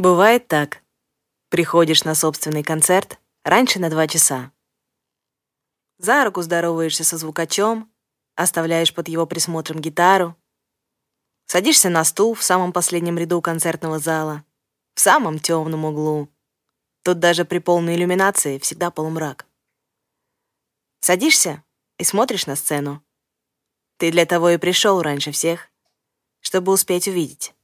Бывает 0.00 0.48
так. 0.48 0.82
Приходишь 1.50 2.04
на 2.04 2.14
собственный 2.14 2.62
концерт 2.62 3.20
раньше 3.44 3.78
на 3.78 3.90
два 3.90 4.08
часа. 4.08 4.50
За 5.98 6.24
руку 6.24 6.40
здороваешься 6.40 7.04
со 7.04 7.18
звукачом, 7.18 7.92
оставляешь 8.34 8.94
под 8.94 9.08
его 9.08 9.26
присмотром 9.26 9.78
гитару, 9.78 10.36
садишься 11.44 11.90
на 11.90 12.02
стул 12.04 12.32
в 12.32 12.42
самом 12.42 12.72
последнем 12.72 13.18
ряду 13.18 13.42
концертного 13.42 13.98
зала, 13.98 14.42
в 14.94 15.00
самом 15.00 15.38
темном 15.38 15.84
углу. 15.84 16.30
Тут 17.02 17.18
даже 17.18 17.44
при 17.44 17.58
полной 17.58 17.96
иллюминации 17.96 18.58
всегда 18.58 18.90
полумрак. 18.90 19.44
Садишься 21.00 21.62
и 21.98 22.04
смотришь 22.04 22.46
на 22.46 22.56
сцену. 22.56 23.04
Ты 23.98 24.10
для 24.10 24.24
того 24.24 24.48
и 24.48 24.56
пришел 24.56 25.02
раньше 25.02 25.30
всех, 25.30 25.68
чтобы 26.40 26.72
успеть 26.72 27.06
увидеть. 27.06 27.54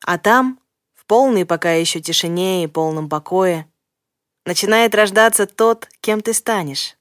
А 0.00 0.18
там, 0.18 0.60
в 0.94 1.06
полной 1.06 1.46
пока 1.46 1.72
еще 1.72 2.00
тишине 2.00 2.64
и 2.64 2.68
полном 2.68 3.08
покое, 3.08 3.70
начинает 4.44 4.94
рождаться 4.94 5.46
тот, 5.46 5.88
кем 6.00 6.20
ты 6.20 6.32
станешь. 6.32 6.96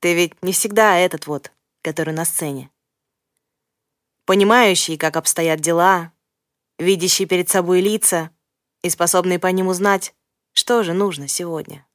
Ты 0.00 0.14
ведь 0.14 0.42
не 0.42 0.52
всегда 0.52 0.96
этот 0.98 1.26
вот, 1.26 1.52
который 1.82 2.14
на 2.14 2.24
сцене. 2.24 2.70
Понимающий, 4.24 4.96
как 4.96 5.16
обстоят 5.16 5.60
дела, 5.60 6.12
видящий 6.78 7.26
перед 7.26 7.48
собой 7.48 7.80
лица 7.80 8.30
и 8.82 8.90
способный 8.90 9.38
по 9.38 9.46
ним 9.48 9.68
узнать, 9.68 10.14
что 10.52 10.82
же 10.82 10.92
нужно 10.92 11.28
сегодня. 11.28 11.86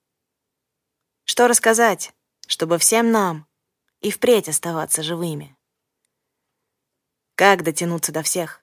Что 1.25 1.47
рассказать, 1.47 2.13
чтобы 2.47 2.77
всем 2.77 3.11
нам 3.11 3.47
и 4.01 4.11
впредь 4.11 4.49
оставаться 4.49 5.03
живыми? 5.03 5.55
Как 7.35 7.63
дотянуться 7.63 8.11
до 8.11 8.23
всех? 8.23 8.60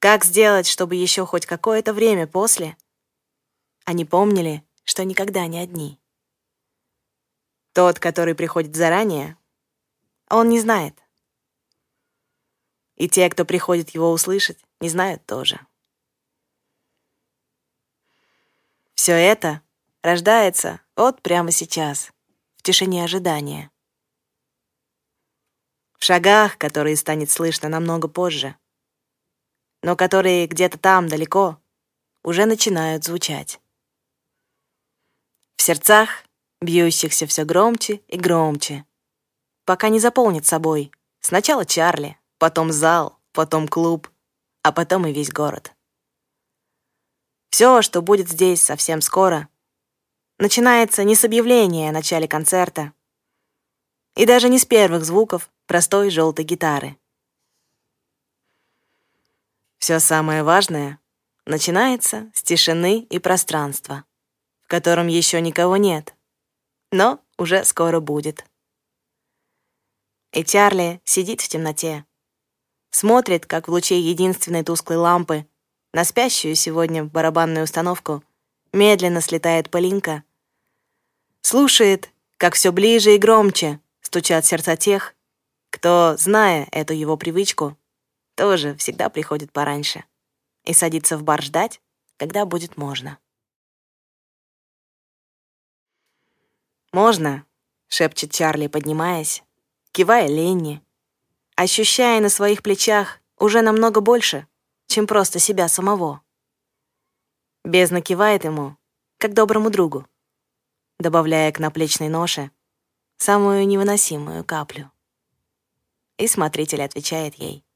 Как 0.00 0.24
сделать, 0.24 0.66
чтобы 0.66 0.94
еще 0.96 1.26
хоть 1.26 1.44
какое-то 1.44 1.92
время 1.92 2.26
после 2.26 2.74
они 3.84 4.06
помнили, 4.06 4.64
что 4.84 5.04
никогда 5.04 5.46
не 5.46 5.58
одни? 5.58 6.00
Тот, 7.74 7.98
который 7.98 8.34
приходит 8.34 8.74
заранее, 8.74 9.36
он 10.30 10.48
не 10.48 10.58
знает. 10.58 10.98
И 12.96 13.10
те, 13.10 13.28
кто 13.28 13.44
приходит 13.44 13.90
его 13.90 14.10
услышать, 14.10 14.58
не 14.80 14.88
знают 14.88 15.26
тоже. 15.26 15.60
Все 18.94 19.12
это 19.12 19.60
рождается 20.02 20.80
вот 20.96 21.20
прямо 21.20 21.50
сейчас, 21.50 22.10
в 22.56 22.62
тишине 22.62 23.04
ожидания. 23.04 23.70
В 25.98 26.04
шагах, 26.04 26.56
которые 26.56 26.96
станет 26.96 27.30
слышно 27.30 27.68
намного 27.68 28.08
позже, 28.08 28.56
но 29.82 29.96
которые 29.96 30.46
где-то 30.46 30.78
там, 30.78 31.08
далеко, 31.08 31.58
уже 32.22 32.46
начинают 32.46 33.04
звучать. 33.04 33.60
В 35.56 35.62
сердцах, 35.62 36.24
бьющихся 36.60 37.26
все 37.26 37.44
громче 37.44 38.02
и 38.08 38.16
громче, 38.16 38.84
пока 39.64 39.88
не 39.88 40.00
заполнит 40.00 40.46
собой 40.46 40.90
сначала 41.20 41.64
Чарли, 41.64 42.18
потом 42.38 42.72
зал, 42.72 43.18
потом 43.32 43.68
клуб, 43.68 44.08
а 44.62 44.72
потом 44.72 45.06
и 45.06 45.12
весь 45.12 45.30
город. 45.30 45.72
Все, 47.50 47.82
что 47.82 48.00
будет 48.00 48.28
здесь 48.28 48.62
совсем 48.62 49.00
скоро, 49.00 49.48
начинается 50.38 51.04
не 51.04 51.14
с 51.14 51.24
объявления 51.24 51.90
о 51.90 51.92
начале 51.92 52.28
концерта 52.28 52.92
и 54.16 54.26
даже 54.26 54.48
не 54.48 54.58
с 54.58 54.64
первых 54.64 55.04
звуков 55.04 55.50
простой 55.66 56.10
желтой 56.10 56.44
гитары. 56.44 56.96
Все 59.80 59.98
самое 59.98 60.42
важное 60.42 61.00
начинается 61.46 62.30
с 62.34 62.42
тишины 62.42 63.00
и 63.00 63.18
пространства, 63.18 64.04
в 64.60 64.68
котором 64.68 65.06
еще 65.06 65.40
никого 65.40 65.78
нет, 65.78 66.14
но 66.92 67.18
уже 67.38 67.64
скоро 67.64 67.98
будет. 67.98 68.44
И 70.32 70.44
Чарли 70.44 71.00
сидит 71.04 71.40
в 71.40 71.48
темноте, 71.48 72.04
смотрит, 72.90 73.46
как 73.46 73.68
в 73.68 73.70
луче 73.70 73.98
единственной 73.98 74.62
тусклой 74.62 74.98
лампы 74.98 75.46
на 75.94 76.04
спящую 76.04 76.56
сегодня 76.56 77.04
барабанную 77.04 77.64
установку 77.64 78.22
медленно 78.74 79.22
слетает 79.22 79.70
пылинка, 79.70 80.24
слушает, 81.40 82.10
как 82.36 82.54
все 82.54 82.70
ближе 82.70 83.14
и 83.14 83.18
громче 83.18 83.80
стучат 84.02 84.44
сердца 84.44 84.76
тех, 84.76 85.14
кто, 85.70 86.16
зная 86.18 86.68
эту 86.70 86.92
его 86.92 87.16
привычку, 87.16 87.78
тоже 88.40 88.74
всегда 88.76 89.10
приходит 89.10 89.52
пораньше 89.52 90.02
и 90.64 90.72
садится 90.72 91.18
в 91.18 91.22
бар 91.22 91.42
ждать, 91.42 91.82
когда 92.16 92.46
будет 92.46 92.78
можно. 92.78 93.18
«Можно»,— 96.90 97.44
шепчет 97.88 98.32
Чарли, 98.32 98.66
поднимаясь, 98.66 99.42
кивая 99.92 100.26
Ленни, 100.26 100.82
ощущая 101.54 102.18
на 102.22 102.30
своих 102.30 102.62
плечах 102.62 103.20
уже 103.36 103.60
намного 103.60 104.00
больше, 104.00 104.46
чем 104.86 105.06
просто 105.06 105.38
себя 105.38 105.68
самого. 105.68 106.22
Бездна 107.62 108.00
кивает 108.00 108.44
ему, 108.44 108.78
как 109.18 109.34
доброму 109.34 109.68
другу, 109.68 110.06
добавляя 110.98 111.52
к 111.52 111.58
наплечной 111.58 112.08
ноше 112.08 112.50
самую 113.18 113.66
невыносимую 113.66 114.44
каплю. 114.46 114.90
И 116.16 116.26
смотритель 116.26 116.82
отвечает 116.82 117.34
ей, 117.34 117.66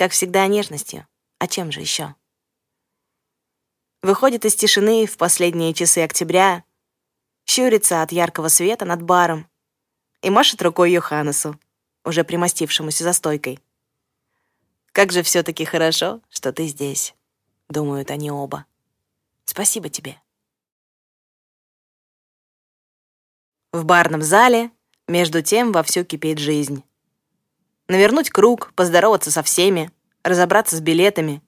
как 0.00 0.12
всегда, 0.12 0.46
нежностью, 0.46 1.06
а 1.38 1.46
чем 1.46 1.70
же 1.70 1.80
еще? 1.80 2.14
Выходит 4.00 4.46
из 4.46 4.54
тишины 4.54 5.04
в 5.04 5.18
последние 5.18 5.74
часы 5.74 5.98
октября, 5.98 6.64
щурится 7.44 8.00
от 8.00 8.10
яркого 8.10 8.48
света 8.48 8.86
над 8.86 9.02
баром 9.02 9.46
и 10.22 10.30
машет 10.30 10.62
рукой 10.62 10.92
Йоханнесу, 10.92 11.60
уже 12.02 12.24
примостившемуся 12.24 13.04
за 13.04 13.12
стойкой. 13.12 13.60
«Как 14.92 15.12
же 15.12 15.22
все 15.22 15.42
таки 15.42 15.66
хорошо, 15.66 16.22
что 16.30 16.50
ты 16.50 16.66
здесь»,— 16.66 17.14
думают 17.68 18.10
они 18.10 18.30
оба. 18.30 18.64
«Спасибо 19.44 19.90
тебе». 19.90 20.18
В 23.72 23.84
барном 23.84 24.22
зале, 24.22 24.70
между 25.06 25.42
тем, 25.42 25.72
вовсю 25.72 26.06
кипит 26.06 26.38
жизнь. 26.38 26.82
Навернуть 27.90 28.30
круг, 28.30 28.72
поздороваться 28.76 29.32
со 29.32 29.42
всеми, 29.42 29.90
разобраться 30.22 30.76
с 30.76 30.80
билетами 30.80 31.42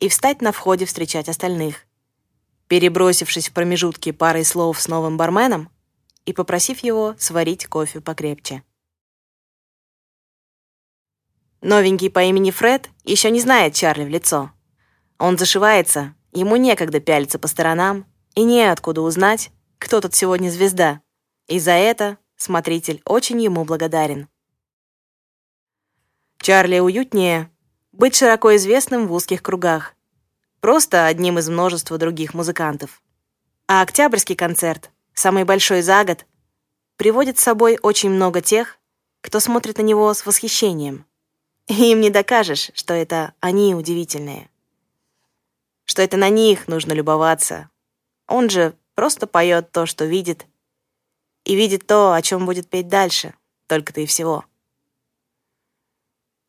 и 0.00 0.08
встать 0.08 0.40
на 0.40 0.50
входе 0.50 0.86
встречать 0.86 1.28
остальных, 1.28 1.84
перебросившись 2.66 3.50
в 3.50 3.52
промежутке 3.52 4.14
парой 4.14 4.46
слов 4.46 4.80
с 4.80 4.88
новым 4.88 5.18
барменом 5.18 5.68
и 6.24 6.32
попросив 6.32 6.78
его 6.78 7.14
сварить 7.18 7.66
кофе 7.66 8.00
покрепче. 8.00 8.62
Новенький 11.60 12.08
по 12.08 12.22
имени 12.24 12.50
Фред 12.52 12.88
еще 13.04 13.30
не 13.30 13.42
знает 13.42 13.74
Чарли 13.74 14.04
в 14.04 14.08
лицо. 14.08 14.50
Он 15.18 15.36
зашивается, 15.36 16.14
ему 16.32 16.56
некогда 16.56 17.00
пялиться 17.00 17.38
по 17.38 17.48
сторонам, 17.48 18.06
и 18.34 18.44
неоткуда 18.44 19.02
узнать, 19.02 19.50
кто 19.78 20.00
тут 20.00 20.14
сегодня 20.14 20.48
звезда. 20.48 21.02
И 21.48 21.58
за 21.58 21.72
это 21.72 22.16
смотритель 22.38 23.02
очень 23.04 23.42
ему 23.42 23.66
благодарен. 23.66 24.30
Чарли 26.42 26.80
уютнее 26.80 27.48
быть 27.92 28.16
широко 28.16 28.56
известным 28.56 29.06
в 29.06 29.12
узких 29.12 29.44
кругах, 29.44 29.94
просто 30.58 31.06
одним 31.06 31.38
из 31.38 31.48
множества 31.48 31.98
других 31.98 32.34
музыкантов. 32.34 33.00
А 33.68 33.80
октябрьский 33.80 34.34
концерт, 34.34 34.90
самый 35.14 35.44
большой 35.44 35.82
за 35.82 36.02
год, 36.02 36.26
приводит 36.96 37.38
с 37.38 37.44
собой 37.44 37.78
очень 37.80 38.10
много 38.10 38.40
тех, 38.40 38.78
кто 39.20 39.38
смотрит 39.38 39.78
на 39.78 39.82
него 39.82 40.12
с 40.12 40.26
восхищением. 40.26 41.06
Им 41.68 42.00
не 42.00 42.10
докажешь, 42.10 42.72
что 42.74 42.92
это 42.92 43.34
они 43.38 43.76
удивительные. 43.76 44.50
Что 45.84 46.02
это 46.02 46.16
на 46.16 46.28
них 46.28 46.66
нужно 46.66 46.92
любоваться. 46.92 47.70
Он 48.26 48.50
же 48.50 48.74
просто 48.96 49.28
поет 49.28 49.70
то, 49.70 49.86
что 49.86 50.06
видит, 50.06 50.46
и 51.44 51.54
видит 51.54 51.86
то, 51.86 52.14
о 52.14 52.20
чем 52.20 52.46
будет 52.46 52.68
петь 52.68 52.88
дальше, 52.88 53.32
только-то 53.68 54.00
и 54.00 54.06
всего. 54.06 54.44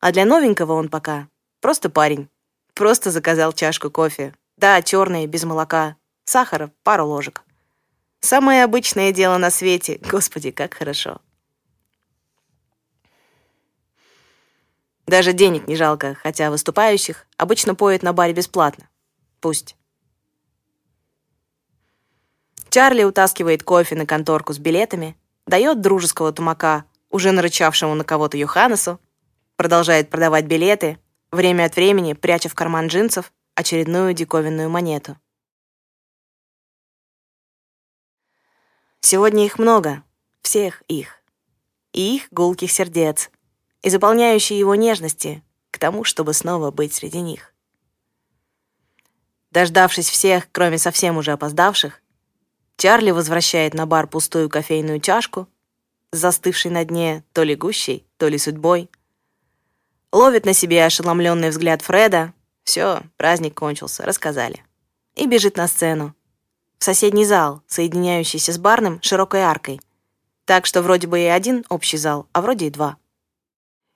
А 0.04 0.12
для 0.12 0.26
новенького 0.26 0.74
он 0.74 0.90
пока 0.90 1.28
просто 1.62 1.88
парень. 1.88 2.28
Просто 2.74 3.10
заказал 3.10 3.54
чашку 3.54 3.90
кофе. 3.90 4.34
Да, 4.58 4.82
черный, 4.82 5.26
без 5.26 5.44
молока. 5.44 5.96
Сахара, 6.26 6.70
пару 6.82 7.06
ложек. 7.06 7.42
Самое 8.20 8.64
обычное 8.64 9.12
дело 9.12 9.38
на 9.38 9.50
свете. 9.50 9.98
Господи, 10.10 10.50
как 10.50 10.74
хорошо. 10.74 11.22
Даже 15.06 15.32
денег 15.32 15.66
не 15.68 15.74
жалко, 15.74 16.16
хотя 16.22 16.50
выступающих 16.50 17.26
обычно 17.38 17.74
поют 17.74 18.02
на 18.02 18.12
баре 18.12 18.34
бесплатно. 18.34 18.90
Пусть. 19.40 19.74
Чарли 22.68 23.04
утаскивает 23.04 23.62
кофе 23.62 23.96
на 23.96 24.04
конторку 24.04 24.52
с 24.52 24.58
билетами, 24.58 25.16
дает 25.46 25.80
дружеского 25.80 26.30
тумака, 26.30 26.84
уже 27.08 27.32
нарычавшему 27.32 27.94
на 27.94 28.04
кого-то 28.04 28.36
Йоханнесу, 28.36 29.00
продолжает 29.56 30.10
продавать 30.10 30.46
билеты, 30.46 30.98
время 31.30 31.64
от 31.64 31.76
времени 31.76 32.12
пряча 32.12 32.48
в 32.48 32.54
карман 32.54 32.88
джинсов 32.88 33.32
очередную 33.54 34.14
диковинную 34.14 34.68
монету. 34.68 35.16
Сегодня 39.00 39.44
их 39.44 39.58
много, 39.58 40.02
всех 40.40 40.82
их, 40.88 41.20
и 41.92 42.16
их 42.16 42.28
гулких 42.30 42.72
сердец, 42.72 43.30
и 43.82 43.90
заполняющие 43.90 44.58
его 44.58 44.74
нежности 44.74 45.42
к 45.70 45.78
тому, 45.78 46.04
чтобы 46.04 46.32
снова 46.32 46.70
быть 46.70 46.94
среди 46.94 47.20
них. 47.20 47.52
Дождавшись 49.50 50.08
всех, 50.08 50.48
кроме 50.50 50.78
совсем 50.78 51.16
уже 51.16 51.32
опоздавших, 51.32 52.00
Чарли 52.76 53.12
возвращает 53.12 53.74
на 53.74 53.86
бар 53.86 54.08
пустую 54.08 54.48
кофейную 54.48 55.00
чашку, 55.00 55.48
застывшей 56.10 56.70
на 56.70 56.84
дне 56.84 57.24
то 57.32 57.42
ли 57.44 57.54
гущей, 57.54 58.06
то 58.16 58.28
ли 58.28 58.38
судьбой, 58.38 58.90
ловит 60.14 60.46
на 60.46 60.52
себе 60.52 60.84
ошеломленный 60.84 61.50
взгляд 61.50 61.82
Фреда, 61.82 62.32
все, 62.62 63.02
праздник 63.16 63.54
кончился, 63.54 64.04
рассказали, 64.04 64.64
и 65.16 65.26
бежит 65.26 65.56
на 65.56 65.66
сцену, 65.66 66.14
в 66.78 66.84
соседний 66.84 67.24
зал, 67.24 67.62
соединяющийся 67.66 68.52
с 68.52 68.58
барным 68.58 69.02
широкой 69.02 69.40
аркой, 69.40 69.80
так 70.44 70.66
что 70.66 70.82
вроде 70.82 71.08
бы 71.08 71.18
и 71.18 71.24
один 71.24 71.64
общий 71.68 71.96
зал, 71.96 72.28
а 72.32 72.42
вроде 72.42 72.66
и 72.66 72.70
два. 72.70 72.96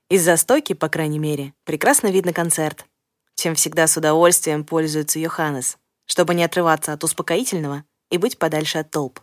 Из-за 0.08 0.36
стойки, 0.36 0.72
по 0.72 0.88
крайней 0.88 1.20
мере, 1.20 1.54
прекрасно 1.64 2.08
видно 2.08 2.32
концерт, 2.32 2.84
чем 3.36 3.54
всегда 3.54 3.86
с 3.86 3.96
удовольствием 3.96 4.64
пользуется 4.64 5.20
Йоханнес, 5.20 5.78
чтобы 6.06 6.34
не 6.34 6.42
отрываться 6.42 6.92
от 6.92 7.04
успокоительного 7.04 7.84
и 8.10 8.18
быть 8.18 8.38
подальше 8.38 8.78
от 8.78 8.90
толп. 8.90 9.20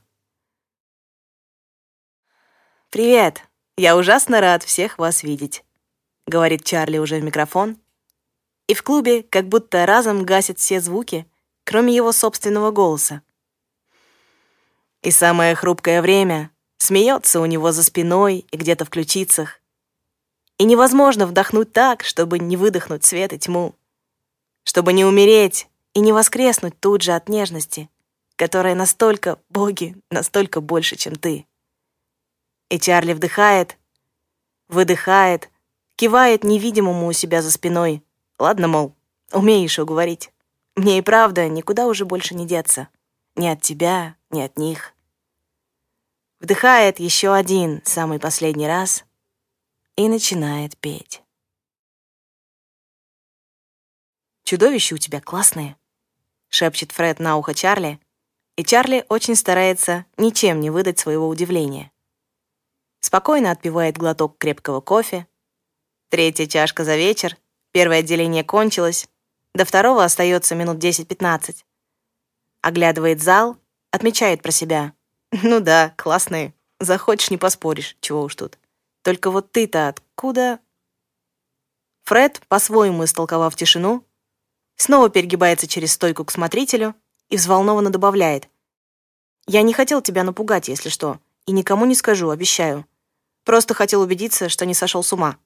«Привет! 2.90 3.42
Я 3.76 3.98
ужасно 3.98 4.40
рад 4.40 4.64
всех 4.64 4.98
вас 4.98 5.24
видеть»,— 5.24 5.66
говорит 6.28 6.64
Чарли 6.64 6.98
уже 6.98 7.20
в 7.20 7.24
микрофон. 7.24 7.78
И 8.68 8.74
в 8.74 8.84
клубе 8.84 9.24
как 9.24 9.48
будто 9.48 9.86
разом 9.86 10.24
гасят 10.24 10.60
все 10.60 10.82
звуки, 10.82 11.28
кроме 11.64 11.96
его 11.96 12.12
собственного 12.12 12.72
голоса. 12.72 13.22
И 15.04 15.12
самое 15.12 15.54
хрупкое 15.54 16.02
время 16.02 16.50
смеется 16.78 17.40
у 17.40 17.46
него 17.46 17.72
за 17.72 17.84
спиной 17.84 18.46
и 18.52 18.58
где-то 18.58 18.86
в 18.86 18.90
ключицах. 18.90 19.62
И 20.58 20.64
невозможно 20.64 21.28
вдохнуть 21.28 21.74
так, 21.74 22.04
чтобы 22.04 22.40
не 22.40 22.58
выдохнуть 22.58 23.06
свет 23.06 23.34
и 23.34 23.38
тьму. 23.38 23.76
Чтобы 24.64 24.94
не 24.94 25.06
умереть 25.06 25.68
и 25.94 26.00
не 26.00 26.12
воскреснуть 26.12 26.80
тут 26.80 27.04
же 27.04 27.12
от 27.12 27.30
нежности, 27.30 27.90
которая 28.36 28.74
настолько, 28.74 29.38
боги, 29.50 29.96
настолько 30.10 30.60
больше, 30.60 30.96
чем 30.96 31.16
ты. 31.16 31.46
И 32.70 32.80
Чарли 32.80 33.14
вдыхает, 33.14 33.78
выдыхает, 34.68 35.50
кивает 35.96 36.44
невидимому 36.44 37.08
у 37.08 37.14
себя 37.14 37.42
за 37.42 37.52
спиной. 37.52 38.04
Ладно, 38.40 38.68
мол, 38.68 38.96
умеешь 39.32 39.80
уговорить. 39.80 40.32
Мне 40.76 40.98
и 40.98 41.02
правда 41.02 41.48
никуда 41.48 41.88
уже 41.88 42.06
больше 42.06 42.36
не 42.36 42.46
деться. 42.46 42.90
Ни 43.36 43.48
от 43.48 43.62
тебя, 43.62 44.16
ни 44.30 44.42
от 44.42 44.58
них. 44.58 44.94
Вдыхает 46.40 47.00
еще 47.00 47.34
один, 47.34 47.82
самый 47.86 48.20
последний 48.20 48.68
раз, 48.68 49.06
и 49.96 50.08
начинает 50.08 50.78
петь. 50.78 51.24
«Чудовища 54.44 54.94
у 54.94 54.98
тебя 54.98 55.22
классные»,— 55.22 55.76
шепчет 56.50 56.92
Фред 56.92 57.20
на 57.20 57.38
ухо 57.38 57.54
Чарли, 57.54 58.00
и 58.58 58.64
Чарли 58.64 59.06
очень 59.10 59.36
старается 59.36 60.06
ничем 60.18 60.60
не 60.60 60.70
выдать 60.70 61.00
своего 61.00 61.28
удивления. 61.28 61.92
Спокойно 63.00 63.52
отпивает 63.52 63.98
глоток 63.98 64.38
крепкого 64.38 64.82
кофе. 64.82 65.28
Третья 66.10 66.46
чашка 66.46 66.84
за 66.84 66.96
вечер, 66.96 67.38
первое 67.72 68.00
отделение 68.00 68.44
кончилось, 68.44 69.08
до 69.54 69.66
второго 69.66 70.04
остается 70.04 70.54
минут 70.54 70.78
10-15. 70.78 71.64
Оглядывает 72.62 73.22
зал, 73.22 73.58
отмечает 73.92 74.42
про 74.42 74.52
себя. 74.52 74.94
Ну 75.32 75.60
да, 75.60 75.94
классные. 75.98 76.54
Захочешь, 76.80 77.32
не 77.32 77.38
поспоришь, 77.38 77.96
чего 78.02 78.24
уж 78.24 78.36
тут. 78.36 78.60
Только 79.02 79.32
вот 79.32 79.52
ты-то 79.52 79.88
откуда? 79.88 80.60
Фред, 82.04 82.42
по-своему 82.48 83.06
истолковав 83.06 83.56
тишину, 83.56 84.06
снова 84.76 85.10
перегибается 85.10 85.68
через 85.68 85.94
стойку 85.94 86.26
к 86.26 86.32
смотрителю 86.32 86.94
и 87.30 87.38
взволнованно 87.38 87.90
добавляет. 87.90 88.48
«Я 89.48 89.62
не 89.62 89.74
хотел 89.74 90.02
тебя 90.02 90.24
напугать, 90.24 90.68
если 90.68 90.90
что, 90.90 91.20
и 91.46 91.52
никому 91.52 91.86
не 91.86 91.96
скажу, 91.96 92.30
обещаю. 92.30 92.86
Просто 93.44 93.74
хотел 93.74 94.02
убедиться, 94.02 94.50
что 94.50 94.66
не 94.66 94.74
сошел 94.74 95.04
с 95.04 95.14
ума». 95.14 95.38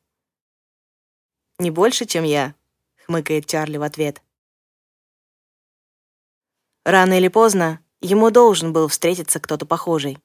«Не 1.60 1.72
больше, 1.72 2.06
чем 2.06 2.24
я»,— 2.24 2.56
хмыкает 3.06 3.46
Чарли 3.46 3.78
в 3.78 3.84
ответ. 3.84 4.22
Рано 6.86 7.18
или 7.18 7.28
поздно 7.28 7.82
ему 8.02 8.32
должен 8.32 8.72
был 8.72 8.88
встретиться 8.88 9.40
кто-то 9.40 9.66
похожий. 9.66 10.18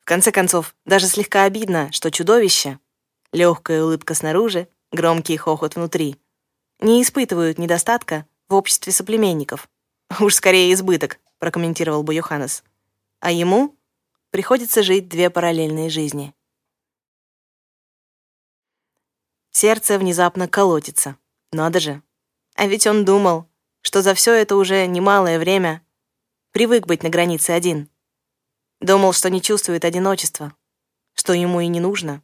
В 0.00 0.06
конце 0.06 0.32
концов, 0.32 0.74
даже 0.86 1.06
слегка 1.06 1.44
обидно, 1.44 1.92
что 1.92 2.10
чудовище, 2.10 2.78
легкая 3.32 3.84
улыбка 3.84 4.14
снаружи, 4.14 4.68
громкий 4.92 5.36
хохот 5.36 5.76
внутри, 5.76 6.16
не 6.80 7.02
испытывают 7.02 7.58
недостатка 7.58 8.26
в 8.48 8.54
обществе 8.54 8.92
соплеменников. 8.92 9.68
Уж 10.20 10.34
скорее 10.34 10.72
избыток, 10.72 11.18
прокомментировал 11.38 12.02
бы 12.02 12.14
Йоханнес. 12.14 12.62
А 13.20 13.30
ему 13.30 13.76
приходится 14.30 14.82
жить 14.82 15.08
две 15.08 15.28
параллельные 15.28 15.90
жизни. 15.90 16.32
Сердце 19.58 19.98
внезапно 19.98 20.48
колотится. 20.48 21.16
Надо 21.50 21.80
же. 21.80 22.02
А 22.56 22.66
ведь 22.66 22.86
он 22.86 23.06
думал, 23.06 23.48
что 23.80 24.02
за 24.02 24.12
все 24.12 24.34
это 24.34 24.54
уже 24.54 24.86
немалое 24.86 25.38
время 25.38 25.82
привык 26.52 26.86
быть 26.86 27.02
на 27.02 27.08
границе 27.08 27.52
один. 27.52 27.88
Думал, 28.80 29.14
что 29.14 29.30
не 29.30 29.40
чувствует 29.40 29.86
одиночества, 29.86 30.54
что 31.14 31.32
ему 31.32 31.60
и 31.60 31.68
не 31.68 31.80
нужно, 31.80 32.22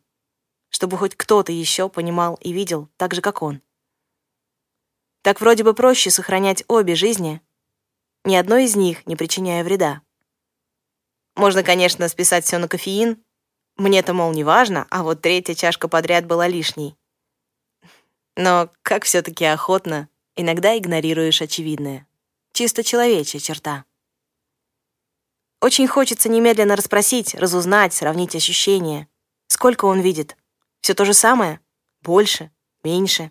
чтобы 0.68 0.98
хоть 0.98 1.14
кто-то 1.14 1.52
еще 1.52 1.88
понимал 1.88 2.34
и 2.42 2.52
видел 2.52 2.90
так 2.98 3.14
же, 3.14 3.22
как 3.22 3.40
он. 3.40 3.62
Так 5.22 5.40
вроде 5.40 5.64
бы 5.64 5.72
проще 5.72 6.10
сохранять 6.10 6.64
обе 6.68 6.94
жизни, 6.94 7.40
ни 8.26 8.36
одной 8.36 8.66
из 8.66 8.76
них 8.76 9.06
не 9.06 9.16
причиняя 9.16 9.64
вреда. 9.64 10.02
Можно, 11.34 11.62
конечно, 11.62 12.06
списать 12.08 12.44
все 12.44 12.58
на 12.58 12.68
кофеин. 12.68 13.24
Мне-то, 13.76 14.12
мол, 14.12 14.32
не 14.32 14.44
важно, 14.44 14.86
а 14.90 15.02
вот 15.02 15.22
третья 15.22 15.54
чашка 15.54 15.88
подряд 15.88 16.26
была 16.26 16.46
лишней. 16.46 16.94
Но 18.36 18.70
как 18.82 19.04
все 19.04 19.22
таки 19.22 19.44
охотно 19.44 20.08
иногда 20.36 20.76
игнорируешь 20.76 21.42
очевидное. 21.42 22.06
Чисто 22.52 22.82
человечья 22.82 23.38
черта. 23.38 23.84
Очень 25.60 25.86
хочется 25.86 26.28
немедленно 26.28 26.76
расспросить, 26.76 27.34
разузнать, 27.34 27.94
сравнить 27.94 28.34
ощущения. 28.34 29.08
Сколько 29.48 29.84
он 29.84 30.00
видит? 30.00 30.36
Все 30.80 30.94
то 30.94 31.04
же 31.04 31.14
самое? 31.14 31.60
Больше? 32.00 32.50
Меньше? 32.82 33.30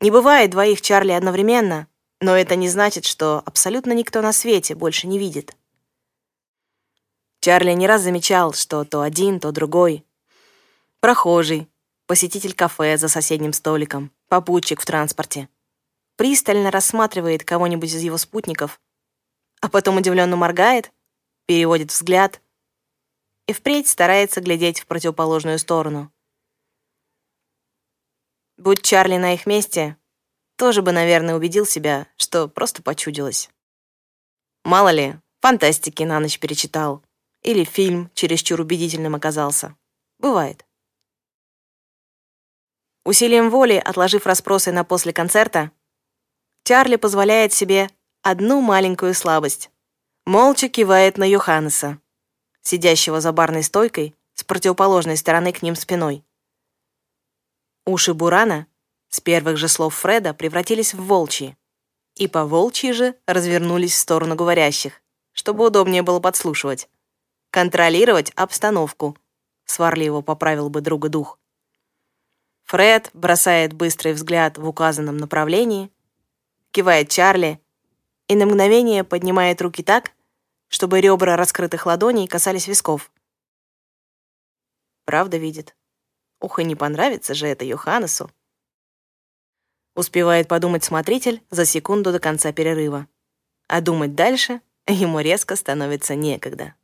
Не 0.00 0.10
бывает 0.10 0.50
двоих 0.50 0.80
Чарли 0.80 1.12
одновременно, 1.12 1.88
но 2.20 2.36
это 2.36 2.54
не 2.54 2.68
значит, 2.68 3.04
что 3.04 3.42
абсолютно 3.44 3.92
никто 3.92 4.22
на 4.22 4.32
свете 4.32 4.74
больше 4.74 5.06
не 5.06 5.18
видит. 5.18 5.56
Чарли 7.40 7.72
не 7.72 7.88
раз 7.88 8.02
замечал, 8.02 8.52
что 8.52 8.84
то 8.84 9.00
один, 9.00 9.40
то 9.40 9.50
другой. 9.50 10.06
Прохожий, 11.00 11.68
посетитель 12.12 12.52
кафе 12.52 12.98
за 12.98 13.08
соседним 13.08 13.54
столиком, 13.54 14.12
попутчик 14.28 14.82
в 14.82 14.84
транспорте. 14.84 15.48
Пристально 16.16 16.70
рассматривает 16.70 17.42
кого-нибудь 17.42 17.88
из 17.88 18.02
его 18.02 18.18
спутников 18.18 18.78
а 19.62 19.70
потом 19.70 19.96
удивленно 19.96 20.36
моргает, 20.36 20.92
переводит 21.46 21.90
взгляд 21.90 22.42
и 23.46 23.54
впредь 23.54 23.88
старается 23.88 24.42
глядеть 24.42 24.80
в 24.80 24.86
противоположную 24.86 25.58
сторону. 25.58 26.12
Будь 28.58 28.82
Чарли 28.82 29.16
на 29.16 29.32
их 29.32 29.46
месте, 29.46 29.96
тоже 30.56 30.82
бы, 30.82 30.92
наверное, 30.92 31.34
убедил 31.34 31.64
себя, 31.64 32.08
что 32.18 32.46
просто 32.46 32.82
почудилось. 32.82 33.48
Мало 34.64 34.90
ли, 34.90 35.16
фантастики 35.40 36.02
на 36.02 36.20
ночь 36.20 36.38
перечитал. 36.38 37.02
Или 37.40 37.64
фильм 37.64 38.10
чересчур 38.14 38.60
убедительным 38.60 39.14
оказался. 39.14 39.76
Бывает. 40.18 40.66
Усилием 43.04 43.50
воли, 43.50 43.82
отложив 43.84 44.26
расспросы 44.26 44.70
на 44.70 44.84
после 44.84 45.12
концерта, 45.12 45.72
Чарли 46.64 46.94
позволяет 46.96 47.52
себе 47.52 47.90
одну 48.22 48.60
маленькую 48.60 49.14
слабость. 49.14 49.70
Молча 50.24 50.68
кивает 50.68 51.18
на 51.18 51.24
Йоханнеса, 51.28 51.98
сидящего 52.62 53.20
за 53.20 53.32
барной 53.32 53.64
стойкой 53.64 54.14
с 54.34 54.44
противоположной 54.44 55.16
стороны 55.16 55.52
к 55.52 55.62
ним 55.62 55.74
спиной. 55.74 56.24
Уши 57.84 58.14
Бурана 58.14 58.68
с 59.08 59.20
первых 59.20 59.56
же 59.56 59.66
слов 59.66 59.96
Фреда 59.96 60.32
превратились 60.32 60.94
в 60.94 61.04
волчьи, 61.04 61.56
и 62.14 62.28
по 62.28 62.46
волчьи 62.46 62.92
же 62.92 63.16
развернулись 63.26 63.94
в 63.94 63.98
сторону 63.98 64.36
говорящих, 64.36 65.02
чтобы 65.32 65.66
удобнее 65.66 66.02
было 66.02 66.20
подслушивать. 66.20 66.88
Контролировать 67.50 68.30
обстановку, 68.36 69.16
сварливо 69.64 70.20
поправил 70.20 70.70
бы 70.70 70.80
друга 70.80 71.08
дух. 71.08 71.40
Фред 72.64 73.10
бросает 73.12 73.72
быстрый 73.72 74.12
взгляд 74.12 74.58
в 74.58 74.66
указанном 74.66 75.16
направлении, 75.16 75.90
кивает 76.70 77.10
Чарли 77.10 77.60
и 78.28 78.34
на 78.34 78.46
мгновение 78.46 79.04
поднимает 79.04 79.60
руки 79.60 79.82
так, 79.82 80.12
чтобы 80.68 81.00
ребра 81.00 81.36
раскрытых 81.36 81.86
ладоней 81.86 82.26
касались 82.26 82.66
висков. 82.66 83.12
Правда 85.04 85.36
видит. 85.36 85.76
Ух, 86.40 86.58
и 86.58 86.64
не 86.64 86.74
понравится 86.74 87.34
же 87.34 87.46
это 87.46 87.64
Йоханнесу. 87.64 88.30
Успевает 89.94 90.48
подумать 90.48 90.84
смотритель 90.84 91.42
за 91.50 91.66
секунду 91.66 92.12
до 92.12 92.18
конца 92.18 92.52
перерыва. 92.52 93.06
А 93.68 93.80
думать 93.80 94.14
дальше 94.14 94.60
ему 94.86 95.20
резко 95.20 95.56
становится 95.56 96.14
некогда. 96.14 96.74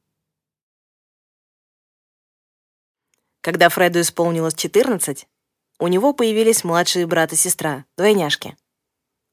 Когда 3.41 3.71
Фреду 3.71 4.01
исполнилось 4.01 4.55
14, 4.55 5.27
у 5.79 5.89
него 5.89 6.13
появились 6.13 6.65
младшие 6.65 7.07
брат 7.07 7.33
и 7.33 7.37
сестра, 7.37 7.85
двойняшки. 7.97 8.57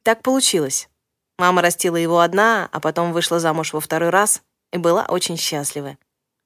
Так 0.04 0.22
получилось. 0.22 0.90
Мама 1.38 1.62
растила 1.62 1.98
его 1.98 2.20
одна, 2.20 2.70
а 2.72 2.80
потом 2.80 3.12
вышла 3.12 3.40
замуж 3.40 3.74
во 3.74 3.82
второй 3.82 4.10
раз 4.10 4.44
и 4.72 4.78
была 4.78 5.06
очень 5.06 5.38
счастлива. 5.38 5.98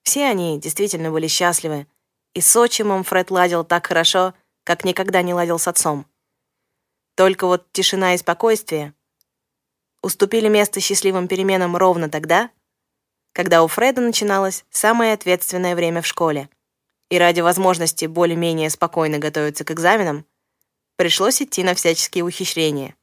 Все 0.04 0.26
они 0.26 0.60
действительно 0.60 1.12
были 1.12 1.28
счастливы, 1.28 1.86
и 2.34 2.42
с 2.42 2.56
отчимом 2.56 3.04
Фред 3.04 3.32
ладил 3.32 3.64
так 3.64 3.88
хорошо, 3.88 4.34
как 4.64 4.84
никогда 4.84 5.22
не 5.22 5.34
ладил 5.34 5.60
с 5.60 5.68
отцом. 5.68 6.06
Только 7.16 7.48
вот 7.48 7.72
тишина 7.74 8.14
и 8.16 8.18
спокойствие 8.18 8.94
уступили 10.02 10.48
место 10.48 10.80
счастливым 10.80 11.28
переменам 11.28 11.76
ровно 11.76 12.10
тогда, 12.10 12.50
когда 13.34 13.64
у 13.64 13.68
Фреда 13.68 14.02
начиналось 14.02 14.66
самое 14.70 15.14
ответственное 15.14 15.76
время 15.76 16.02
в 16.02 16.08
школе. 16.08 16.50
И 17.10 17.18
ради 17.18 17.42
возможности 17.42 18.06
более-менее 18.06 18.70
спокойно 18.70 19.18
готовиться 19.18 19.66
к 19.66 19.72
экзаменам, 19.72 20.26
пришлось 20.96 21.42
идти 21.42 21.64
на 21.64 21.74
всяческие 21.74 22.24
ухищрения. 22.24 22.96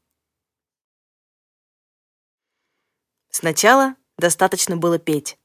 Сначала 3.30 3.96
достаточно 4.16 4.76
было 4.76 4.98
петь. 4.98 5.38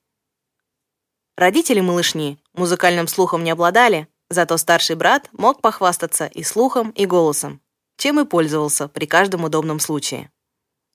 Родители 1.35 1.81
малышни 1.81 2.39
музыкальным 2.53 3.07
слухом 3.07 3.43
не 3.43 3.51
обладали, 3.51 4.07
зато 4.29 4.57
старший 4.57 4.95
брат 4.95 5.29
мог 5.33 5.61
похвастаться 5.61 6.27
и 6.27 6.43
слухом, 6.43 6.91
и 6.91 7.05
голосом, 7.05 7.61
чем 7.97 8.19
и 8.19 8.25
пользовался 8.25 8.87
при 8.87 9.05
каждом 9.05 9.43
удобном 9.43 9.79
случае. 9.79 10.31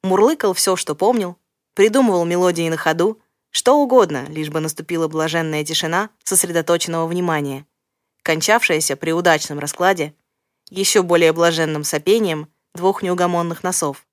Мурлыкал 0.02 0.54
все, 0.54 0.76
что 0.76 0.94
помнил, 0.94 1.36
придумывал 1.74 2.24
мелодии 2.24 2.68
на 2.68 2.76
ходу, 2.76 3.20
что 3.56 3.78
угодно, 3.78 4.26
лишь 4.28 4.50
бы 4.50 4.60
наступила 4.60 5.08
блаженная 5.08 5.64
тишина 5.64 6.10
сосредоточенного 6.24 7.06
внимания, 7.06 7.66
кончавшаяся 8.22 8.96
при 8.96 9.12
удачном 9.12 9.60
раскладе 9.60 10.14
еще 10.68 11.02
более 11.02 11.32
блаженным 11.32 11.82
сопением 11.82 12.52
двух 12.74 13.02
неугомонных 13.02 13.62
носов. 13.62 14.06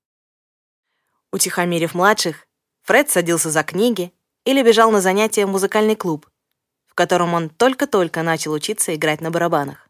Утихомирив 1.34 1.94
младших, 1.94 2.48
Фред 2.84 3.10
садился 3.10 3.52
за 3.52 3.64
книги 3.64 4.14
или 4.46 4.64
бежал 4.64 4.92
на 4.92 5.02
занятия 5.02 5.46
в 5.46 5.50
музыкальный 5.50 5.98
клуб, 5.98 6.30
в 6.88 6.94
котором 6.94 7.34
он 7.34 7.50
только-только 7.50 8.24
начал 8.24 8.54
учиться 8.54 8.96
играть 8.96 9.20
на 9.20 9.30
барабанах. 9.30 9.90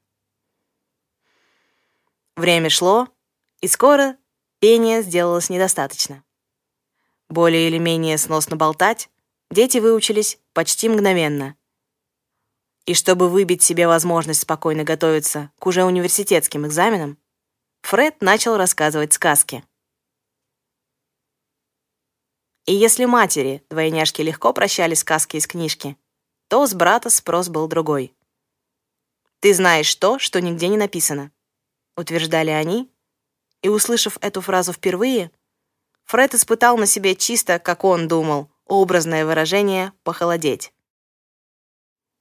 Время 2.36 2.72
шло, 2.72 3.08
и 3.62 3.68
скоро 3.68 4.18
пения 4.58 5.04
сделалось 5.04 5.52
недостаточно. 5.52 6.24
Более 7.30 7.68
или 7.68 7.78
менее 7.78 8.18
сносно 8.18 8.56
болтать, 8.56 9.12
дети 9.54 9.78
выучились 9.78 10.40
почти 10.54 10.90
мгновенно. 10.90 11.56
И 12.86 12.94
чтобы 12.94 13.30
выбить 13.30 13.64
себе 13.64 13.88
возможность 13.88 14.42
спокойно 14.42 14.84
готовиться 14.84 15.52
к 15.60 15.66
уже 15.68 15.84
университетским 15.84 16.68
экзаменам, 16.68 17.18
Фред 17.84 18.22
начал 18.22 18.58
рассказывать 18.58 19.14
сказки. 19.14 19.64
И 22.66 22.74
если 22.74 23.06
матери, 23.06 23.64
двойняшки, 23.70 24.22
легко 24.22 24.54
прощали 24.54 24.94
сказки 24.94 25.38
из 25.38 25.48
книжки, 25.48 25.98
то 26.48 26.66
с 26.66 26.74
брата 26.74 27.10
спрос 27.10 27.50
был 27.50 27.68
другой. 27.68 28.14
«Ты 29.40 29.54
знаешь 29.54 29.94
то, 29.96 30.20
что 30.20 30.40
нигде 30.40 30.70
не 30.70 30.78
написано»,— 30.78 31.32
утверждали 31.98 32.52
они, 32.52 32.90
и, 33.62 33.70
услышав 33.70 34.18
эту 34.22 34.40
фразу 34.40 34.72
впервые, 34.72 35.32
Фред 36.06 36.36
испытал 36.36 36.78
на 36.78 36.86
себе 36.86 37.16
чисто, 37.16 37.60
как 37.60 37.84
он 37.84 38.08
думал, 38.08 38.53
образное 38.74 39.26
выражение 39.26 39.94
«похолодеть». 40.04 40.74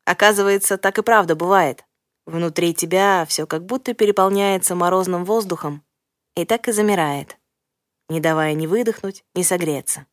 Оказывается, 0.05 0.79
так 0.79 0.99
и 0.99 1.03
правда 1.03 1.35
бывает. 1.37 1.85
Внутри 2.27 2.75
тебя 2.75 3.25
все 3.27 3.47
как 3.47 3.65
будто 3.65 3.95
переполняется 3.95 4.75
морозным 4.75 5.25
воздухом 5.25 5.85
и 6.37 6.45
так 6.45 6.69
и 6.69 6.73
замирает, 6.73 7.37
не 8.09 8.21
давая 8.21 8.55
ни 8.55 8.67
выдохнуть, 8.67 9.25
ни 9.35 9.43
согреться. 9.43 10.07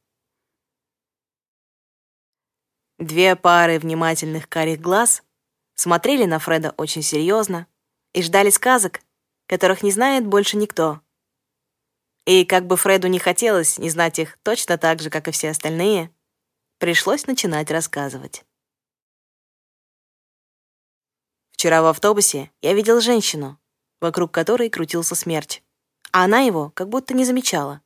Две 2.98 3.36
пары 3.36 3.80
внимательных 3.80 4.50
карих 4.50 4.82
глаз 4.82 5.24
смотрели 5.76 6.26
на 6.26 6.40
Фреда 6.40 6.74
очень 6.78 7.02
серьезно 7.02 7.68
и 8.14 8.22
ждали 8.22 8.50
сказок, 8.50 9.00
которых 9.48 9.84
не 9.84 9.92
знает 9.92 10.26
больше 10.28 10.58
никто. 10.58 11.02
И 12.26 12.44
как 12.44 12.68
бы 12.68 12.76
Фреду 12.76 13.08
не 13.08 13.18
хотелось 13.18 13.78
не 13.78 13.90
знать 13.90 14.20
их 14.20 14.38
точно 14.44 14.78
так 14.78 15.02
же, 15.02 15.10
как 15.10 15.28
и 15.28 15.32
все 15.32 15.50
остальные, 15.50 16.12
пришлось 16.80 17.28
начинать 17.28 17.70
рассказывать. 17.72 18.46
Вчера 21.52 21.82
в 21.82 21.88
автобусе 21.88 22.52
я 22.62 22.74
видел 22.74 23.02
женщину, 23.02 23.60
вокруг 24.00 24.32
которой 24.32 24.70
крутился 24.70 25.14
смерч, 25.14 25.62
а 26.14 26.24
она 26.24 26.40
его 26.40 26.72
как 26.74 26.88
будто 26.88 27.14
не 27.14 27.26
замечала. 27.26 27.82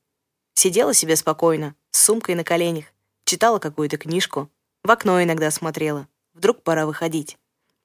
Сидела 0.53 0.93
себе 0.93 1.15
спокойно, 1.15 1.75
с 1.89 2.03
сумкой 2.03 2.35
на 2.35 2.43
коленях, 2.43 2.85
читала 3.25 3.57
какую-то 3.57 3.97
книжку, 3.97 4.51
в 4.83 4.91
окно 4.91 5.21
иногда 5.23 5.49
смотрела. 5.49 6.07
Вдруг 6.35 6.61
пора 6.61 6.85
выходить. 6.85 7.37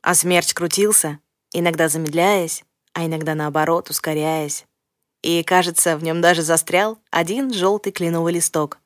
А 0.02 0.14
смерч 0.14 0.52
крутился, 0.52 1.20
иногда 1.52 1.88
замедляясь, 1.88 2.64
а 2.92 3.06
иногда 3.06 3.34
наоборот, 3.34 3.88
ускоряясь. 3.88 4.66
И, 5.22 5.42
кажется, 5.42 5.96
в 5.96 6.02
нем 6.02 6.20
даже 6.20 6.42
застрял 6.42 6.98
один 7.10 7.52
желтый 7.52 7.92
кленовый 7.92 8.34
листок. 8.34 8.78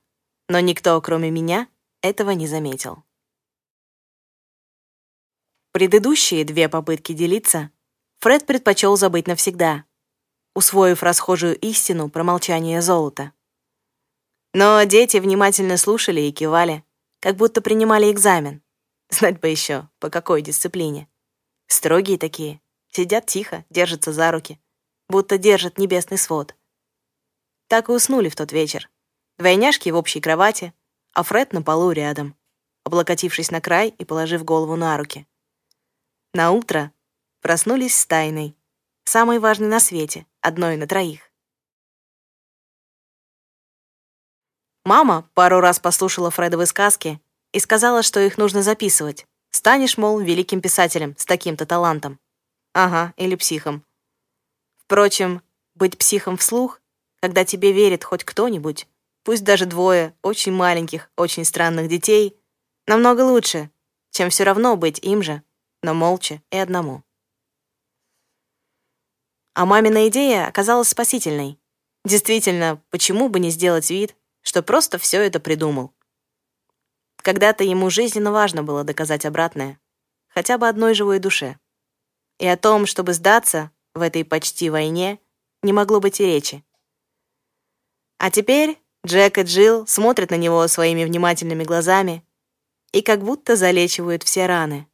Но 0.48 0.60
никто, 0.60 1.00
кроме 1.00 1.30
меня, 1.30 1.68
этого 2.02 2.30
не 2.30 2.46
заметил. 2.46 3.04
Предыдущие 5.72 6.44
две 6.44 6.68
попытки 6.68 7.12
делиться 7.12 7.70
Фред 8.20 8.46
предпочел 8.46 8.96
забыть 8.96 9.26
навсегда, 9.26 9.84
усвоив 10.54 11.02
расхожую 11.02 11.58
истину 11.58 12.10
про 12.10 12.22
молчание 12.22 12.82
золота. 12.82 13.32
Но 14.52 14.82
дети 14.84 15.16
внимательно 15.16 15.78
слушали 15.78 16.20
и 16.20 16.32
кивали, 16.32 16.84
как 17.20 17.36
будто 17.36 17.62
принимали 17.62 18.10
экзамен. 18.10 18.62
Знать 19.08 19.40
бы 19.40 19.48
еще, 19.48 19.88
по 19.98 20.10
какой 20.10 20.42
дисциплине. 20.42 21.08
Строгие 21.68 22.18
такие, 22.18 22.60
сидят 22.88 23.26
тихо, 23.26 23.64
держатся 23.70 24.12
за 24.12 24.30
руки, 24.30 24.60
будто 25.08 25.38
держат 25.38 25.78
небесный 25.78 26.18
свод. 26.18 26.54
Так 27.68 27.88
и 27.88 27.92
уснули 27.92 28.28
в 28.28 28.36
тот 28.36 28.52
вечер. 28.52 28.90
Двойняшки 29.38 29.88
в 29.88 29.96
общей 29.96 30.20
кровати, 30.20 30.74
а 31.14 31.22
Фред 31.22 31.52
на 31.52 31.62
полу 31.62 31.92
рядом, 31.92 32.36
облокотившись 32.84 33.50
на 33.50 33.60
край 33.60 33.88
и 33.88 34.04
положив 34.04 34.44
голову 34.44 34.76
на 34.76 34.96
руки. 34.96 35.26
На 36.34 36.50
утро 36.50 36.92
проснулись 37.40 37.98
с 37.98 38.06
тайной, 38.06 38.56
самой 39.04 39.38
важной 39.38 39.68
на 39.68 39.80
свете, 39.80 40.26
одной 40.40 40.76
на 40.76 40.86
троих. 40.86 41.30
Мама 44.84 45.28
пару 45.34 45.60
раз 45.60 45.78
послушала 45.78 46.30
Фредовы 46.30 46.66
сказки 46.66 47.20
и 47.52 47.60
сказала, 47.60 48.02
что 48.02 48.18
их 48.20 48.36
нужно 48.38 48.62
записывать. 48.62 49.26
Станешь, 49.50 49.98
мол, 49.98 50.18
великим 50.18 50.60
писателем 50.60 51.14
с 51.18 51.26
таким-то 51.26 51.66
талантом. 51.66 52.18
Ага, 52.72 53.12
или 53.16 53.36
психом. 53.36 53.84
Впрочем, 54.76 55.42
быть 55.74 55.98
психом 55.98 56.36
вслух, 56.36 56.80
когда 57.20 57.44
тебе 57.44 57.72
верит 57.72 58.02
хоть 58.02 58.24
кто-нибудь, 58.24 58.88
пусть 59.24 59.44
даже 59.44 59.66
двое 59.66 60.16
очень 60.22 60.52
маленьких, 60.52 61.10
очень 61.16 61.44
странных 61.44 61.88
детей, 61.88 62.36
намного 62.86 63.22
лучше, 63.22 63.70
чем 64.10 64.30
все 64.30 64.44
равно 64.44 64.76
быть 64.76 64.98
им 65.00 65.22
же, 65.22 65.42
но 65.82 65.94
молча 65.94 66.42
и 66.50 66.56
одному. 66.56 67.02
А 69.54 69.66
мамина 69.66 70.08
идея 70.08 70.46
оказалась 70.46 70.88
спасительной. 70.88 71.58
Действительно, 72.04 72.82
почему 72.90 73.28
бы 73.28 73.38
не 73.38 73.50
сделать 73.50 73.90
вид, 73.90 74.16
что 74.40 74.62
просто 74.62 74.98
все 74.98 75.20
это 75.20 75.40
придумал. 75.40 75.94
Когда-то 77.16 77.62
ему 77.62 77.90
жизненно 77.90 78.32
важно 78.32 78.64
было 78.64 78.82
доказать 78.82 79.24
обратное, 79.24 79.78
хотя 80.28 80.58
бы 80.58 80.68
одной 80.68 80.94
живой 80.94 81.20
душе. 81.20 81.58
И 82.38 82.46
о 82.46 82.56
том, 82.56 82.86
чтобы 82.86 83.12
сдаться 83.12 83.70
в 83.94 84.00
этой 84.00 84.24
почти 84.24 84.70
войне, 84.70 85.20
не 85.62 85.72
могло 85.72 86.00
быть 86.00 86.20
и 86.20 86.26
речи. 86.26 86.64
А 88.18 88.30
теперь 88.30 88.81
Джек 89.04 89.38
и 89.38 89.42
Джилл 89.42 89.86
смотрят 89.86 90.30
на 90.30 90.36
него 90.36 90.66
своими 90.68 91.04
внимательными 91.04 91.64
глазами 91.64 92.24
и 92.92 93.02
как 93.02 93.22
будто 93.22 93.56
залечивают 93.56 94.22
все 94.22 94.46
раны. 94.46 94.86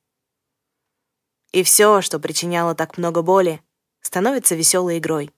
И 1.52 1.62
все, 1.62 2.00
что 2.00 2.18
причиняло 2.18 2.74
так 2.74 2.96
много 2.96 3.22
боли, 3.22 3.60
становится 4.00 4.54
веселой 4.54 4.98
игрой. 4.98 5.30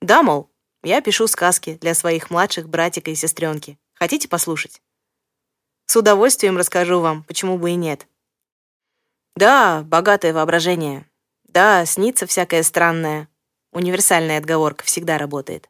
Да, 0.00 0.22
мол, 0.22 0.50
я 0.82 1.00
пишу 1.00 1.26
сказки 1.26 1.78
для 1.80 1.94
своих 1.94 2.30
младших 2.30 2.68
братика 2.68 3.10
и 3.10 3.14
сестренки. 3.14 3.78
Хотите 3.94 4.28
послушать? 4.28 4.82
С 5.86 5.96
удовольствием 5.96 6.58
расскажу 6.58 7.00
вам, 7.00 7.24
почему 7.24 7.58
бы 7.58 7.70
и 7.70 7.74
нет. 7.74 8.06
Да, 9.36 9.82
богатое 9.82 10.32
воображение. 10.32 11.08
Да, 11.44 11.86
снится 11.86 12.26
всякое 12.26 12.62
странное. 12.62 13.28
Универсальная 13.72 14.38
отговорка 14.38 14.84
всегда 14.84 15.18
работает. 15.18 15.68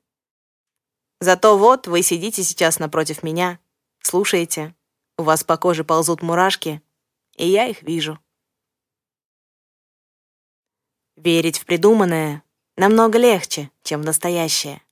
Зато 1.24 1.56
вот 1.56 1.86
вы 1.86 2.02
сидите 2.02 2.42
сейчас 2.42 2.78
напротив 2.78 3.22
меня, 3.22 3.58
слушаете, 4.02 4.74
у 5.16 5.22
вас 5.22 5.42
по 5.42 5.56
коже 5.56 5.82
ползут 5.82 6.20
мурашки, 6.20 6.82
и 7.36 7.48
я 7.48 7.66
их 7.66 7.80
вижу. 7.80 8.18
Верить 11.16 11.58
в 11.58 11.64
придуманное 11.64 12.44
намного 12.76 13.16
легче, 13.18 13.70
чем 13.84 14.02
в 14.02 14.04
настоящее. 14.04 14.82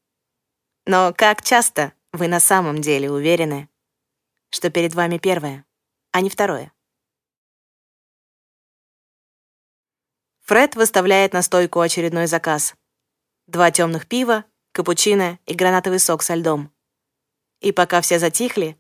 Но 0.87 1.13
как 1.15 1.43
часто 1.43 1.93
вы 2.13 2.29
на 2.29 2.41
самом 2.41 2.81
деле 2.81 3.11
уверены, 3.11 3.69
что 4.49 4.71
перед 4.71 4.95
вами 4.95 5.19
первое, 5.19 5.67
а 6.13 6.23
не 6.23 6.31
второе? 6.31 6.73
Фред 10.45 10.77
выставляет 10.77 11.35
на 11.35 11.43
стойку 11.43 11.81
очередной 11.81 12.27
заказ. 12.27 12.75
Два 13.49 13.71
темных 13.71 14.09
пива, 14.09 14.47
капучино 14.73 15.39
и 15.47 15.55
гранатовый 15.55 15.99
сок 15.99 16.23
со 16.23 16.35
льдом. 16.35 16.73
И 17.61 17.73
пока 17.73 18.01
все 18.01 18.19
затихли, 18.19 18.79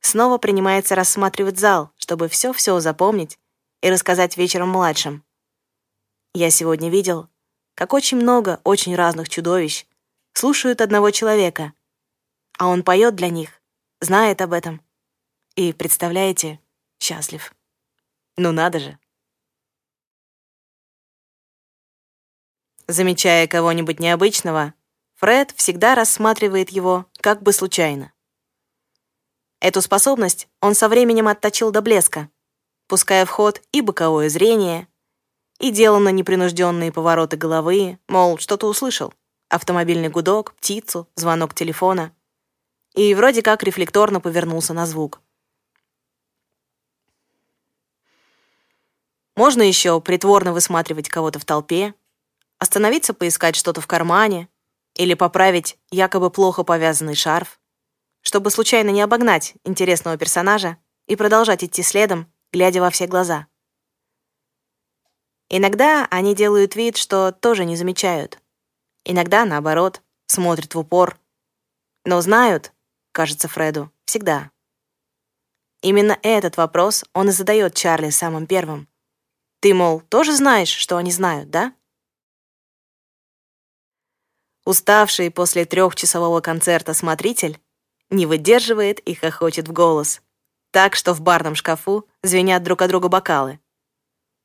снова 0.00 0.38
принимается 0.38 0.94
рассматривать 0.94 1.58
зал, 1.58 1.92
чтобы 1.96 2.28
все-все 2.28 2.80
запомнить 2.80 3.38
и 3.80 3.90
рассказать 3.90 4.36
вечером 4.36 4.70
младшим. 4.70 5.24
Я 6.34 6.50
сегодня 6.50 6.90
видел, 6.90 7.28
как 7.74 7.92
очень 7.92 8.16
много 8.16 8.60
очень 8.64 8.96
разных 8.96 9.28
чудовищ 9.28 9.86
слушают 10.32 10.80
одного 10.80 11.10
человека, 11.10 11.72
а 12.58 12.66
он 12.66 12.82
поет 12.82 13.14
для 13.14 13.28
них, 13.28 13.62
знает 14.00 14.40
об 14.40 14.52
этом. 14.52 14.82
И, 15.54 15.72
представляете, 15.72 16.60
счастлив. 16.98 17.54
Ну 18.36 18.50
надо 18.50 18.80
же. 18.80 18.98
Замечая 22.88 23.46
кого-нибудь 23.46 24.00
необычного, 24.00 24.74
Фред 25.24 25.54
всегда 25.56 25.94
рассматривает 25.94 26.68
его 26.68 27.06
как 27.22 27.42
бы 27.42 27.54
случайно. 27.54 28.12
Эту 29.58 29.80
способность 29.80 30.48
он 30.60 30.74
со 30.74 30.86
временем 30.86 31.28
отточил 31.28 31.70
до 31.70 31.80
блеска, 31.80 32.28
пуская 32.88 33.24
в 33.24 33.30
ход 33.30 33.62
и 33.72 33.80
боковое 33.80 34.28
зрение, 34.28 34.86
и 35.60 35.70
деланно 35.70 36.10
непринужденные 36.10 36.92
повороты 36.92 37.38
головы, 37.38 37.98
мол, 38.06 38.36
что-то 38.36 38.66
услышал. 38.66 39.14
Автомобильный 39.48 40.10
гудок, 40.10 40.52
птицу, 40.56 41.08
звонок 41.14 41.54
телефона. 41.54 42.14
И 42.94 43.14
вроде 43.14 43.40
как 43.40 43.62
рефлекторно 43.62 44.20
повернулся 44.20 44.74
на 44.74 44.84
звук. 44.84 45.22
Можно 49.36 49.62
еще 49.62 50.02
притворно 50.02 50.52
высматривать 50.52 51.08
кого-то 51.08 51.38
в 51.38 51.46
толпе, 51.46 51.94
остановиться 52.58 53.14
поискать 53.14 53.56
что-то 53.56 53.80
в 53.80 53.86
кармане 53.86 54.50
или 54.94 55.14
поправить 55.14 55.78
якобы 55.90 56.30
плохо 56.30 56.64
повязанный 56.64 57.14
шарф, 57.14 57.60
чтобы 58.22 58.50
случайно 58.50 58.90
не 58.90 59.02
обогнать 59.02 59.54
интересного 59.64 60.16
персонажа 60.16 60.78
и 61.06 61.16
продолжать 61.16 61.64
идти 61.64 61.82
следом, 61.82 62.32
глядя 62.52 62.80
во 62.80 62.90
все 62.90 63.06
глаза. 63.06 63.46
Иногда 65.50 66.06
они 66.10 66.34
делают 66.34 66.74
вид, 66.74 66.96
что 66.96 67.32
тоже 67.32 67.64
не 67.64 67.76
замечают. 67.76 68.38
Иногда, 69.04 69.44
наоборот, 69.44 70.02
смотрят 70.26 70.74
в 70.74 70.78
упор. 70.78 71.18
Но 72.04 72.20
знают, 72.20 72.72
кажется 73.12 73.48
Фреду, 73.48 73.92
всегда. 74.04 74.50
Именно 75.82 76.18
этот 76.22 76.56
вопрос 76.56 77.04
он 77.12 77.28
и 77.28 77.32
задает 77.32 77.74
Чарли 77.74 78.10
самым 78.10 78.46
первым. 78.46 78.88
Ты, 79.60 79.74
мол, 79.74 80.00
тоже 80.00 80.34
знаешь, 80.34 80.70
что 80.70 80.96
они 80.96 81.10
знают, 81.10 81.50
да? 81.50 81.74
Уставший 84.64 85.30
после 85.30 85.66
трехчасового 85.66 86.40
концерта 86.40 86.94
смотритель 86.94 87.58
не 88.10 88.26
выдерживает 88.26 89.00
и 89.00 89.14
хохочет 89.14 89.68
в 89.68 89.72
голос, 89.72 90.22
так 90.70 90.96
что 90.96 91.12
в 91.12 91.20
барном 91.20 91.54
шкафу 91.54 92.08
звенят 92.22 92.62
друг 92.62 92.80
от 92.82 92.88
друга 92.88 93.08
бокалы. 93.08 93.60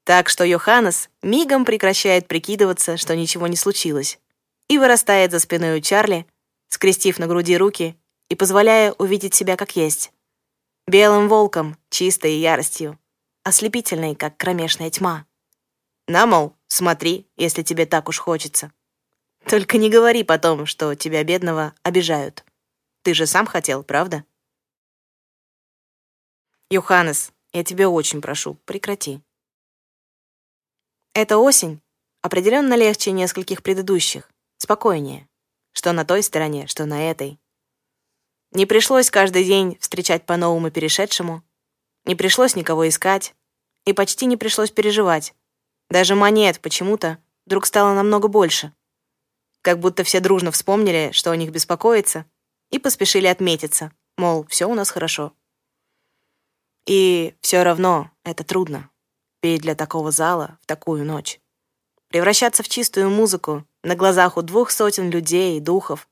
Так 0.03 0.27
что 0.27 0.43
Йоханнес 0.43 1.09
мигом 1.21 1.65
прекращает 1.65 2.27
прикидываться, 2.27 2.97
что 2.97 3.15
ничего 3.15 3.47
не 3.47 3.55
случилось, 3.55 4.19
и 4.67 4.77
вырастает 4.77 5.31
за 5.31 5.39
спиной 5.39 5.77
у 5.77 5.81
Чарли, 5.81 6.25
скрестив 6.67 7.19
на 7.19 7.27
груди 7.27 7.57
руки 7.57 7.95
и 8.29 8.35
позволяя 8.35 8.91
увидеть 8.93 9.35
себя 9.35 9.55
как 9.55 9.75
есть. 9.75 10.11
Белым 10.87 11.29
волком, 11.29 11.77
чистой 11.89 12.37
яростью, 12.37 12.99
ослепительной, 13.43 14.15
как 14.15 14.35
кромешная 14.37 14.89
тьма. 14.89 15.25
На, 16.07 16.25
мол, 16.25 16.55
смотри, 16.67 17.27
если 17.37 17.61
тебе 17.61 17.85
так 17.85 18.09
уж 18.09 18.17
хочется. 18.17 18.71
Только 19.45 19.77
не 19.77 19.89
говори 19.89 20.23
потом, 20.23 20.65
что 20.65 20.95
тебя, 20.95 21.23
бедного, 21.23 21.73
обижают. 21.83 22.45
Ты 23.03 23.13
же 23.13 23.25
сам 23.25 23.45
хотел, 23.45 23.83
правда? 23.83 24.23
Йоханнес, 26.69 27.31
я 27.53 27.63
тебя 27.63 27.89
очень 27.89 28.21
прошу, 28.21 28.55
прекрати. 28.65 29.21
Эта 31.13 31.37
осень 31.37 31.81
определенно 32.21 32.75
легче 32.75 33.11
нескольких 33.11 33.63
предыдущих, 33.63 34.29
спокойнее. 34.57 35.27
Что 35.71 35.93
на 35.93 36.03
той 36.03 36.23
стороне, 36.23 36.67
что 36.67 36.85
на 36.85 37.09
этой. 37.09 37.39
Не 38.51 38.65
пришлось 38.65 39.11
каждый 39.11 39.45
день 39.45 39.77
встречать 39.79 40.25
по-новому 40.25 40.71
перешедшему, 40.71 41.43
не 42.05 42.15
пришлось 42.15 42.55
никого 42.55 42.87
искать, 42.87 43.35
и 43.85 43.93
почти 43.93 44.25
не 44.25 44.35
пришлось 44.35 44.71
переживать. 44.71 45.33
Даже 45.89 46.15
монет 46.15 46.59
почему-то 46.59 47.17
вдруг 47.45 47.65
стало 47.65 47.93
намного 47.93 48.27
больше 48.27 48.73
как 49.61 49.79
будто 49.79 50.03
все 50.03 50.19
дружно 50.19 50.51
вспомнили, 50.51 51.11
что 51.13 51.31
о 51.31 51.35
них 51.35 51.51
беспокоится, 51.51 52.25
и 52.69 52.79
поспешили 52.79 53.27
отметиться, 53.27 53.91
мол, 54.17 54.45
все 54.47 54.65
у 54.67 54.73
нас 54.73 54.89
хорошо. 54.89 55.33
И 56.85 57.35
все 57.41 57.63
равно 57.63 58.11
это 58.23 58.43
трудно, 58.43 58.89
петь 59.41 59.61
для 59.61 59.75
такого 59.75 60.11
зала 60.11 60.57
в 60.61 60.65
такую 60.65 61.05
ночь. 61.05 61.39
Превращаться 62.09 62.63
в 62.63 62.69
чистую 62.69 63.09
музыку 63.09 63.65
на 63.83 63.95
глазах 63.95 64.37
у 64.37 64.41
двух 64.41 64.71
сотен 64.71 65.09
людей 65.09 65.57
и 65.57 65.61
духов, 65.61 66.07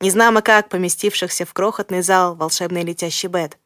незнамо 0.00 0.42
как 0.42 0.68
поместившихся 0.68 1.46
в 1.46 1.52
крохотный 1.54 2.02
зал 2.02 2.34
волшебный 2.34 2.82
летящий 2.82 3.28
бет, 3.28 3.58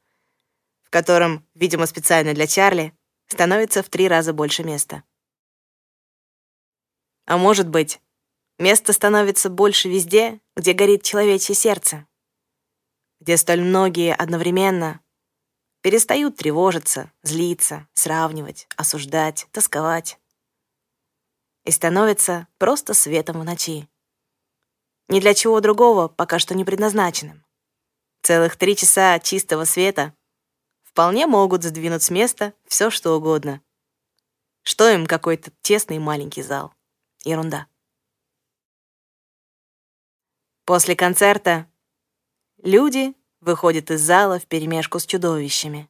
в 0.85 0.91
котором, 0.91 1.45
видимо, 1.55 1.87
специально 1.87 2.35
для 2.35 2.47
Чарли, 2.47 2.95
становится 3.27 3.83
в 3.83 3.89
три 3.89 4.09
раза 4.09 4.33
больше 4.33 4.65
места. 4.65 5.03
А 7.27 7.37
может 7.37 7.69
быть, 7.69 8.01
Места 8.59 8.93
становится 8.93 9.51
больше 9.51 9.89
везде, 9.89 10.41
где 10.57 10.73
горит 10.73 11.05
человечье 11.05 11.55
сердце, 11.55 12.09
где 13.21 13.37
столь 13.37 13.61
многие 13.61 14.13
одновременно 14.13 15.01
перестают 15.81 16.37
тревожиться, 16.37 17.13
злиться, 17.23 17.87
сравнивать, 17.95 18.67
осуждать, 18.77 19.47
тосковать 19.53 20.19
и 21.65 21.71
становятся 21.71 22.49
просто 22.59 22.95
светом 22.95 23.41
в 23.41 23.45
ночи. 23.45 23.89
Ни 25.09 25.21
для 25.21 25.35
чего 25.35 25.61
другого 25.61 26.09
пока 26.09 26.41
что 26.41 26.57
не 26.57 26.65
предназначенным. 26.65 27.45
Целых 28.23 28.57
три 28.57 28.75
часа 28.75 29.21
чистого 29.21 29.67
света 29.67 30.15
вполне 30.83 31.29
могут 31.29 31.63
сдвинуть 31.63 32.03
с 32.03 32.11
места 32.11 32.55
все, 32.67 32.91
что 32.91 33.17
угодно. 33.17 33.63
Что 34.65 34.89
им 34.89 35.07
какой-то 35.07 35.53
тесный 35.63 36.01
маленький 36.01 36.43
зал? 36.43 36.75
Ерунда. 37.25 37.69
После 40.69 40.95
концерта 40.95 41.67
люди 42.63 43.15
выходят 43.41 43.91
из 43.91 44.03
зала 44.03 44.39
вперемешку 44.39 44.99
с 44.99 45.07
чудовищами. 45.07 45.89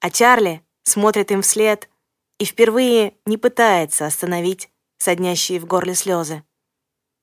А 0.00 0.10
Чарли 0.10 0.62
смотрит 0.82 1.30
им 1.30 1.40
вслед 1.40 1.88
и 2.38 2.44
впервые 2.44 3.14
не 3.24 3.38
пытается 3.38 4.04
остановить 4.04 4.68
соднящие 4.98 5.58
в 5.58 5.64
горле 5.64 5.94
слезы. 5.94 6.44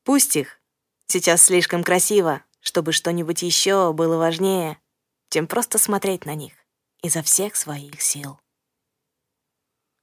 Пусть 0.05 0.37
их. 0.37 0.59
Сейчас 1.05 1.43
слишком 1.43 1.83
красиво, 1.83 2.41
чтобы 2.61 2.93
что-нибудь 2.93 3.43
еще 3.43 3.93
было 3.93 4.17
важнее, 4.17 4.79
чем 5.29 5.45
просто 5.45 5.77
смотреть 5.77 6.25
на 6.25 6.33
них 6.33 6.53
изо 7.03 7.21
всех 7.21 7.55
своих 7.57 8.01
сил. 8.01 8.39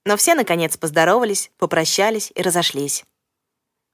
Но 0.04 0.16
все, 0.16 0.36
наконец, 0.36 0.76
поздоровались, 0.76 1.50
попрощались 1.58 2.30
и 2.36 2.40
разошлись. 2.40 3.04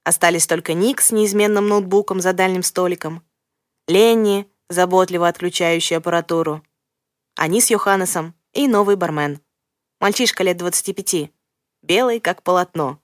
Остались 0.04 0.46
только 0.46 0.74
Ник 0.74 1.00
с 1.00 1.12
неизменным 1.12 1.68
ноутбуком 1.68 2.20
за 2.20 2.32
дальним 2.32 2.62
столиком, 2.62 3.22
Ленни, 3.86 4.48
заботливо 4.68 5.26
отключающий 5.28 5.96
аппаратуру, 5.96 6.64
они 7.34 7.60
с 7.60 7.70
Йоханнесом 7.70 8.34
и 8.52 8.68
новый 8.68 8.96
бармен. 8.96 9.40
Мальчишка 9.98 10.44
лет 10.44 10.58
25, 10.58 11.32
белый 11.82 12.20
как 12.20 12.42
полотно, 12.42 13.02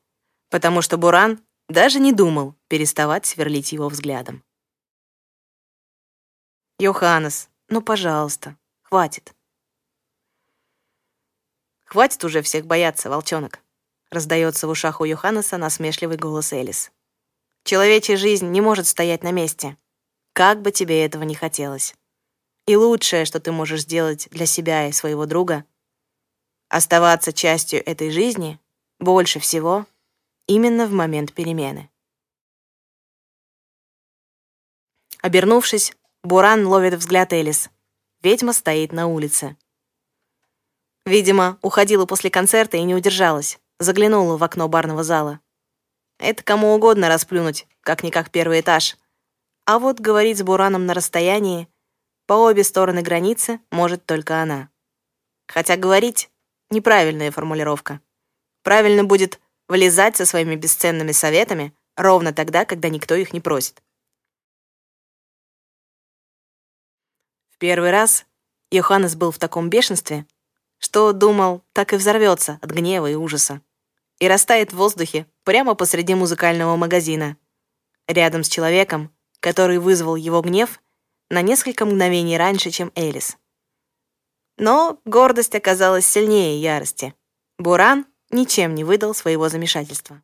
потому 0.49 0.83
что 0.83 0.97
Буран 0.97 1.45
даже 1.69 1.99
не 1.99 2.13
думал 2.13 2.55
переставать 2.69 3.27
сверлить 3.27 3.73
его 3.73 3.89
взглядом. 3.89 4.45
«Йоханнес, 6.79 7.49
ну, 7.69 7.83
пожалуйста, 7.83 8.57
хватит». 8.83 9.35
«Хватит 11.85 12.23
уже 12.25 12.43
всех 12.43 12.67
бояться, 12.67 13.09
волчонок»,— 13.11 13.61
раздается 14.17 14.67
в 14.67 14.71
ушах 14.71 15.03
у 15.03 15.05
Йоханнеса 15.05 15.59
насмешливый 15.59 16.17
голос 16.17 16.53
Элис. 16.53 16.91
«Человечья 17.65 18.17
жизнь 18.17 18.49
не 18.49 18.63
может 18.63 18.87
стоять 18.87 19.23
на 19.23 19.31
месте, 19.31 19.77
как 20.33 20.63
бы 20.63 20.73
тебе 20.73 21.05
этого 21.05 21.23
не 21.23 21.35
хотелось. 21.35 21.95
И 22.67 22.77
лучшее, 22.77 23.27
что 23.27 23.41
ты 23.41 23.53
можешь 23.53 23.83
сделать 23.83 24.29
для 24.31 24.47
себя 24.47 24.89
и 24.89 24.93
своего 24.93 25.27
друга— 25.27 25.65
оставаться 26.69 27.33
частью 27.33 27.87
этой 27.87 28.11
жизни 28.11 28.59
больше 28.99 29.39
всего 29.39 29.87
именно 30.47 30.87
в 30.87 30.93
момент 30.93 31.35
перемены». 31.35 31.91
Обернувшись, 35.21 35.93
Буран 36.23 36.67
ловит 36.67 36.95
взгляд 36.95 37.35
Элис. 37.35 37.69
Ведьма 38.23 38.55
стоит 38.55 38.93
на 38.93 39.09
улице. 39.09 39.59
Видимо, 41.05 41.59
уходила 41.61 42.07
после 42.07 42.31
концерта 42.31 42.79
и 42.79 42.83
не 42.83 42.95
удержалась. 42.95 43.59
Заглянула 43.79 44.37
в 44.37 44.45
окно 44.45 44.69
барного 44.69 45.05
зала. 45.05 45.41
Это 46.19 46.43
кому 46.43 46.75
угодно 46.75 47.09
расплюнуть, 47.09 47.67
как-никак 47.81 48.31
первый 48.31 48.61
этаж. 48.61 48.97
А 49.67 49.79
вот 49.79 50.01
говорить 50.01 50.39
с 50.39 50.43
Бураном 50.43 50.87
на 50.87 50.95
расстоянии, 50.95 51.69
по 52.27 52.35
обе 52.35 52.65
стороны 52.65 53.03
границы, 53.03 53.61
может 53.71 54.05
только 54.07 54.41
она. 54.41 54.71
Хотя 55.47 55.77
говорить— 55.77 56.31
неправильная 56.71 57.31
формулировка. 57.31 58.01
Правильно 58.63 59.05
будет 59.05 59.41
влезать 59.69 60.17
со 60.17 60.27
своими 60.27 60.57
бесценными 60.57 61.13
советами 61.13 61.77
ровно 61.97 62.33
тогда, 62.33 62.65
когда 62.65 62.89
никто 62.89 63.15
их 63.15 63.33
не 63.33 63.41
просит. 63.41 63.83
В 67.51 67.59
первый 67.59 67.91
раз 67.91 68.27
Йоханнес 68.71 69.15
был 69.15 69.31
в 69.31 69.39
таком 69.39 69.71
бешенстве, 69.71 70.27
что 70.79 71.13
думал, 71.13 71.63
так 71.73 71.93
и 71.93 71.97
взорвется 71.97 72.59
от 72.61 72.71
гнева 72.71 73.11
и 73.11 73.15
ужаса. 73.15 73.63
И 74.19 74.29
растает 74.29 74.73
в 74.73 74.77
воздухе 74.77 75.27
прямо 75.45 75.75
посреди 75.75 76.15
музыкального 76.15 76.77
магазина, 76.77 77.37
рядом 78.07 78.45
с 78.45 78.49
человеком, 78.49 79.15
который 79.41 79.79
вызвал 79.79 80.17
его 80.17 80.41
гнев 80.41 80.81
на 81.29 81.43
несколько 81.43 81.85
мгновений 81.85 82.39
раньше, 82.39 82.71
чем 82.71 82.93
Элис. 82.95 83.37
Но 84.57 85.01
гордость 85.05 85.55
оказалась 85.55 86.07
сильнее 86.07 86.61
ярости. 86.61 87.15
Буран 87.59 88.07
ничем 88.31 88.75
не 88.75 88.85
выдал 88.85 89.15
своего 89.15 89.49
замешательства. 89.49 90.23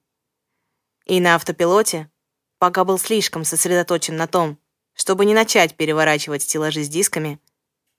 И 1.05 1.20
на 1.20 1.35
автопилоте, 1.35 2.11
пока 2.59 2.85
был 2.85 2.98
слишком 2.98 3.44
сосредоточен 3.44 4.16
на 4.16 4.26
том, 4.26 4.59
чтобы 4.94 5.24
не 5.24 5.35
начать 5.35 5.76
переворачивать 5.76 6.42
стеллажи 6.42 6.85
с 6.85 6.88
дисками, 6.88 7.40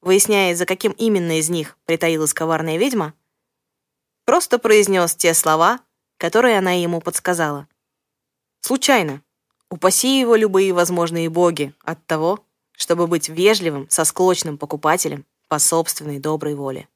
выясняя, 0.02 0.56
за 0.56 0.66
каким 0.66 0.92
именно 0.94 1.40
из 1.40 1.50
них 1.50 1.78
притаилась 1.86 2.34
коварная 2.34 2.78
ведьма, 2.78 3.14
просто 4.26 4.60
произнес 4.60 5.16
те 5.16 5.34
слова, 5.34 5.80
которые 6.18 6.58
она 6.58 6.72
ему 6.72 7.02
подсказала. 7.02 7.68
Случайно. 8.62 9.22
Упаси 9.70 10.20
его 10.20 10.36
любые 10.36 10.72
возможные 10.72 11.30
боги 11.30 11.74
от 11.84 12.06
того, 12.06 12.46
чтобы 12.74 13.08
быть 13.08 13.30
вежливым 13.30 13.90
со 13.90 14.06
склочным 14.06 14.58
покупателем 14.58 15.26
по 15.48 15.60
собственной 15.60 16.20
доброй 16.20 16.56
воле. 16.56 16.88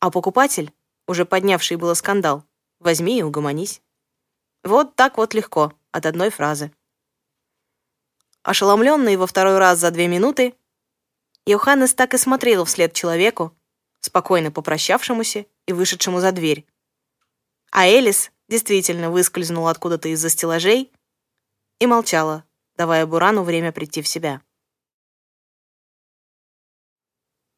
А 0.00 0.10
покупатель, 0.10 0.72
уже 1.06 1.24
поднявший 1.24 1.76
было 1.76 1.94
скандал, 1.94 2.44
возьми 2.78 3.18
и 3.18 3.22
угомонись. 3.22 3.80
Вот 4.62 4.94
так 4.96 5.16
вот 5.16 5.34
легко, 5.34 5.72
от 5.92 6.06
одной 6.06 6.30
фразы. 6.30 6.72
Ошеломленный 8.42 9.16
во 9.16 9.26
второй 9.26 9.58
раз 9.58 9.78
за 9.78 9.90
две 9.90 10.08
минуты, 10.08 10.54
Йоханнес 11.46 11.94
так 11.94 12.14
и 12.14 12.18
смотрел 12.18 12.64
вслед 12.64 12.92
человеку, 12.92 13.56
спокойно 14.02 14.50
попрощавшемуся 14.50 15.46
и 15.66 15.72
вышедшему 15.72 16.20
за 16.20 16.32
дверь. 16.32 16.66
А 17.70 17.86
Элис 17.86 18.30
действительно 18.48 19.10
выскользнула 19.10 19.70
откуда-то 19.70 20.08
из-за 20.08 20.28
стеллажей 20.28 20.92
и 21.78 21.86
молчала, 21.86 22.44
давая 22.76 23.06
Бурану 23.06 23.42
время 23.42 23.72
прийти 23.72 24.02
в 24.02 24.08
себя. 24.08 24.42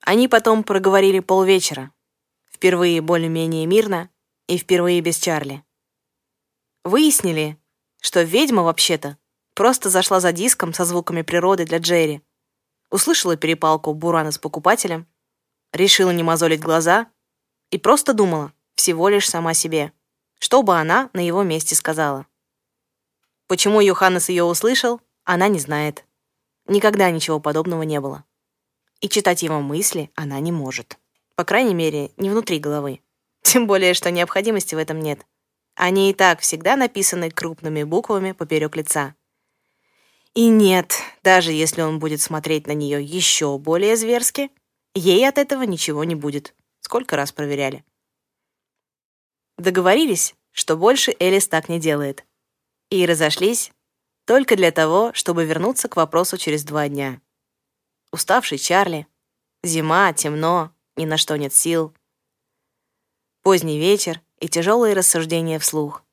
Они 0.00 0.28
потом 0.28 0.62
проговорили 0.62 1.20
полвечера, 1.20 1.92
впервые 2.50 3.00
более-менее 3.00 3.66
мирно 3.66 4.10
и 4.46 4.58
впервые 4.58 5.00
без 5.00 5.16
Чарли. 5.16 5.64
Выяснили, 6.84 7.58
что 8.00 8.20
ведьма 8.22 8.62
вообще-то 8.62 9.16
просто 9.54 9.88
зашла 9.88 10.20
за 10.20 10.32
диском 10.32 10.74
со 10.74 10.84
звуками 10.84 11.22
природы 11.22 11.64
для 11.64 11.78
Джерри, 11.78 12.20
услышала 12.90 13.36
перепалку 13.36 13.94
Бурана 13.94 14.30
с 14.30 14.38
покупателем, 14.38 15.08
решила 15.74 16.10
не 16.10 16.22
мозолить 16.22 16.62
глаза 16.62 17.08
и 17.70 17.76
просто 17.78 18.14
думала 18.14 18.52
всего 18.76 19.08
лишь 19.08 19.28
сама 19.28 19.52
себе, 19.52 19.92
что 20.38 20.62
бы 20.62 20.78
она 20.78 21.10
на 21.12 21.24
его 21.24 21.42
месте 21.42 21.74
сказала. 21.74 22.26
Почему 23.46 23.80
Йоханнес 23.80 24.28
ее 24.30 24.44
услышал, 24.44 25.00
она 25.24 25.48
не 25.48 25.58
знает. 25.58 26.04
Никогда 26.66 27.10
ничего 27.10 27.40
подобного 27.40 27.82
не 27.82 28.00
было. 28.00 28.24
И 29.00 29.08
читать 29.08 29.42
его 29.42 29.60
мысли 29.60 30.10
она 30.14 30.40
не 30.40 30.52
может. 30.52 30.98
По 31.34 31.44
крайней 31.44 31.74
мере, 31.74 32.12
не 32.16 32.30
внутри 32.30 32.58
головы. 32.58 33.00
Тем 33.42 33.66
более, 33.66 33.92
что 33.92 34.10
необходимости 34.10 34.74
в 34.74 34.78
этом 34.78 35.00
нет. 35.00 35.26
Они 35.74 36.10
и 36.10 36.14
так 36.14 36.40
всегда 36.40 36.76
написаны 36.76 37.30
крупными 37.30 37.82
буквами 37.82 38.32
поперек 38.32 38.76
лица. 38.76 39.14
И 40.34 40.48
нет, 40.48 40.94
даже 41.22 41.52
если 41.52 41.82
он 41.82 41.98
будет 41.98 42.20
смотреть 42.20 42.66
на 42.66 42.72
нее 42.72 43.02
еще 43.02 43.58
более 43.58 43.96
зверски, 43.96 44.50
ей 44.94 45.28
от 45.28 45.38
этого 45.38 45.62
ничего 45.62 46.04
не 46.04 46.14
будет. 46.14 46.54
Сколько 46.80 47.16
раз 47.16 47.32
проверяли. 47.32 47.84
Договорились, 49.56 50.34
что 50.50 50.76
больше 50.76 51.14
Элис 51.18 51.48
так 51.48 51.68
не 51.68 51.80
делает. 51.80 52.24
И 52.90 53.06
разошлись 53.06 53.72
только 54.24 54.56
для 54.56 54.70
того, 54.70 55.12
чтобы 55.14 55.44
вернуться 55.44 55.88
к 55.88 55.96
вопросу 55.96 56.36
через 56.36 56.64
два 56.64 56.88
дня. 56.88 57.20
Уставший 58.12 58.58
Чарли. 58.58 59.06
Зима, 59.62 60.12
темно, 60.12 60.72
ни 60.96 61.06
на 61.06 61.16
что 61.16 61.36
нет 61.36 61.54
сил. 61.54 61.94
Поздний 63.42 63.78
вечер 63.78 64.20
и 64.40 64.48
тяжелые 64.48 64.94
рассуждения 64.94 65.58
вслух. 65.58 66.04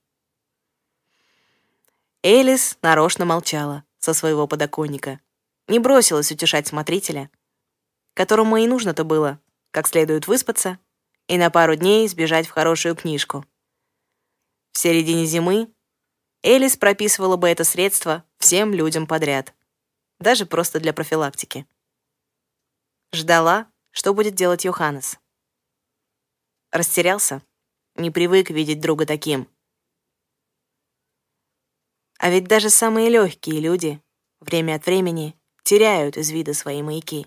Элис 2.23 2.77
нарочно 2.81 3.25
молчала 3.25 3.83
со 3.99 4.13
своего 4.13 4.47
подоконника, 4.47 5.19
не 5.67 5.79
бросилась 5.79 6.31
утешать 6.31 6.67
смотрителя, 6.67 7.31
которому 8.13 8.57
и 8.57 8.67
нужно-то 8.67 9.03
было 9.03 9.39
как 9.71 9.87
следует 9.87 10.27
выспаться 10.27 10.79
и 11.27 11.37
на 11.37 11.49
пару 11.49 11.75
дней 11.75 12.07
сбежать 12.07 12.45
в 12.45 12.51
хорошую 12.51 12.95
книжку. 12.95 13.45
В 14.73 14.77
середине 14.77 15.25
зимы 15.25 15.73
Элис 16.43 16.75
прописывала 16.75 17.37
бы 17.37 17.47
это 17.47 17.63
средство 17.63 18.25
всем 18.37 18.73
людям 18.73 19.07
подряд, 19.07 19.53
даже 20.19 20.45
просто 20.45 20.79
для 20.79 20.91
профилактики. 20.91 21.65
Ждала, 23.13 23.71
что 23.91 24.13
будет 24.13 24.35
делать 24.35 24.65
Йоханнес. 24.65 25.19
Растерялся, 26.71 27.41
не 27.95 28.11
привык 28.11 28.49
видеть 28.49 28.81
друга 28.81 29.05
таким— 29.05 29.47
а 32.21 32.29
ведь 32.29 32.43
даже 32.43 32.69
самые 32.69 33.09
легкие 33.09 33.59
люди 33.59 33.99
время 34.39 34.75
от 34.75 34.85
времени 34.85 35.35
теряют 35.63 36.17
из 36.17 36.29
вида 36.29 36.53
свои 36.53 36.83
маяки. 36.83 37.25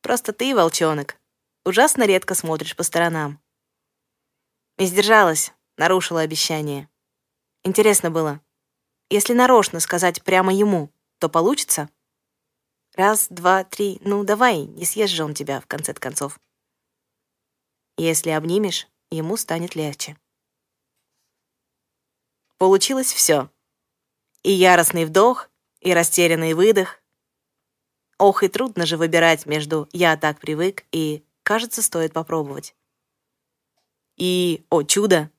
Просто 0.00 0.32
ты, 0.32 0.54
волчонок, 0.54 1.16
ужасно 1.64 2.04
редко 2.04 2.34
смотришь 2.34 2.76
по 2.76 2.82
сторонам. 2.82 3.40
И 4.76 4.86
сдержалась, 4.86 5.52
нарушила 5.76 6.20
обещание. 6.20 6.88
Интересно 7.64 8.10
было, 8.10 8.40
если 9.10 9.32
нарочно 9.32 9.80
сказать 9.80 10.22
прямо 10.22 10.52
ему, 10.52 10.92
то 11.18 11.28
получится? 11.28 11.88
Раз, 12.94 13.28
два, 13.30 13.64
три, 13.64 14.00
ну 14.02 14.22
давай, 14.22 14.62
не 14.64 14.84
съест 14.84 15.12
же 15.12 15.24
он 15.24 15.34
тебя 15.34 15.60
в 15.60 15.66
конце 15.66 15.94
концов. 15.94 16.38
Если 17.96 18.30
обнимешь, 18.30 18.86
ему 19.10 19.36
станет 19.36 19.74
легче. 19.74 20.16
Получилось 22.58 23.12
все. 23.12 23.50
И 24.42 24.52
яростный 24.52 25.04
вдох, 25.04 25.48
и 25.80 25.92
растерянный 25.92 26.54
выдох. 26.54 27.00
Ох, 28.18 28.42
и 28.42 28.48
трудно 28.48 28.84
же 28.84 28.96
выбирать 28.96 29.46
между 29.46 29.88
«я 29.92 30.16
так 30.16 30.40
привык» 30.40 30.84
и 30.90 31.24
«кажется, 31.44 31.82
стоит 31.82 32.12
попробовать». 32.12 32.74
И, 34.16 34.64
о 34.70 34.82
чудо, 34.82 35.30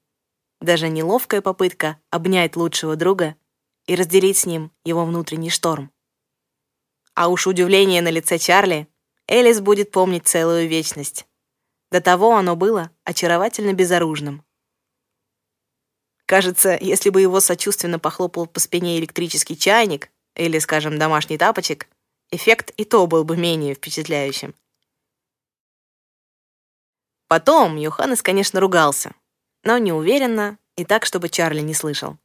даже 0.62 0.88
неловкая 0.88 1.42
попытка 1.42 2.00
обнять 2.10 2.56
лучшего 2.56 2.96
друга 2.96 3.36
и 3.86 3.96
разделить 3.96 4.38
с 4.38 4.46
ним 4.46 4.72
его 4.86 5.06
внутренний 5.06 5.50
шторм. 5.50 5.92
А 7.13 7.28
уж 7.28 7.48
удивление 7.48 8.02
на 8.02 8.10
лице 8.10 8.38
Чарли 8.38 8.88
Элис 9.28 9.60
будет 9.60 9.92
помнить 9.92 10.28
целую 10.28 10.70
вечность. 10.70 11.28
До 11.92 12.00
того 12.00 12.36
оно 12.36 12.56
было 12.56 12.92
очаровательно 13.04 13.74
безоружным. 13.74 14.46
Кажется, 16.26 16.78
если 16.80 17.10
бы 17.10 17.22
его 17.22 17.39
сочувственно 17.42 18.00
похлопал 18.00 18.46
по 18.46 18.60
спине 18.60 19.00
электрический 19.00 19.58
чайник 19.58 20.10
или, 20.36 20.60
скажем, 20.60 20.98
домашний 20.98 21.38
тапочек, 21.38 21.89
эффект 22.32 22.72
и 22.78 22.86
то 22.86 23.08
был 23.08 23.24
бы 23.24 23.38
менее 23.38 23.74
впечатляющим. 23.74 24.56
Потом 27.28 27.76
Йоханнес, 27.76 28.22
конечно, 28.22 28.60
ругался, 28.60 29.13
но 29.63 29.78
неуверенно 29.78 30.58
и 30.76 30.86
так, 30.86 31.06
чтобы 31.06 31.30
Чарли 31.30 31.62
не 31.62 31.74
слышал. 31.74 32.18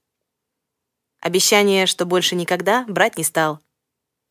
Обещание, 1.20 1.86
что 1.86 2.06
больше 2.06 2.34
никогда, 2.34 2.84
брать 2.86 3.18
не 3.18 3.24
стал, 3.24 3.60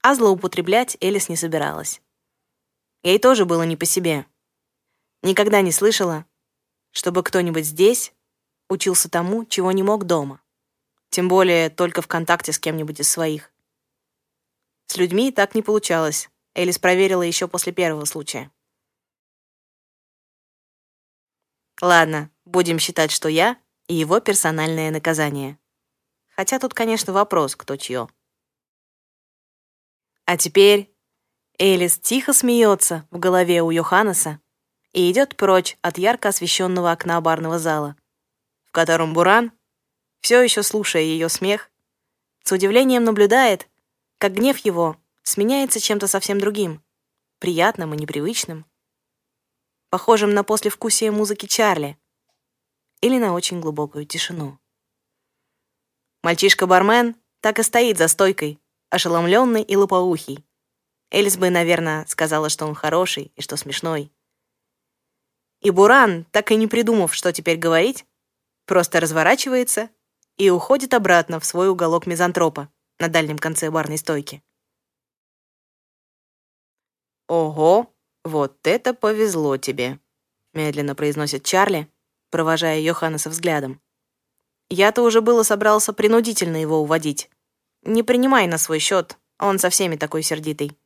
а 0.02 0.16
злоупотреблять 0.16 0.98
Элис 1.00 1.30
не 1.30 1.36
собиралась. 1.36 2.02
Ей 3.04 3.20
тоже 3.20 3.46
было 3.46 3.64
не 3.64 3.76
по 3.76 3.86
себе. 3.86 4.26
Никогда 5.22 5.62
не 5.62 5.72
слышала, 5.72 6.26
чтобы 6.92 7.24
кто-нибудь 7.24 7.66
здесь 7.66 8.14
учился 8.70 9.10
тому, 9.10 9.46
чего 9.46 9.72
не 9.72 9.84
мог 9.84 10.06
дома. 10.06 10.42
Тем 11.10 11.28
более 11.28 11.70
только 11.70 12.02
в 12.02 12.08
контакте 12.08 12.52
с 12.52 12.60
кем-нибудь 12.60 13.00
из 13.00 13.10
своих. 13.10 13.53
С 14.88 14.98
людьми 14.98 15.32
так 15.32 15.56
не 15.56 15.62
получалось. 15.62 16.30
Элис 16.56 16.78
проверила 16.78 17.24
еще 17.24 17.48
после 17.48 17.74
первого 17.74 18.06
случая. 18.06 18.52
Ладно, 21.82 22.30
будем 22.46 22.80
считать, 22.80 23.12
что 23.12 23.28
я 23.28 23.58
и 23.88 23.96
его 23.96 24.20
персональное 24.20 24.92
наказание. 24.92 25.58
Хотя 26.36 26.60
тут, 26.60 26.74
конечно, 26.74 27.12
вопрос, 27.14 27.56
кто 27.56 27.76
чье. 27.76 28.08
А 30.26 30.38
теперь 30.38 30.96
Элис 31.58 31.98
тихо 32.00 32.34
смеется 32.34 33.08
в 33.12 33.20
голове 33.20 33.62
у 33.62 33.72
Йоханнеса 33.72 34.40
и 34.94 35.12
идет 35.12 35.36
прочь 35.36 35.78
от 35.82 35.98
ярко 35.98 36.30
освещенного 36.30 36.92
окна 36.92 37.20
барного 37.20 37.60
зала 37.60 37.96
в 38.74 38.76
котором 38.76 39.14
Буран, 39.14 39.52
все 40.22 40.42
еще 40.42 40.64
слушая 40.64 41.04
ее 41.04 41.30
смех, 41.30 41.70
с 42.44 42.52
удивлением 42.52 43.04
наблюдает, 43.04 43.70
как 44.24 44.36
гнев 44.36 44.60
его 44.60 44.96
сменяется 45.24 45.82
чем-то 45.82 46.08
совсем 46.08 46.40
другим, 46.40 46.82
приятным 47.40 47.94
и 47.94 47.98
непривычным, 47.98 48.66
похожим 49.90 50.34
на 50.34 50.46
послевкусие 50.46 51.12
музыки 51.12 51.46
Чарли 51.46 51.98
или 53.02 53.20
на 53.20 53.34
очень 53.34 53.60
глубокую 53.60 54.06
тишину. 54.06 54.60
Мальчишка-бармен 56.22 57.18
так 57.42 57.60
и 57.60 57.64
стоит 57.64 57.98
за 57.98 58.08
стойкой, 58.08 58.62
ошеломленный 58.90 59.62
и 59.62 59.76
лопоухий. 59.76 60.46
Элис 61.12 61.36
бы, 61.36 61.50
наверное, 61.50 62.06
сказала, 62.06 62.48
что 62.48 62.66
он 62.66 62.76
хороший 62.76 63.34
и 63.36 63.42
что 63.42 63.58
смешной. 63.58 64.10
И 65.60 65.70
Буран, 65.70 66.24
так 66.32 66.50
и 66.54 66.56
не 66.56 66.68
придумав, 66.68 67.14
что 67.14 67.34
теперь 67.34 67.58
говорить, 67.58 68.06
просто 68.68 69.02
разворачивается 69.02 69.90
и 70.38 70.50
уходит 70.50 70.94
обратно 70.94 71.42
в 71.42 71.46
свой 71.46 71.68
уголок 71.68 72.08
мизантропа 72.08 72.73
на 73.00 73.08
дальнем 73.08 73.38
конце 73.38 73.70
барной 73.70 73.98
стойки. 73.98 74.44
«Ого, 77.28 77.94
вот 78.24 78.66
это 78.68 78.94
повезло 78.94 79.58
тебе»,— 79.58 80.00
медленно 80.54 80.96
произносит 80.96 81.44
Чарли, 81.44 81.90
провожая 82.30 82.80
Йоханнеса 82.80 83.30
взглядом. 83.30 83.82
«Я-то 84.70 85.02
уже 85.02 85.22
было 85.22 85.44
собрался 85.44 85.94
принудительно 85.94 86.58
его 86.58 86.80
уводить. 86.80 87.30
Не 87.84 88.04
принимай 88.04 88.48
на 88.48 88.58
свой 88.58 88.80
счет, 88.80 89.18
он 89.40 89.60
со 89.60 89.70
всеми 89.70 89.96
такой 89.96 90.24
сердитый. 90.24 90.78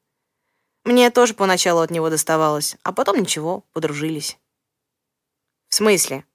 Мне 0.83 1.09
тоже 1.11 1.33
поначалу 1.33 1.81
от 1.81 1.91
него 1.91 2.09
доставалось, 2.09 2.77
а 2.83 2.93
потом 2.93 3.19
ничего, 3.19 3.65
подружились». 3.73 4.37
«В 5.69 5.75
смысле?» 5.75 6.25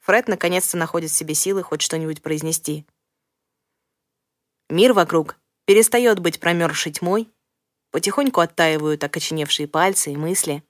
Фред 0.00 0.28
наконец-то 0.28 0.76
находит 0.76 1.10
в 1.10 1.14
себе 1.14 1.34
силы 1.34 1.62
хоть 1.62 1.80
что-нибудь 1.80 2.22
произнести. 2.22 2.84
Мир 4.68 4.92
вокруг 4.92 5.36
перестает 5.66 6.20
быть 6.20 6.40
промерзшей 6.40 6.92
тьмой, 6.92 7.30
потихоньку 7.90 8.40
оттаивают 8.40 9.04
окоченевшие 9.04 9.68
пальцы 9.68 10.12
и 10.12 10.16
мысли. 10.16 10.64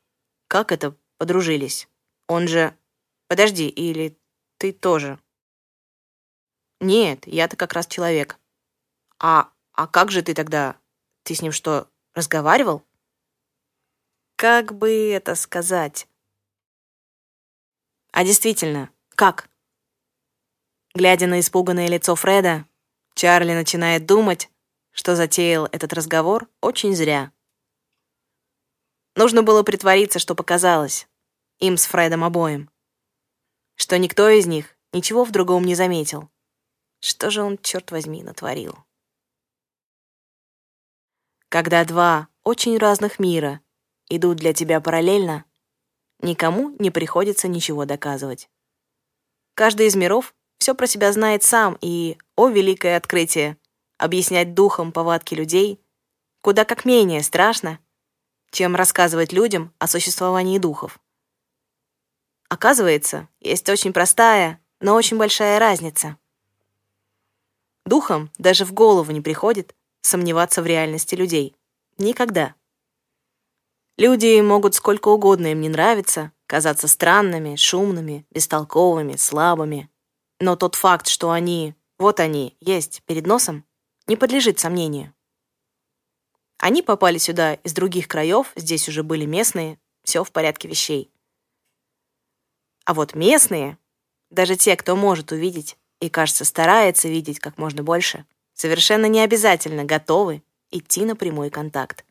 Как 0.48 0.72
это 0.72 0.96
подружились? 1.18 1.88
Он 2.28 2.48
же... 2.48 2.76
Подожди, 3.28 3.68
или 3.68 4.18
ты 4.58 4.72
тоже? 4.72 5.18
Нет, 6.80 7.26
я-то 7.26 7.56
как 7.56 7.72
раз 7.72 7.86
человек. 7.86 8.38
А, 9.18 9.50
а 9.72 9.86
как 9.86 10.10
же 10.10 10.22
ты 10.22 10.34
тогда? 10.34 10.76
Ты 11.22 11.34
с 11.34 11.40
ним 11.40 11.52
что, 11.52 11.88
разговаривал? 12.14 12.84
Как 14.36 14.74
бы 14.74 15.10
это 15.10 15.34
сказать? 15.34 16.06
А 18.12 18.24
действительно, 18.24 18.90
как? 19.10 19.48
Глядя 20.94 21.26
на 21.26 21.40
испуганное 21.40 21.88
лицо 21.88 22.14
Фреда, 22.14 22.66
Чарли 23.14 23.52
начинает 23.52 24.06
думать, 24.06 24.50
что 24.90 25.16
затеял 25.16 25.66
этот 25.66 25.92
разговор 25.92 26.48
очень 26.60 26.94
зря. 26.94 27.32
Нужно 29.16 29.42
было 29.42 29.62
притвориться, 29.62 30.18
что 30.18 30.34
показалось, 30.34 31.08
им 31.58 31.76
с 31.76 31.86
Фредом 31.86 32.24
обоим, 32.24 32.70
что 33.76 33.98
никто 33.98 34.28
из 34.28 34.46
них 34.46 34.76
ничего 34.92 35.24
в 35.24 35.30
другом 35.30 35.64
не 35.64 35.74
заметил. 35.74 36.28
Что 37.00 37.30
же 37.30 37.42
он, 37.42 37.58
черт 37.58 37.90
возьми, 37.92 38.22
натворил? 38.22 38.76
Когда 41.48 41.84
два 41.84 42.28
очень 42.42 42.78
разных 42.78 43.20
мира 43.20 43.60
идут 44.08 44.38
для 44.38 44.52
тебя 44.52 44.80
параллельно, 44.80 45.44
никому 46.20 46.74
не 46.80 46.90
приходится 46.90 47.46
ничего 47.46 47.84
доказывать. 47.84 48.50
Каждый 49.54 49.86
из 49.86 49.94
миров 49.94 50.34
все 50.64 50.74
про 50.74 50.86
себя 50.86 51.12
знает 51.12 51.42
сам, 51.42 51.76
и, 51.82 52.16
о 52.36 52.48
великое 52.48 52.96
открытие, 52.96 53.58
объяснять 53.98 54.54
духом 54.54 54.92
повадки 54.92 55.34
людей 55.34 55.78
куда 56.40 56.64
как 56.64 56.86
менее 56.86 57.22
страшно, 57.22 57.78
чем 58.50 58.74
рассказывать 58.74 59.30
людям 59.30 59.74
о 59.78 59.86
существовании 59.86 60.56
духов. 60.56 60.98
Оказывается, 62.48 63.28
есть 63.40 63.68
очень 63.68 63.92
простая, 63.92 64.58
но 64.80 64.94
очень 64.94 65.18
большая 65.18 65.58
разница. 65.58 66.16
Духам 67.84 68.30
даже 68.38 68.64
в 68.64 68.72
голову 68.72 69.12
не 69.12 69.20
приходит 69.20 69.74
сомневаться 70.00 70.62
в 70.62 70.66
реальности 70.66 71.14
людей. 71.14 71.54
Никогда. 71.98 72.54
Люди 73.98 74.40
могут 74.40 74.74
сколько 74.74 75.08
угодно 75.08 75.48
им 75.48 75.60
не 75.60 75.68
нравиться, 75.68 76.32
казаться 76.46 76.88
странными, 76.88 77.56
шумными, 77.56 78.24
бестолковыми, 78.30 79.16
слабыми. 79.16 79.90
Но 80.44 80.56
тот 80.56 80.74
факт, 80.74 81.06
что 81.08 81.30
они, 81.30 81.74
вот 81.96 82.20
они, 82.20 82.54
есть 82.60 83.02
перед 83.06 83.26
носом, 83.26 83.64
не 84.06 84.14
подлежит 84.14 84.58
сомнению. 84.58 85.14
Они 86.58 86.82
попали 86.82 87.16
сюда 87.16 87.54
из 87.54 87.72
других 87.72 88.08
краев, 88.08 88.52
здесь 88.54 88.86
уже 88.86 89.02
были 89.02 89.24
местные, 89.24 89.80
все 90.02 90.22
в 90.22 90.30
порядке 90.30 90.68
вещей. 90.68 91.10
А 92.84 92.92
вот 92.92 93.14
местные, 93.14 93.78
даже 94.28 94.56
те, 94.56 94.76
кто 94.76 94.96
может 94.96 95.32
увидеть 95.32 95.78
и, 96.00 96.10
кажется, 96.10 96.44
старается 96.44 97.08
видеть 97.08 97.38
как 97.38 97.56
можно 97.56 97.82
больше, 97.82 98.26
совершенно 98.52 99.06
не 99.06 99.20
обязательно 99.20 99.86
готовы 99.86 100.42
идти 100.70 101.06
на 101.06 101.16
прямой 101.16 101.48
контакт. 101.48 102.04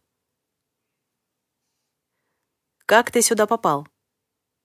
«Как 2.87 3.11
ты 3.11 3.21
сюда 3.21 3.45
попал?» 3.45 3.87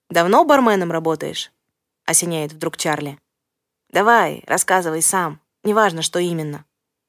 Давно 0.09 0.47
барменом 0.47 0.91
работаешь?»— 0.91 1.53
осеняет 2.07 2.55
вдруг 2.55 2.79
Чарли. 2.79 3.19
«Давай, 3.89 4.43
рассказывай 4.47 5.03
сам. 5.03 5.41
Неважно, 5.65 6.03
что 6.03 6.19
именно. 6.19 6.65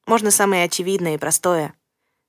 Можно 0.06 0.30
самое 0.30 0.64
очевидное 0.64 1.14
и 1.14 1.18
простое. 1.18 1.74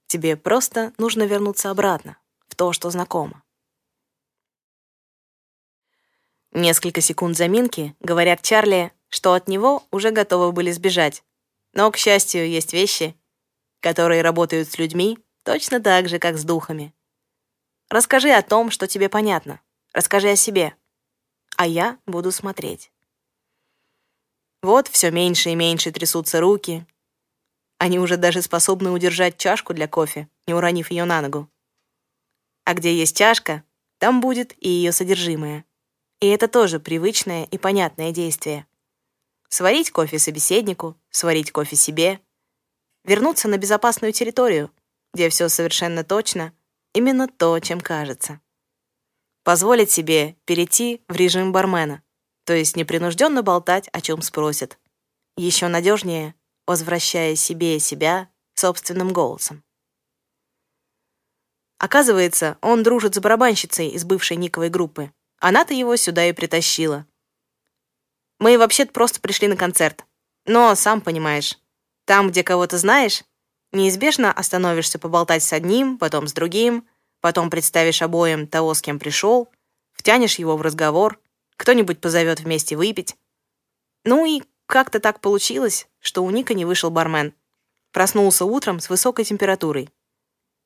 Тебе 0.07 0.35
просто 0.35 0.93
нужно 0.97 1.23
вернуться 1.23 1.69
обратно, 1.69 2.17
в 2.47 2.55
то, 2.55 2.73
что 2.73 2.89
знакомо». 2.89 3.43
Несколько 6.51 6.99
секунд 6.99 7.37
заминки 7.37 7.95
говорят 8.01 8.41
Чарли, 8.41 8.91
что 9.07 9.33
от 9.33 9.47
него 9.47 9.83
уже 9.89 10.11
готовы 10.11 10.51
были 10.51 10.71
сбежать. 10.71 11.23
Но, 11.73 11.89
к 11.91 11.97
счастью, 11.97 12.49
есть 12.49 12.73
вещи, 12.73 13.15
которые 13.79 14.21
работают 14.21 14.69
с 14.69 14.77
людьми 14.77 15.17
точно 15.43 15.81
так 15.81 16.09
же, 16.09 16.19
как 16.19 16.37
с 16.37 16.43
духами. 16.43 16.93
Расскажи 17.89 18.31
о 18.31 18.41
том, 18.41 18.69
что 18.69 18.87
тебе 18.87 19.07
понятно. 19.07 19.61
Расскажи 19.93 20.29
о 20.29 20.35
себе, 20.35 20.75
а 21.57 21.67
я 21.67 21.97
буду 22.05 22.31
смотреть. 22.31 22.91
Вот 24.61 24.87
все 24.87 25.11
меньше 25.11 25.49
и 25.49 25.55
меньше 25.55 25.91
трясутся 25.91 26.39
руки. 26.39 26.85
Они 27.77 27.99
уже 27.99 28.17
даже 28.17 28.41
способны 28.41 28.91
удержать 28.91 29.37
чашку 29.37 29.73
для 29.73 29.87
кофе, 29.87 30.27
не 30.47 30.53
уронив 30.53 30.91
ее 30.91 31.05
на 31.05 31.21
ногу. 31.21 31.49
А 32.63 32.73
где 32.73 32.95
есть 32.95 33.17
чашка, 33.17 33.63
там 33.97 34.21
будет 34.21 34.53
и 34.63 34.69
ее 34.69 34.91
содержимое. 34.91 35.65
И 36.19 36.27
это 36.27 36.47
тоже 36.47 36.79
привычное 36.79 37.45
и 37.45 37.57
понятное 37.57 38.11
действие. 38.11 38.67
Сварить 39.49 39.91
кофе 39.91 40.19
собеседнику, 40.19 40.95
сварить 41.09 41.51
кофе 41.51 41.75
себе, 41.75 42.19
вернуться 43.03 43.47
на 43.47 43.57
безопасную 43.57 44.13
территорию, 44.13 44.71
где 45.13 45.29
все 45.29 45.49
совершенно 45.49 46.03
точно, 46.03 46.53
именно 46.93 47.27
то, 47.27 47.59
чем 47.59 47.81
кажется 47.81 48.39
позволить 49.43 49.91
себе 49.91 50.35
перейти 50.45 51.01
в 51.07 51.15
режим 51.15 51.51
бармена, 51.51 52.03
то 52.45 52.53
есть 52.53 52.75
непринужденно 52.75 53.43
болтать, 53.43 53.89
о 53.93 54.01
чем 54.01 54.21
спросят. 54.21 54.77
Еще 55.37 55.67
надежнее, 55.67 56.35
возвращая 56.67 57.35
себе 57.35 57.79
себя 57.79 58.29
собственным 58.53 59.13
голосом. 59.13 59.63
Оказывается, 61.77 62.57
он 62.61 62.83
дружит 62.83 63.15
с 63.15 63.19
барабанщицей 63.19 63.87
из 63.89 64.03
бывшей 64.05 64.37
Никовой 64.37 64.69
группы. 64.69 65.11
Она-то 65.39 65.73
его 65.73 65.95
сюда 65.95 66.25
и 66.25 66.31
притащила. 66.31 67.07
Мы 68.39 68.57
вообще-то 68.57 68.91
просто 68.91 69.19
пришли 69.19 69.47
на 69.47 69.55
концерт. 69.55 70.05
Но, 70.45 70.75
сам 70.75 71.01
понимаешь, 71.01 71.59
там, 72.05 72.29
где 72.29 72.43
кого-то 72.43 72.77
знаешь, 72.77 73.23
неизбежно 73.71 74.31
остановишься 74.31 74.99
поболтать 74.99 75.43
с 75.43 75.53
одним, 75.53 75.97
потом 75.97 76.27
с 76.27 76.33
другим, 76.33 76.87
потом 77.19 77.49
представишь 77.49 78.01
обоим 78.01 78.47
того, 78.47 78.73
с 78.73 78.81
кем 78.81 78.99
пришел, 78.99 79.49
втянешь 79.93 80.39
его 80.39 80.57
в 80.57 80.61
разговор, 80.61 81.19
кто-нибудь 81.61 82.01
позовет 82.01 82.39
вместе 82.39 82.75
выпить. 82.75 83.15
Ну 84.03 84.25
и 84.25 84.41
как-то 84.65 84.99
так 84.99 85.19
получилось, 85.19 85.87
что 85.99 86.23
у 86.23 86.29
Ника 86.31 86.55
не 86.55 86.65
вышел 86.65 86.89
бармен. 86.89 87.35
Проснулся 87.91 88.45
утром 88.45 88.79
с 88.79 88.89
высокой 88.89 89.25
температурой. 89.25 89.91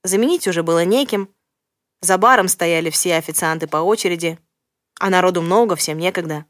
Заменить 0.03 0.47
уже 0.47 0.63
было 0.63 0.85
неким. 0.85 1.35
За 1.99 2.17
баром 2.17 2.47
стояли 2.47 2.89
все 2.91 3.17
официанты 3.17 3.67
по 3.67 3.77
очереди, 3.77 4.39
а 4.97 5.09
народу 5.09 5.41
много, 5.41 5.75
всем 5.75 5.97
некогда. 5.97 6.45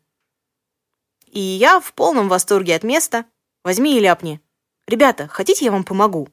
И 1.25 1.39
я 1.39 1.79
в 1.79 1.91
полном 1.93 2.29
восторге 2.29 2.75
от 2.75 2.84
места. 2.84 3.25
Возьми 3.63 3.97
и 3.97 3.99
ляпни. 3.99 4.41
«Ребята, 4.88 5.27
хотите, 5.27 5.65
я 5.65 5.71
вам 5.71 5.84
помогу?» 5.84 6.29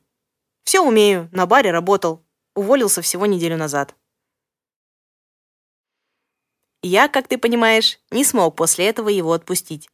«Все 0.65 0.87
умею, 0.87 1.31
на 1.33 1.47
баре 1.47 1.71
работал. 1.71 2.23
Уволился 2.55 3.01
всего 3.01 3.25
неделю 3.25 3.57
назад». 3.57 3.97
Я, 6.83 7.09
как 7.09 7.29
ты 7.29 7.39
понимаешь, 7.39 8.01
не 8.11 8.25
смог 8.25 8.57
после 8.57 8.89
этого 8.89 9.09
его 9.09 9.33
отпустить, 9.33 9.89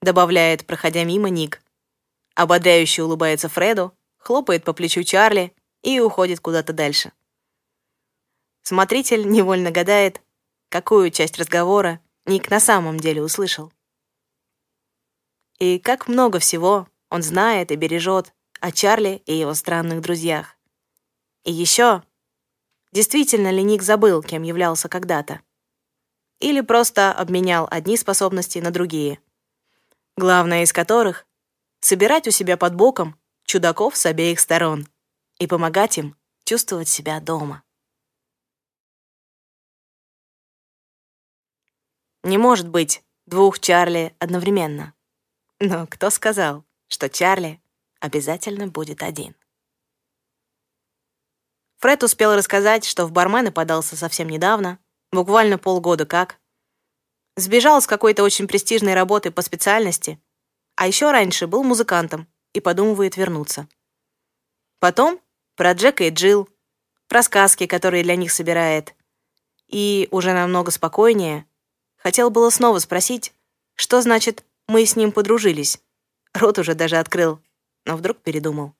добавляет, 0.00 0.66
проходя 0.66 1.02
мимо 1.02 1.28
Ник. 1.28 1.60
Ободряюще 2.36 3.02
улыбается 3.02 3.48
Фреду, 3.48 3.92
хлопает 4.18 4.62
по 4.62 4.72
плечу 4.72 5.02
Чарли 5.02 5.52
и 5.82 5.98
уходит 5.98 6.38
куда-то 6.38 6.72
дальше. 6.72 7.12
Смотритель 8.62 9.28
невольно 9.28 9.72
гадает, 9.72 10.22
какую 10.68 11.10
часть 11.10 11.38
разговора 11.38 12.00
Ник 12.24 12.50
на 12.50 12.60
самом 12.60 13.00
деле 13.00 13.22
услышал. 13.22 13.72
И 15.58 15.80
как 15.80 16.06
много 16.06 16.38
всего 16.38 16.86
он 17.10 17.22
знает 17.22 17.72
и 17.72 17.76
бережет 17.76 18.32
о 18.60 18.70
Чарли 18.70 19.22
и 19.26 19.34
его 19.34 19.54
странных 19.54 20.02
друзьях. 20.02 20.56
И 21.42 21.52
еще, 21.52 22.04
действительно 22.92 23.50
ли 23.50 23.64
Ник 23.64 23.82
забыл, 23.82 24.22
кем 24.22 24.44
являлся 24.44 24.88
когда-то? 24.88 25.40
Или 26.40 26.60
просто 26.60 27.12
обменял 27.12 27.66
одни 27.70 27.96
способности 27.96 28.58
на 28.58 28.70
другие? 28.70 29.20
Главное 30.16 30.62
из 30.62 30.72
которых— 30.72 31.26
собирать 31.80 32.28
у 32.28 32.30
себя 32.30 32.56
под 32.56 32.74
боком 32.74 33.18
чудаков 33.44 33.96
с 33.96 34.06
обеих 34.06 34.40
сторон— 34.40 34.86
и 35.38 35.46
помогать 35.46 35.98
им 35.98 36.16
чувствовать 36.44 36.88
себя 36.88 37.20
дома. 37.20 37.62
Не 42.24 42.38
может 42.38 42.68
быть 42.68 43.02
двух 43.26 43.60
Чарли 43.60 44.14
одновременно. 44.18 44.94
Но 45.60 45.86
кто 45.86 46.10
сказал, 46.10 46.64
что 46.88 47.08
Чарли 47.08 47.60
обязательно 48.00 48.66
будет 48.66 49.02
один? 49.02 49.34
Фред 51.78 52.02
успел 52.02 52.34
рассказать, 52.34 52.84
что 52.84 53.06
в 53.06 53.12
бармены 53.12 53.52
подался 53.52 53.96
совсем 53.96 54.28
недавно, 54.28 54.80
буквально 55.12 55.58
полгода 55.58 56.06
как. 56.06 56.38
Сбежал 57.36 57.80
с 57.80 57.86
какой-то 57.86 58.22
очень 58.22 58.48
престижной 58.48 58.94
работы 58.94 59.30
по 59.30 59.42
специальности, 59.42 60.20
а 60.76 60.86
еще 60.86 61.10
раньше 61.10 61.46
был 61.46 61.62
музыкантом 61.62 62.26
и 62.52 62.60
подумывает 62.60 63.16
вернуться. 63.16 63.68
Потом 64.80 65.20
про 65.56 65.72
Джека 65.72 66.04
и 66.04 66.10
Джилл, 66.10 66.48
про 67.08 67.22
сказки, 67.22 67.66
которые 67.66 68.02
для 68.02 68.16
них 68.16 68.32
собирает. 68.32 68.94
И 69.66 70.08
уже 70.10 70.32
намного 70.32 70.70
спокойнее 70.70 71.46
хотел 71.96 72.30
было 72.30 72.50
снова 72.50 72.78
спросить, 72.78 73.34
что 73.74 74.00
значит 74.00 74.44
«мы 74.66 74.84
с 74.86 74.96
ним 74.96 75.12
подружились». 75.12 75.80
Рот 76.32 76.58
уже 76.58 76.74
даже 76.74 76.96
открыл, 76.96 77.40
но 77.84 77.96
вдруг 77.96 78.18
передумал. 78.18 78.74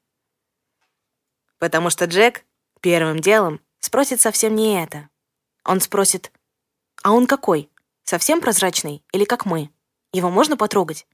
Потому 1.59 1.91
что 1.91 2.05
Джек 2.05 2.45
первым 2.81 3.21
делом 3.21 3.61
спросит 3.81 4.21
совсем 4.21 4.55
не 4.55 4.81
это. 4.83 5.09
Он 5.69 5.81
спросит, 5.83 6.33
а 7.03 7.13
он 7.13 7.27
какой? 7.27 7.71
Совсем 8.03 8.41
прозрачный 8.41 9.05
или 9.13 9.27
как 9.27 9.45
мы? 9.45 9.71
Его 10.15 10.31
можно 10.31 10.57
потрогать? 10.57 11.07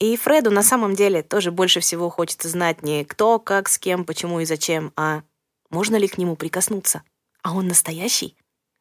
И 0.00 0.16
Фреду 0.16 0.50
на 0.50 0.64
самом 0.64 0.96
деле 0.96 1.22
тоже 1.22 1.52
больше 1.52 1.78
всего 1.78 2.10
хочется 2.10 2.48
знать 2.48 2.82
не 2.82 3.04
кто, 3.04 3.38
как, 3.38 3.68
с 3.68 3.78
кем, 3.78 4.04
почему 4.04 4.40
и 4.40 4.44
зачем, 4.44 4.92
а 4.96 5.22
можно 5.70 5.94
ли 5.94 6.08
к 6.08 6.18
нему 6.18 6.34
прикоснуться. 6.34 7.04
А 7.42 7.54
он 7.54 7.68
настоящий? 7.68 8.36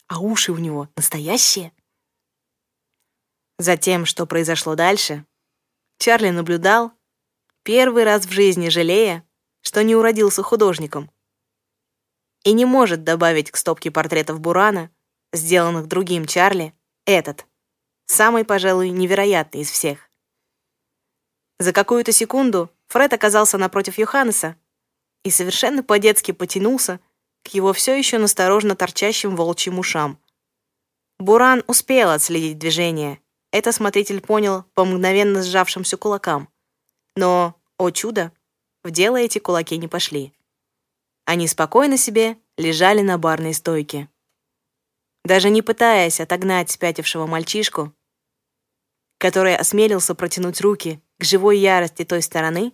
А 0.08 0.20
уши 0.20 0.52
у 0.52 0.58
него 0.58 0.90
настоящие? 0.96 1.72
За 3.60 3.78
тем, 3.78 4.08
что 4.08 4.26
произошло 4.26 4.74
дальше, 4.74 5.28
Чарли 6.00 6.32
наблюдал, 6.32 6.92
первый 7.62 8.04
раз 8.04 8.26
в 8.26 8.32
жизни 8.32 8.70
жалея, 8.70 9.24
что 9.62 9.84
не 9.84 9.96
уродился 9.96 10.42
художником. 10.42 11.12
И 12.44 12.54
не 12.54 12.66
может 12.66 13.04
добавить 13.04 13.52
к 13.52 13.58
стопке 13.58 13.92
портретов 13.92 14.40
Бурана, 14.40 14.90
сделанных 15.32 15.88
другим 15.88 16.26
Чарли, 16.26 16.74
этот, 17.06 17.46
самый, 18.06 18.46
пожалуй, 18.46 18.90
невероятный 18.90 19.62
из 19.62 19.70
всех. 19.70 20.10
За 21.60 21.74
какую-то 21.74 22.12
секунду 22.12 22.72
Фред 22.88 23.14
оказался 23.14 23.58
напротив 23.58 23.98
Йоханнеса 23.98 24.56
и 25.24 25.30
совершенно 25.30 25.84
по-детски 25.84 26.32
потянулся 26.32 27.00
к 27.44 27.50
его 27.50 27.74
все 27.74 27.98
еще 27.98 28.18
насторожно 28.18 28.76
торчащим 28.76 29.36
волчьим 29.36 29.80
ушам. 29.80 30.20
Буран 31.20 31.64
успел 31.68 32.10
отследить 32.10 32.58
движение. 32.58 33.20
Это 33.52 33.72
смотритель 33.72 34.22
понял 34.22 34.66
по 34.74 34.86
мгновенно 34.86 35.44
сжавшимся 35.44 35.98
кулакам. 35.98 36.50
Но, 37.16 37.56
о 37.78 37.92
чудо, 37.92 38.32
в 38.84 38.92
дело 38.92 39.18
эти 39.18 39.38
кулаки 39.38 39.78
не 39.78 39.88
пошли. 39.88 40.34
Они 41.26 41.48
спокойно 41.48 41.98
себе 41.98 42.38
лежали 42.58 43.02
на 43.02 43.18
барной 43.18 43.54
стойке. 43.54 44.10
Даже 45.24 45.50
не 45.50 45.62
пытаясь 45.62 46.20
отогнать 46.20 46.72
спятившего 46.72 47.28
мальчишку, 47.28 47.94
который 49.18 49.56
осмелился 49.56 50.16
протянуть 50.16 50.62
руки 50.62 51.02
к 51.20 51.24
живой 51.24 51.60
ярости 51.60 52.04
той 52.04 52.22
стороны 52.22 52.74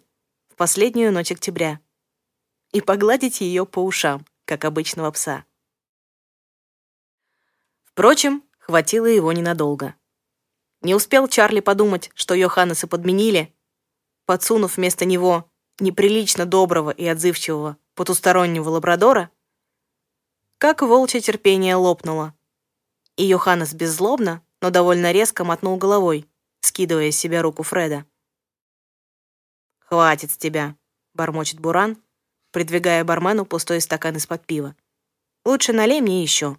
в 0.49 0.55
последнюю 0.55 1.11
ночь 1.11 1.31
октября 1.31 1.81
и 2.71 2.79
погладить 2.79 3.41
ее 3.41 3.65
по 3.65 3.83
ушам, 3.83 4.25
как 4.45 4.63
обычного 4.63 5.11
пса. 5.11 5.43
Впрочем, 7.83 8.43
хватило 8.59 9.07
его 9.07 9.31
ненадолго. 9.33 9.95
Не 10.81 10.95
успел 10.95 11.27
Чарли 11.27 11.59
подумать, 11.59 12.11
что 12.13 12.33
Йоханнеса 12.33 12.87
подменили, 12.87 13.53
подсунув 14.25 14.77
вместо 14.77 15.03
него 15.03 15.51
неприлично 15.79 16.45
доброго 16.45 16.91
и 16.91 17.05
отзывчивого 17.05 17.77
потустороннего 17.97 18.69
лабрадора, 18.69 19.31
как 20.59 20.83
волчье 20.83 21.19
терпение 21.19 21.75
лопнуло, 21.75 22.35
и 23.15 23.25
Йоханнес 23.25 23.73
беззлобно, 23.73 24.43
но 24.61 24.69
довольно 24.69 25.11
резко 25.11 25.43
мотнул 25.43 25.77
головой, 25.77 26.29
скидывая 26.61 27.11
с 27.11 27.17
себя 27.17 27.41
руку 27.41 27.63
Фреда. 27.63 28.05
«Хватит 29.79 30.29
с 30.31 30.37
тебя»,— 30.37 30.75
бормочет 31.15 31.59
Буран, 31.59 31.97
придвигая 32.51 33.03
бармену 33.03 33.45
пустой 33.45 33.81
стакан 33.81 34.15
из-под 34.17 34.45
пива. 34.45 34.75
«Лучше 35.43 35.73
налей 35.73 35.99
мне 35.99 36.21
еще». 36.21 36.57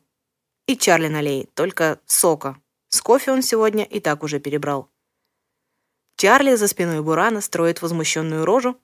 И 0.67 0.77
Чарли 0.77 1.09
налей, 1.09 1.49
только 1.55 2.01
сока. 2.07 2.61
С 2.89 3.01
кофе 3.01 3.31
он 3.31 3.43
сегодня 3.43 3.85
и 3.85 4.01
так 4.01 4.25
уже 4.25 4.41
перебрал. 4.41 4.91
Чарли 6.17 6.57
за 6.57 6.67
спиной 6.67 7.01
Бурана 7.01 7.41
строит 7.41 7.81
возмущенную 7.81 8.45
рожу, 8.45 8.79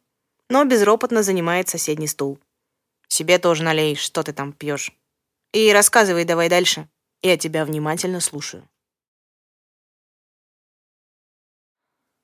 но 0.49 0.65
безропотно 0.65 1.23
занимает 1.23 1.69
соседний 1.69 2.07
стул. 2.07 2.39
«Себе 3.09 3.39
тоже 3.39 3.63
налей, 3.63 3.97
что 3.97 4.23
ты 4.23 4.33
там 4.33 4.53
пьешь. 4.53 4.93
И 5.53 5.73
рассказывай 5.73 6.25
давай 6.25 6.49
дальше. 6.49 6.89
Я 7.23 7.37
тебя 7.37 7.65
внимательно 7.65 8.21
слушаю». 8.21 8.69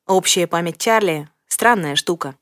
Общая 0.06 0.46
память 0.48 0.78
Чарли— 0.78 1.28
странная 1.46 1.94
штука. 1.94 2.36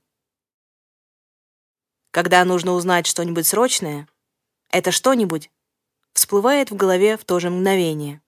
Когда 2.11 2.43
нужно 2.47 2.73
узнать 2.73 3.07
что-нибудь 3.07 3.47
срочное, 3.47 4.09
это 4.71 4.91
что-нибудь 4.91 5.51
всплывает 6.15 6.71
в 6.71 6.77
голове 6.77 7.19
в 7.19 7.25
то 7.25 7.39
же 7.39 7.51
мгновение. 7.51 8.23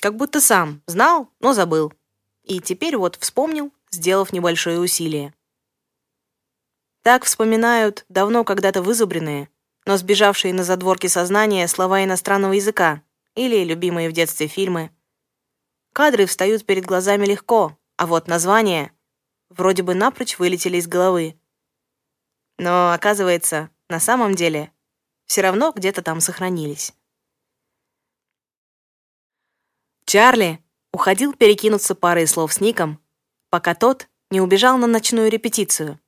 Как 0.00 0.16
будто 0.16 0.40
сам 0.40 0.82
знал, 0.86 1.30
но 1.38 1.52
забыл. 1.52 1.92
И 2.42 2.60
теперь 2.60 2.96
вот 2.96 3.16
вспомнил, 3.16 3.72
сделав 3.90 4.32
небольшое 4.32 4.80
усилие. 4.80 5.32
Так 7.06 7.24
вспоминают 7.24 8.04
давно 8.08 8.42
когда-то 8.42 8.82
вызубренные, 8.82 9.48
но 9.84 9.96
сбежавшие 9.96 10.52
на 10.52 10.64
задворки 10.64 11.06
сознания 11.06 11.68
слова 11.68 12.02
иностранного 12.02 12.54
языка 12.54 13.00
или 13.36 13.62
любимые 13.62 14.08
в 14.10 14.12
детстве 14.12 14.48
фильмы. 14.48 14.90
Кадры 15.92 16.26
встают 16.26 16.66
перед 16.66 16.84
глазами 16.84 17.24
легко, 17.24 17.78
а 17.96 18.08
вот 18.08 18.26
названия 18.26 18.90
вроде 19.50 19.84
бы 19.84 19.94
напрочь 19.94 20.40
вылетели 20.40 20.78
из 20.78 20.88
головы. 20.88 21.38
Но, 22.58 22.90
оказывается, 22.92 23.70
на 23.88 24.00
самом 24.00 24.34
деле 24.34 24.72
все 25.26 25.42
равно 25.42 25.70
где-то 25.70 26.02
там 26.02 26.18
сохранились. 26.20 26.92
Чарли 30.06 30.58
уходил 30.92 31.34
перекинуться 31.34 31.94
парой 31.94 32.26
слов 32.26 32.52
с 32.52 32.60
Ником, 32.60 33.00
пока 33.48 33.76
тот 33.76 34.08
не 34.32 34.40
убежал 34.40 34.76
на 34.76 34.88
ночную 34.88 35.30
репетицию, 35.30 36.00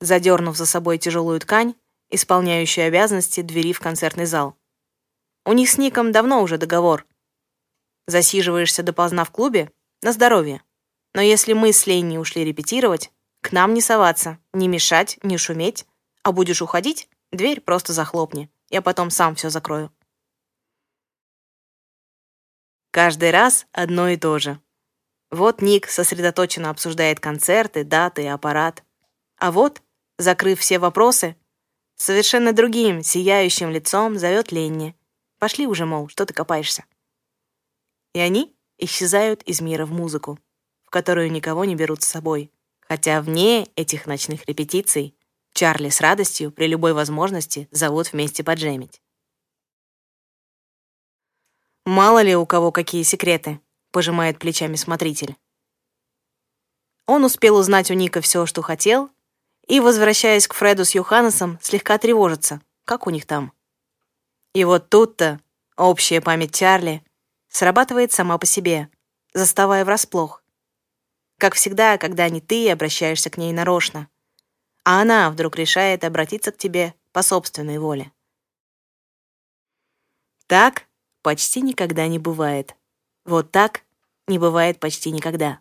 задернув 0.00 0.56
за 0.56 0.66
собой 0.66 0.98
тяжелую 0.98 1.40
ткань, 1.40 1.74
исполняющую 2.10 2.86
обязанности 2.86 3.40
двери 3.40 3.72
в 3.72 3.80
концертный 3.80 4.26
зал. 4.26 4.56
У 5.44 5.52
них 5.52 5.68
с 5.68 5.78
Ником 5.78 6.12
давно 6.12 6.42
уже 6.42 6.58
договор. 6.58 7.06
Засиживаешься 8.06 8.82
допоздна 8.82 9.24
в 9.24 9.30
клубе— 9.30 9.70
на 10.04 10.12
здоровье. 10.12 10.62
Но 11.14 11.22
если 11.22 11.54
мы 11.54 11.72
с 11.72 11.86
Ленни 11.86 12.18
ушли 12.18 12.44
репетировать, 12.44 13.10
к 13.40 13.52
нам 13.52 13.74
не 13.74 13.80
соваться, 13.80 14.38
не 14.52 14.68
мешать, 14.68 15.18
не 15.22 15.38
шуметь, 15.38 15.86
а 16.22 16.30
будешь 16.30 16.62
уходить, 16.62 17.08
дверь 17.32 17.60
просто 17.60 17.92
захлопни. 17.92 18.50
Я 18.68 18.82
потом 18.82 19.10
сам 19.10 19.34
все 19.34 19.50
закрою. 19.50 19.90
Каждый 22.90 23.30
раз 23.30 23.66
одно 23.72 24.08
и 24.08 24.16
то 24.16 24.38
же. 24.38 24.60
Вот 25.30 25.62
Ник 25.62 25.88
сосредоточенно 25.88 26.70
обсуждает 26.70 27.18
концерты, 27.18 27.82
даты 27.82 28.24
и 28.24 28.26
аппарат. 28.26 28.84
А 29.44 29.52
вот, 29.52 29.82
закрыв 30.16 30.58
все 30.60 30.78
вопросы, 30.78 31.36
совершенно 31.96 32.54
другим, 32.54 33.02
сияющим 33.02 33.68
лицом 33.68 34.18
зовет 34.18 34.52
Ленни. 34.52 34.96
Пошли 35.38 35.66
уже, 35.66 35.84
мол, 35.84 36.08
что 36.08 36.24
ты 36.24 36.32
копаешься? 36.32 36.86
И 38.14 38.20
они 38.20 38.56
исчезают 38.78 39.42
из 39.42 39.60
мира 39.60 39.84
в 39.84 39.92
музыку, 39.92 40.38
в 40.82 40.88
которую 40.88 41.30
никого 41.30 41.66
не 41.66 41.74
берут 41.74 42.02
с 42.02 42.08
собой. 42.08 42.50
Хотя 42.80 43.20
вне 43.20 43.68
этих 43.76 44.06
ночных 44.06 44.48
репетиций 44.48 45.14
Чарли 45.52 45.90
с 45.90 46.00
радостью 46.00 46.50
при 46.50 46.66
любой 46.66 46.94
возможности 46.94 47.68
зовут 47.70 48.14
вместе 48.14 48.42
поджемить. 48.42 49.02
«Мало 51.84 52.22
ли 52.22 52.34
у 52.34 52.46
кого 52.46 52.72
какие 52.72 53.02
секреты»,— 53.02 53.60
пожимает 53.92 54.38
плечами 54.38 54.76
смотритель. 54.76 55.36
Он 57.06 57.24
успел 57.24 57.56
узнать 57.56 57.90
у 57.90 57.94
Ника 57.94 58.22
все, 58.22 58.46
что 58.46 58.62
хотел, 58.62 59.10
и, 59.66 59.80
возвращаясь 59.80 60.46
к 60.46 60.54
Фреду 60.54 60.84
с 60.84 60.94
Йоханнесом, 60.94 61.58
слегка 61.62 61.98
тревожится, 61.98 62.60
как 62.84 63.06
у 63.06 63.10
них 63.10 63.26
там. 63.26 63.52
И 64.54 64.64
вот 64.64 64.88
тут-то 64.88 65.40
общая 65.76 66.20
память 66.20 66.54
Чарли 66.54 67.04
срабатывает 67.48 68.12
сама 68.12 68.38
по 68.38 68.46
себе, 68.46 68.88
заставая 69.32 69.84
врасплох. 69.84 70.42
Как 71.38 71.54
всегда, 71.54 71.98
когда 71.98 72.28
не 72.28 72.40
ты 72.40 72.70
обращаешься 72.70 73.30
к 73.30 73.38
ней 73.38 73.52
нарочно, 73.52 74.08
а 74.84 75.00
она 75.00 75.30
вдруг 75.30 75.56
решает 75.56 76.04
обратиться 76.04 76.52
к 76.52 76.58
тебе 76.58 76.94
по 77.12 77.22
собственной 77.22 77.78
воле. 77.78 78.12
Так 80.46 80.86
почти 81.22 81.62
никогда 81.62 82.06
не 82.06 82.18
бывает. 82.18 82.76
Вот 83.24 83.50
так 83.50 83.82
не 84.28 84.38
бывает 84.38 84.78
почти 84.78 85.10
никогда. 85.10 85.58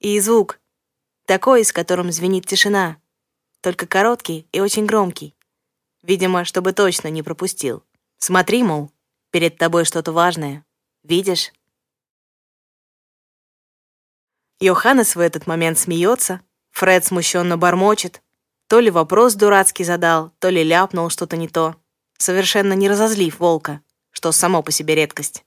И 0.00 0.18
звук, 0.20 0.60
такой, 1.26 1.64
с 1.64 1.72
которым 1.72 2.10
звенит 2.10 2.46
тишина, 2.46 2.98
только 3.64 3.86
короткий 3.86 4.46
и 4.52 4.60
очень 4.60 4.84
громкий. 4.84 5.34
Видимо, 6.02 6.44
чтобы 6.44 6.74
точно 6.74 7.08
не 7.08 7.22
пропустил. 7.22 7.82
Смотри, 8.18 8.62
мол, 8.62 8.92
перед 9.30 9.56
тобой 9.56 9.86
что-то 9.86 10.12
важное. 10.12 10.66
Видишь? 11.02 11.50
Йоханнес 14.60 15.16
в 15.16 15.18
этот 15.18 15.46
момент 15.46 15.78
смеется, 15.78 16.42
Фред 16.72 17.06
смущенно 17.06 17.56
бормочет. 17.56 18.22
То 18.66 18.80
ли 18.80 18.90
вопрос 18.90 19.34
дурацкий 19.34 19.84
задал, 19.84 20.32
то 20.40 20.50
ли 20.50 20.62
ляпнул 20.62 21.08
что-то 21.08 21.38
не 21.38 21.48
то, 21.48 21.74
совершенно 22.18 22.74
не 22.74 22.86
разозлив 22.90 23.40
волка, 23.40 23.80
что 24.10 24.30
само 24.32 24.62
по 24.62 24.72
себе 24.72 24.94
редкость. 24.94 25.42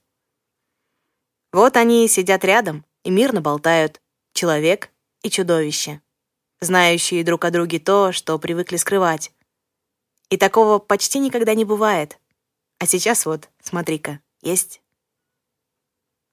Вот 1.52 1.76
они 1.76 2.08
сидят 2.08 2.44
рядом 2.44 2.84
и 3.04 3.10
мирно 3.10 3.40
болтают, 3.40 4.00
человек 4.32 4.90
и 5.22 5.30
чудовище, 5.30 6.00
знающие 6.60 7.24
друг 7.24 7.44
о 7.44 7.50
друге 7.50 7.78
то, 7.78 8.12
что 8.12 8.38
привыкли 8.38 8.76
скрывать. 8.76 9.32
И 10.30 10.36
такого 10.36 10.78
почти 10.78 11.18
никогда 11.18 11.54
не 11.54 11.64
бывает. 11.64 12.18
А 12.78 12.86
сейчас 12.86 13.26
вот, 13.26 13.48
смотри-ка, 13.62 14.20
есть. 14.42 14.82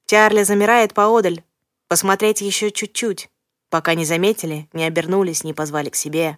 Чарли 0.06 0.44
замирает 0.44 0.94
поодаль, 0.94 1.44
посмотреть 1.88 2.42
еще 2.42 2.72
чуть-чуть, 2.72 3.30
пока 3.70 3.96
не 3.96 4.06
заметили, 4.06 4.70
не 4.74 4.84
обернулись, 4.84 5.44
не 5.44 5.54
позвали 5.54 5.90
к 5.90 5.96
себе. 5.96 6.38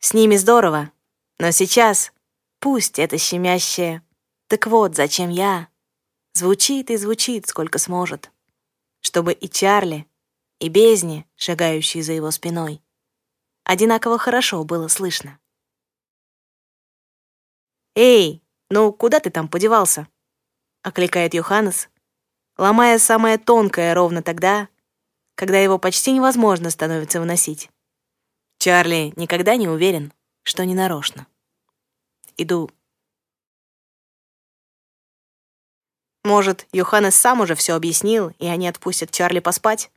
С 0.00 0.14
ними 0.14 0.36
здорово, 0.36 0.90
но 1.38 1.52
сейчас 1.52 2.12
пусть 2.58 2.98
это 2.98 3.18
щемящее 3.18 4.02
«Так 4.48 4.66
вот, 4.66 4.96
зачем 4.96 5.30
я?» 5.30 5.68
звучит 6.34 6.90
и 6.90 6.96
звучит, 6.96 7.46
сколько 7.46 7.78
сможет, 7.78 8.30
чтобы 9.00 9.32
и 9.32 9.48
Чарли, 9.48 10.06
и 10.62 10.68
Безни, 10.68 11.26
шагающие 11.34 12.04
за 12.04 12.12
его 12.12 12.30
спиной, 12.30 12.80
одинаково 13.64 14.16
хорошо 14.16 14.62
было 14.62 14.86
слышно. 14.86 15.40
«Эй, 17.96 18.44
ну 18.70 18.92
куда 18.92 19.18
ты 19.18 19.30
там 19.30 19.48
подевался?»— 19.48 20.06
окликает 20.82 21.34
Йоханнес, 21.34 21.88
ломая 22.56 23.00
самое 23.00 23.38
тонкое 23.38 23.92
ровно 23.92 24.22
тогда, 24.22 24.68
когда 25.34 25.58
его 25.58 25.80
почти 25.80 26.12
невозможно 26.12 26.70
становится 26.70 27.18
выносить. 27.18 27.68
Чарли 28.58 29.12
никогда 29.16 29.56
не 29.56 29.66
уверен, 29.66 30.12
что 30.44 30.64
не 30.64 30.76
нарочно. 30.76 31.26
Иду. 32.36 32.70
Может, 36.22 36.68
Йоханнес 36.72 37.16
сам 37.16 37.40
уже 37.40 37.56
все 37.56 37.74
объяснил, 37.74 38.28
и 38.38 38.46
они 38.46 38.68
отпустят 38.68 39.10
Чарли 39.10 39.40
поспать? 39.40 39.90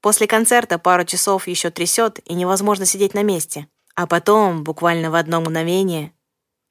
После 0.00 0.26
концерта 0.26 0.78
пару 0.78 1.04
часов 1.04 1.46
еще 1.46 1.70
трясет, 1.70 2.20
и 2.24 2.34
невозможно 2.34 2.86
сидеть 2.86 3.14
на 3.14 3.22
месте. 3.22 3.68
А 3.94 4.06
потом, 4.06 4.64
буквально 4.64 5.10
в 5.10 5.14
одно 5.14 5.40
мгновение, 5.40 6.14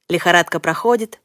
лихорадка 0.08 0.60
проходит, 0.60 1.22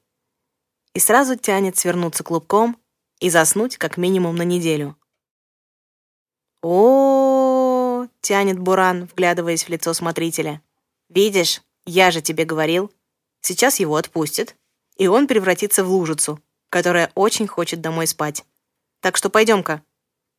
и 0.92 0.98
сразу 0.98 1.36
тянет 1.36 1.78
свернуться 1.78 2.22
клубком 2.22 2.76
и 3.20 3.30
заснуть 3.30 3.78
как 3.78 3.96
минимум 3.96 4.36
на 4.36 4.42
неделю. 4.42 4.96
О, 6.62 8.05
-о, 8.05 8.11
тянет 8.20 8.59
Буран, 8.59 9.07
вглядываясь 9.07 9.64
в 9.64 9.68
лицо 9.70 9.94
смотрителя. 9.94 10.62
Видишь, 11.09 11.62
я 11.86 12.11
же 12.11 12.20
тебе 12.20 12.44
говорил. 12.44 12.92
Сейчас 13.40 13.80
его 13.80 13.96
отпустят, 13.96 14.57
и 14.96 15.07
он 15.07 15.26
превратится 15.26 15.84
в 15.84 15.90
лужицу, 15.90 16.40
которая 16.70 17.11
очень 17.14 17.46
хочет 17.46 17.80
домой 17.80 18.07
спать. 18.07 18.44
Так 19.00 19.16
что 19.16 19.30
пойдем-ка. 19.30 19.82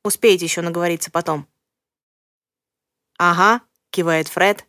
Успеете 0.04 0.46
еще 0.46 0.62
наговориться 0.62 1.12
потом. 1.12 1.48
Ага, 3.18 3.62
кивает 3.92 4.28
Фред, 4.28 4.66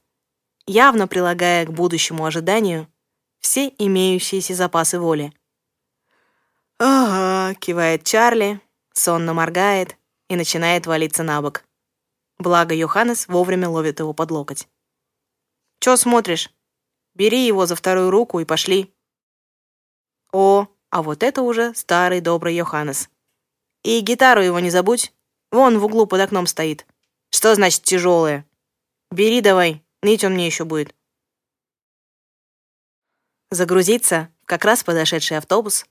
явно 0.66 1.08
прилагая 1.08 1.66
к 1.66 1.72
будущему 1.72 2.24
ожиданию 2.24 2.88
все 3.40 3.72
имеющиеся 3.78 4.54
запасы 4.54 4.98
воли. 4.98 5.32
«Ага»,— 6.78 7.54
кивает 7.60 8.04
Чарли, 8.04 8.60
сонно 8.92 9.34
моргает 9.34 9.96
и 10.28 10.36
начинает 10.36 10.86
валиться 10.86 11.22
на 11.22 11.40
бок. 11.40 11.64
Благо 12.38 12.74
Йоханнес 12.74 13.28
вовремя 13.28 13.68
ловит 13.68 14.00
его 14.00 14.12
под 14.12 14.30
локоть. 14.30 14.68
«Чё 15.80 15.96
смотришь? 15.96 16.50
Бери 17.14 17.46
его 17.46 17.66
за 17.66 17.76
вторую 17.76 18.10
руку 18.10 18.40
и 18.40 18.44
пошли». 18.44 18.92
О, 20.32 20.66
а 20.90 21.02
вот 21.02 21.22
это 21.22 21.42
уже 21.42 21.74
старый 21.74 22.20
добрый 22.20 22.54
Йоханнес. 22.56 23.08
И 23.84 24.00
гитару 24.00 24.42
его 24.42 24.58
не 24.60 24.70
забудь. 24.70 25.12
Вон 25.50 25.78
в 25.78 25.84
углу 25.84 26.06
под 26.06 26.20
окном 26.20 26.46
стоит. 26.46 26.86
Что 27.30 27.54
значит 27.54 27.82
тяжелая? 27.82 28.46
Бери 29.10 29.40
давай, 29.40 29.84
ныть 30.02 30.24
он 30.24 30.34
мне 30.34 30.46
еще 30.46 30.64
будет. 30.64 30.94
Загрузиться 33.50 34.28
как 34.44 34.64
раз 34.64 34.82
подошедший 34.82 35.38
автобус 35.38 35.86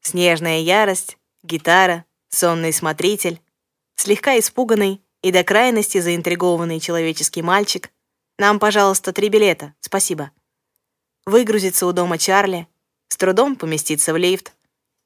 Снежная 0.00 0.60
ярость, 0.60 1.18
гитара, 1.42 2.04
сонный 2.28 2.72
смотритель, 2.72 3.40
слегка 3.96 4.38
испуганный 4.38 5.02
и 5.22 5.32
до 5.32 5.44
крайности 5.44 5.98
заинтригованный 5.98 6.80
человеческий 6.80 7.42
мальчик. 7.42 7.90
Нам, 8.38 8.58
пожалуйста, 8.58 9.12
три 9.12 9.28
билета, 9.28 9.74
спасибо. 9.80 10.30
Выгрузиться 11.26 11.86
у 11.86 11.92
дома 11.92 12.16
Чарли, 12.16 12.68
с 13.08 13.16
трудом 13.16 13.56
поместиться 13.56 14.12
в 14.12 14.16
лифт, 14.16 14.54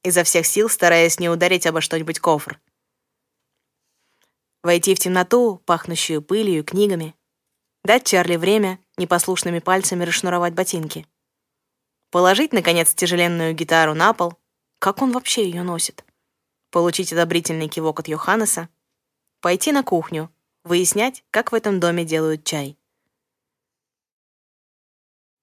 изо 0.05 0.23
всех 0.25 0.47
сил 0.47 0.69
стараясь 0.69 1.19
не 1.19 1.29
ударить 1.29 1.67
обо 1.67 1.81
что-нибудь 1.81 2.21
кофр. 2.21 2.61
Войти 4.63 4.95
в 4.95 4.99
темноту, 4.99 5.63
пахнущую 5.67 6.23
пылью 6.23 6.61
и 6.61 6.63
книгами. 6.63 7.15
Дать 7.85 8.07
Чарли 8.07 8.37
время 8.37 8.79
непослушными 8.97 9.59
пальцами 9.59 10.05
расшнуровать 10.05 10.55
ботинки. 10.55 11.07
Положить, 12.11 12.53
наконец, 12.53 12.95
тяжеленную 12.95 13.55
гитару 13.55 13.95
на 13.95 14.13
пол— 14.13 14.35
как 14.83 15.01
он 15.01 15.13
вообще 15.13 15.45
ее 15.45 15.63
носит? 15.63 16.05
Получить 16.73 17.13
одобрительный 17.13 17.69
кивок 17.69 18.01
от 18.01 18.09
Йоханнеса, 18.09 18.69
пойти 19.41 19.71
на 19.71 19.85
кухню, 19.85 20.29
выяснять, 20.65 21.23
как 21.31 21.53
в 21.53 21.55
этом 21.55 21.79
доме 21.79 22.05
делают 22.05 22.43
чай. 22.43 22.77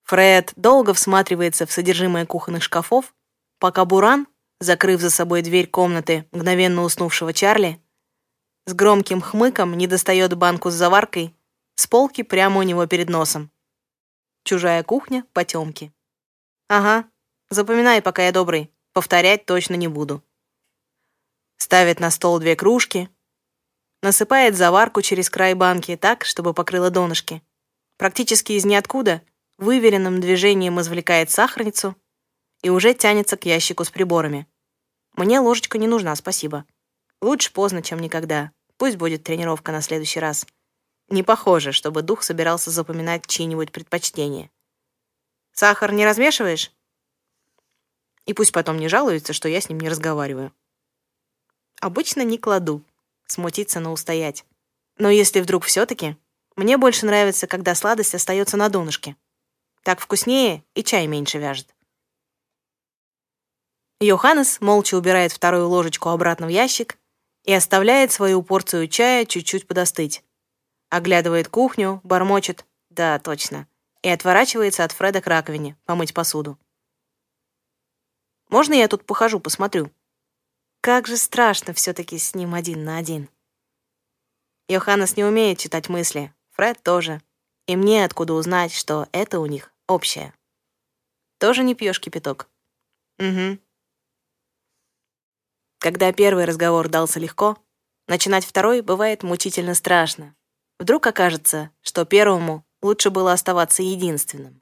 Фред 0.03 0.51
долго 0.57 0.93
всматривается 0.93 1.65
в 1.65 1.71
содержимое 1.71 2.25
кухонных 2.25 2.63
шкафов, 2.63 3.15
пока 3.59 3.85
Буран, 3.85 4.27
закрыв 4.59 4.99
за 4.99 5.09
собой 5.09 5.41
дверь 5.41 5.67
комнаты 5.67 6.27
мгновенно 6.33 6.81
уснувшего 6.81 7.31
Чарли, 7.31 7.81
с 8.69 8.73
громким 8.73 9.19
хмыком 9.19 9.75
не 9.75 9.87
достает 9.87 10.37
банку 10.37 10.69
с 10.69 10.75
заваркой 10.75 11.35
с 11.75 11.87
полки 11.87 12.21
прямо 12.21 12.59
у 12.59 12.63
него 12.63 12.85
перед 12.85 13.09
носом. 13.09 13.51
Чужая 14.43 14.83
кухня, 14.83 15.25
потемки. 15.33 15.91
Ага, 16.67 17.09
запоминай, 17.49 18.01
пока 18.01 18.25
я 18.25 18.31
добрый. 18.31 18.71
Повторять 18.93 19.45
точно 19.45 19.75
не 19.75 19.87
буду. 19.87 20.23
Ставит 21.57 21.99
на 21.99 22.11
стол 22.11 22.39
две 22.39 22.55
кружки, 22.55 23.09
насыпает 24.01 24.55
заварку 24.55 25.01
через 25.01 25.29
край 25.29 25.55
банки 25.55 25.95
так, 25.95 26.25
чтобы 26.25 26.53
покрыла 26.53 26.89
донышки. 26.89 27.41
Практически 27.97 28.53
из 28.53 28.65
ниоткуда 28.65 29.23
выверенным 29.57 30.21
движением 30.21 30.79
извлекает 30.79 31.31
сахарницу 31.31 31.95
и 32.61 32.69
уже 32.69 32.93
тянется 32.93 33.35
к 33.35 33.45
ящику 33.45 33.83
с 33.83 33.89
приборами. 33.89 34.47
Мне 35.15 35.39
ложечка 35.39 35.77
не 35.77 35.87
нужна, 35.87 36.15
спасибо. 36.15 36.65
Лучше 37.21 37.51
поздно, 37.51 37.81
чем 37.81 37.99
никогда. 37.99 38.51
Пусть 38.79 38.95
будет 38.95 39.25
тренировка 39.25 39.73
на 39.73 39.81
следующий 39.81 40.21
раз. 40.21 40.47
Не 41.09 41.21
похоже, 41.21 41.73
чтобы 41.73 42.01
дух 42.01 42.23
собирался 42.23 42.71
запоминать 42.71 43.27
чьи-нибудь 43.27 43.73
предпочтения. 43.73 44.49
Сахар 45.51 45.91
не 45.91 46.05
размешиваешь? 46.05 46.71
И 48.25 48.33
пусть 48.33 48.53
потом 48.53 48.77
не 48.77 48.87
жалуется, 48.87 49.33
что 49.33 49.49
я 49.49 49.59
с 49.59 49.67
ним 49.67 49.81
не 49.81 49.89
разговариваю. 49.89 50.53
Обычно 51.81 52.21
не 52.21 52.37
кладу. 52.37 52.81
Смутиться 53.27 53.81
на 53.81 53.91
устоять. 53.91 54.45
Но 54.97 55.09
если 55.09 55.41
вдруг 55.41 55.65
все-таки, 55.65 56.15
мне 56.55 56.77
больше 56.77 57.05
нравится, 57.05 57.47
когда 57.47 57.75
сладость 57.75 58.15
остается 58.15 58.55
на 58.55 58.69
донышке. 58.69 59.17
Так 59.83 59.99
вкуснее 59.99 60.63
и 60.73 60.85
чай 60.85 61.05
меньше 61.07 61.37
вяжет. 61.37 61.75
Йоханнес 63.99 64.61
молча 64.61 64.95
убирает 64.95 65.33
вторую 65.33 65.67
ложечку 65.67 66.09
обратно 66.09 66.45
в 66.45 66.49
ящик 66.49 66.97
и 67.43 67.53
оставляет 67.53 68.11
свою 68.11 68.43
порцию 68.43 68.87
чая 68.87 69.25
чуть-чуть 69.25 69.67
подостыть. 69.67 70.23
Оглядывает 70.89 71.47
кухню, 71.47 72.01
бормочет 72.03 72.65
«да, 72.89 73.19
точно» 73.19 73.67
и 74.01 74.09
отворачивается 74.09 74.83
от 74.83 74.91
Фреда 74.93 75.21
к 75.21 75.27
раковине 75.27 75.77
помыть 75.85 76.13
посуду. 76.13 76.57
«Можно 78.49 78.73
я 78.73 78.87
тут 78.87 79.05
похожу, 79.05 79.39
посмотрю?» 79.39 79.91
Как 80.81 81.07
же 81.07 81.17
страшно 81.17 81.73
все-таки 81.73 82.17
с 82.17 82.33
ним 82.33 82.55
один 82.55 82.85
на 82.85 82.97
один. 82.97 83.29
Йоханнес 84.69 85.17
не 85.17 85.25
умеет 85.25 85.59
читать 85.59 85.89
мысли, 85.89 86.33
Фред 86.51 86.81
тоже. 86.81 87.21
И 87.67 87.75
мне 87.75 88.05
откуда 88.05 88.33
узнать, 88.33 88.73
что 88.73 89.07
это 89.11 89.39
у 89.39 89.45
них 89.45 89.73
общее. 89.87 90.33
Тоже 91.37 91.63
не 91.63 91.75
пьешь 91.75 91.99
кипяток? 91.99 92.49
Угу. 93.17 93.59
Когда 95.79 96.11
первый 96.11 96.43
разговор 96.43 96.89
дался 96.89 97.19
легко, 97.19 97.57
начинать 98.07 98.45
второй 98.45 98.81
бывает 98.81 99.23
мучительно 99.23 99.73
страшно. 99.73 100.35
Вдруг 100.77 101.07
окажется, 101.07 101.71
что 101.81 102.03
первому 102.05 102.65
лучше 102.81 103.09
было 103.09 103.31
оставаться 103.31 103.81
единственным. 103.81 104.61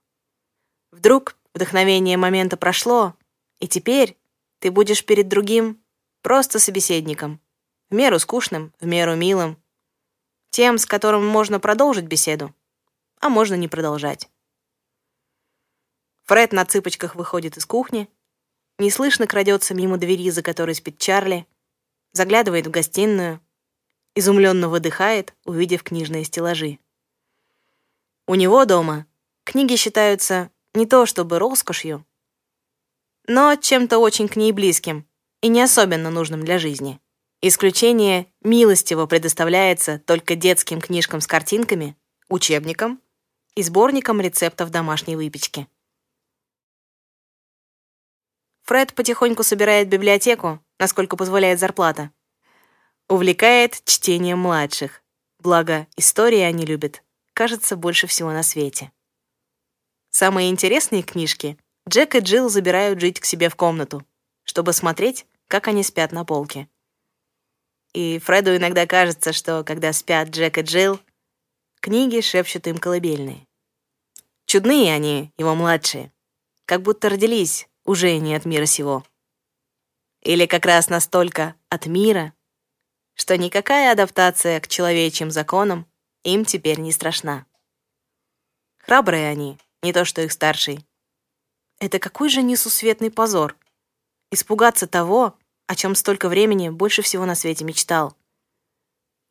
Вдруг 0.91 1.35
вдохновение 1.55 2.17
момента 2.17 2.55
прошло, 2.55 3.15
и 3.59 3.67
теперь 3.67 4.15
ты 4.59 4.69
будешь 4.69 5.03
перед 5.03 5.27
другим 5.27 5.81
просто 6.21 6.59
собеседником, 6.59 7.41
в 7.89 7.95
меру 7.95 8.19
скучным, 8.19 8.73
в 8.79 8.85
меру 8.85 9.15
милым, 9.15 9.57
тем, 10.51 10.77
с 10.77 10.85
которым 10.85 11.25
можно 11.25 11.59
продолжить 11.59 12.05
беседу, 12.05 12.53
а 13.19 13.29
можно 13.29 13.55
не 13.55 13.67
продолжать. 13.67 14.29
Фред 16.25 16.51
на 16.51 16.65
цыпочках 16.65 17.15
выходит 17.15 17.57
из 17.57 17.65
кухни, 17.65 18.07
неслышно 18.79 19.27
крадется 19.27 19.73
мимо 19.73 19.97
двери, 19.97 20.29
за 20.29 20.41
которой 20.41 20.75
спит 20.75 20.97
Чарли, 20.97 21.47
заглядывает 22.13 22.67
в 22.67 22.71
гостиную, 22.71 23.41
изумленно 24.15 24.69
выдыхает, 24.69 25.33
увидев 25.45 25.83
книжные 25.83 26.23
стеллажи. 26.23 26.79
У 28.25 28.35
него 28.35 28.65
дома 28.65 29.05
книги 29.43 29.75
считаются 29.75 30.51
не 30.73 30.85
то 30.85 31.05
чтобы 31.05 31.39
роскошью, 31.39 32.05
но 33.27 33.55
чем-то 33.55 33.99
очень 33.99 34.27
к 34.27 34.35
ней 34.35 34.51
близким 34.51 35.07
и 35.41 35.49
не 35.49 35.61
особенно 35.61 36.09
нужным 36.09 36.43
для 36.43 36.59
жизни. 36.59 36.99
Исключение 37.41 38.27
милостиво 38.41 39.05
предоставляется 39.05 39.99
только 39.99 40.35
детским 40.35 40.81
книжкам 40.81 41.21
с 41.21 41.27
картинками, 41.27 41.95
учебникам 42.29 42.99
и 43.55 43.61
сборникам 43.61 44.19
рецептов 44.21 44.71
домашней 44.71 45.15
выпечки. 45.15 45.67
Фред 48.67 48.93
потихоньку 48.93 49.43
собирает 49.43 49.87
библиотеку, 49.87 50.59
насколько 50.77 51.15
позволяет 51.15 51.57
зарплата. 51.57 52.11
Увлекает 53.07 53.81
чтением 53.85 54.39
младших. 54.39 55.03
Благо, 55.39 55.87
истории 55.95 56.41
они 56.41 56.65
любят, 56.65 57.01
кажется, 57.31 57.77
больше 57.77 58.07
всего 58.07 58.33
на 58.33 58.43
свете. 58.43 58.91
Самые 60.09 60.49
интересные 60.49 61.01
книжки 61.01 61.57
Джек 61.87 62.15
и 62.15 62.19
Джилл 62.19 62.49
забирают 62.49 62.99
жить 62.99 63.21
к 63.21 63.25
себе 63.25 63.47
в 63.47 63.55
комнату, 63.55 64.05
чтобы 64.43 64.73
смотреть, 64.73 65.25
как 65.47 65.69
они 65.69 65.81
спят 65.81 66.11
на 66.11 66.25
полке. 66.25 66.67
И 67.93 68.19
Фреду 68.19 68.53
иногда 68.53 68.85
кажется, 68.85 69.31
что, 69.31 69.63
когда 69.63 69.93
спят 69.93 70.27
Джек 70.27 70.57
и 70.57 70.61
Джилл, 70.61 70.99
книги 71.79 72.19
шепчут 72.19 72.67
им 72.67 72.79
колыбельные. 72.79 73.47
Чудные 74.45 74.93
они, 74.93 75.31
его 75.37 75.55
младшие, 75.55 76.11
как 76.65 76.81
будто 76.81 77.07
родились 77.07 77.69
уже 77.87 78.17
не 78.17 78.35
от 78.35 78.45
мира 78.45 78.65
сего. 78.65 79.03
Или 80.21 80.45
как 80.45 80.65
раз 80.65 80.89
настолько 80.89 81.55
от 81.69 81.87
мира, 81.87 82.33
что 83.15 83.37
никакая 83.37 83.91
адаптация 83.91 84.59
к 84.59 84.67
человечьим 84.67 85.31
законам 85.31 85.87
им 86.23 86.45
теперь 86.45 86.79
не 86.79 86.91
страшна. 86.91 87.45
Храбрые 88.77 89.29
они, 89.29 89.57
не 89.81 89.93
то 89.93 90.05
что 90.05 90.21
их 90.21 90.31
старший. 90.33 90.85
Это 91.79 91.97
какой 91.97 92.29
же 92.29 92.41
несусветный 92.41 93.09
позор. 93.09 93.55
Испугаться 94.31 94.85
того, 94.87 95.37
о 95.67 95.75
чем 95.75 95.95
столько 95.95 96.27
времени 96.27 96.69
больше 96.69 97.01
всего 97.01 97.25
на 97.25 97.35
свете 97.35 97.63
мечтал. 97.63 98.17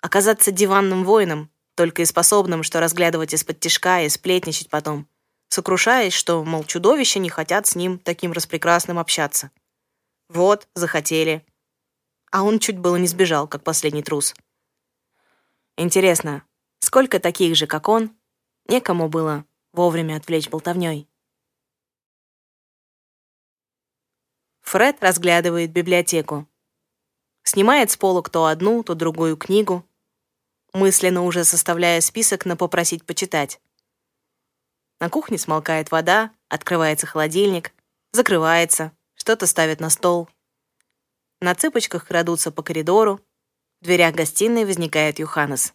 Оказаться 0.00 0.50
диванным 0.50 1.04
воином, 1.04 1.50
только 1.74 2.02
и 2.02 2.06
способным, 2.06 2.62
что 2.62 2.80
разглядывать 2.80 3.34
из-под 3.34 3.60
тишка 3.60 4.02
и 4.02 4.08
сплетничать 4.08 4.70
потом 4.70 5.06
сокрушаясь, 5.48 6.12
что, 6.12 6.44
мол, 6.44 6.64
чудовища 6.64 7.18
не 7.18 7.28
хотят 7.28 7.66
с 7.66 7.74
ним 7.74 7.98
таким 7.98 8.32
распрекрасным 8.32 8.98
общаться. 8.98 9.50
Вот, 10.28 10.68
захотели. 10.74 11.44
А 12.30 12.42
он 12.42 12.58
чуть 12.58 12.78
было 12.78 12.96
не 12.96 13.06
сбежал, 13.06 13.46
как 13.46 13.62
последний 13.62 14.02
трус. 14.02 14.34
Интересно, 15.76 16.42
сколько 16.80 17.20
таких 17.20 17.56
же, 17.56 17.66
как 17.66 17.88
он, 17.88 18.16
некому 18.68 19.08
было 19.08 19.44
вовремя 19.72 20.16
отвлечь 20.16 20.48
болтовней? 20.48 21.08
Фред 24.62 24.96
разглядывает 25.00 25.70
библиотеку. 25.70 26.48
Снимает 27.44 27.92
с 27.92 27.96
полок 27.96 28.30
то 28.30 28.46
одну, 28.46 28.82
то 28.82 28.96
другую 28.96 29.36
книгу, 29.36 29.88
мысленно 30.72 31.22
уже 31.22 31.44
составляя 31.44 32.00
список 32.00 32.46
на 32.46 32.56
попросить 32.56 33.06
почитать. 33.06 33.60
На 34.98 35.10
кухне 35.10 35.38
смолкает 35.38 35.90
вода, 35.90 36.32
открывается 36.48 37.06
холодильник, 37.06 37.72
закрывается, 38.12 38.92
что-то 39.14 39.46
ставят 39.46 39.80
на 39.80 39.90
стол. 39.90 40.28
На 41.40 41.54
цыпочках 41.54 42.06
крадутся 42.06 42.50
по 42.50 42.62
коридору. 42.62 43.20
В 43.80 43.84
дверях 43.84 44.14
гостиной 44.14 44.64
возникает 44.64 45.18
Юханес. 45.18 45.74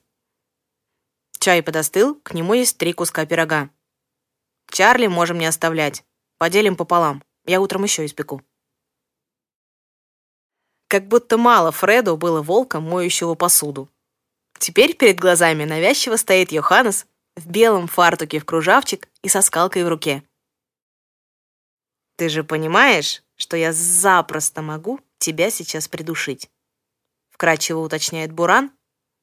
Чай 1.39 1.61
подостыл, 1.61 2.15
к 2.15 2.33
нему 2.33 2.55
есть 2.55 2.77
три 2.77 2.93
куска 2.93 3.25
пирога. 3.25 3.69
Чарли 4.71 5.07
можем 5.07 5.37
не 5.37 5.45
оставлять. 5.45 6.03
Поделим 6.37 6.75
пополам. 6.75 7.23
Я 7.45 7.61
утром 7.61 7.83
еще 7.83 8.05
испеку. 8.05 8.41
Как 10.87 11.07
будто 11.07 11.37
мало 11.37 11.71
Фреду 11.71 12.17
было 12.17 12.41
волком, 12.41 12.83
моющего 12.83 13.35
посуду. 13.35 13.89
Теперь 14.57 14.95
перед 14.95 15.19
глазами 15.19 15.63
навязчиво 15.63 16.15
стоит 16.15 16.51
Йоханнес 16.51 17.05
в 17.35 17.47
белом 17.47 17.87
фартуке 17.87 18.39
в 18.39 18.45
кружавчик 18.45 19.07
и 19.21 19.29
со 19.29 19.41
скалкой 19.41 19.83
в 19.83 19.87
руке. 19.87 20.23
«Ты 22.17 22.29
же 22.29 22.43
понимаешь, 22.43 23.23
что 23.35 23.57
я 23.57 23.73
запросто 23.73 24.61
могу 24.61 24.99
тебя 25.17 25.49
сейчас 25.49 25.87
придушить?» 25.87 26.49
Вкратчиво 27.29 27.79
уточняет 27.79 28.31
Буран, 28.31 28.71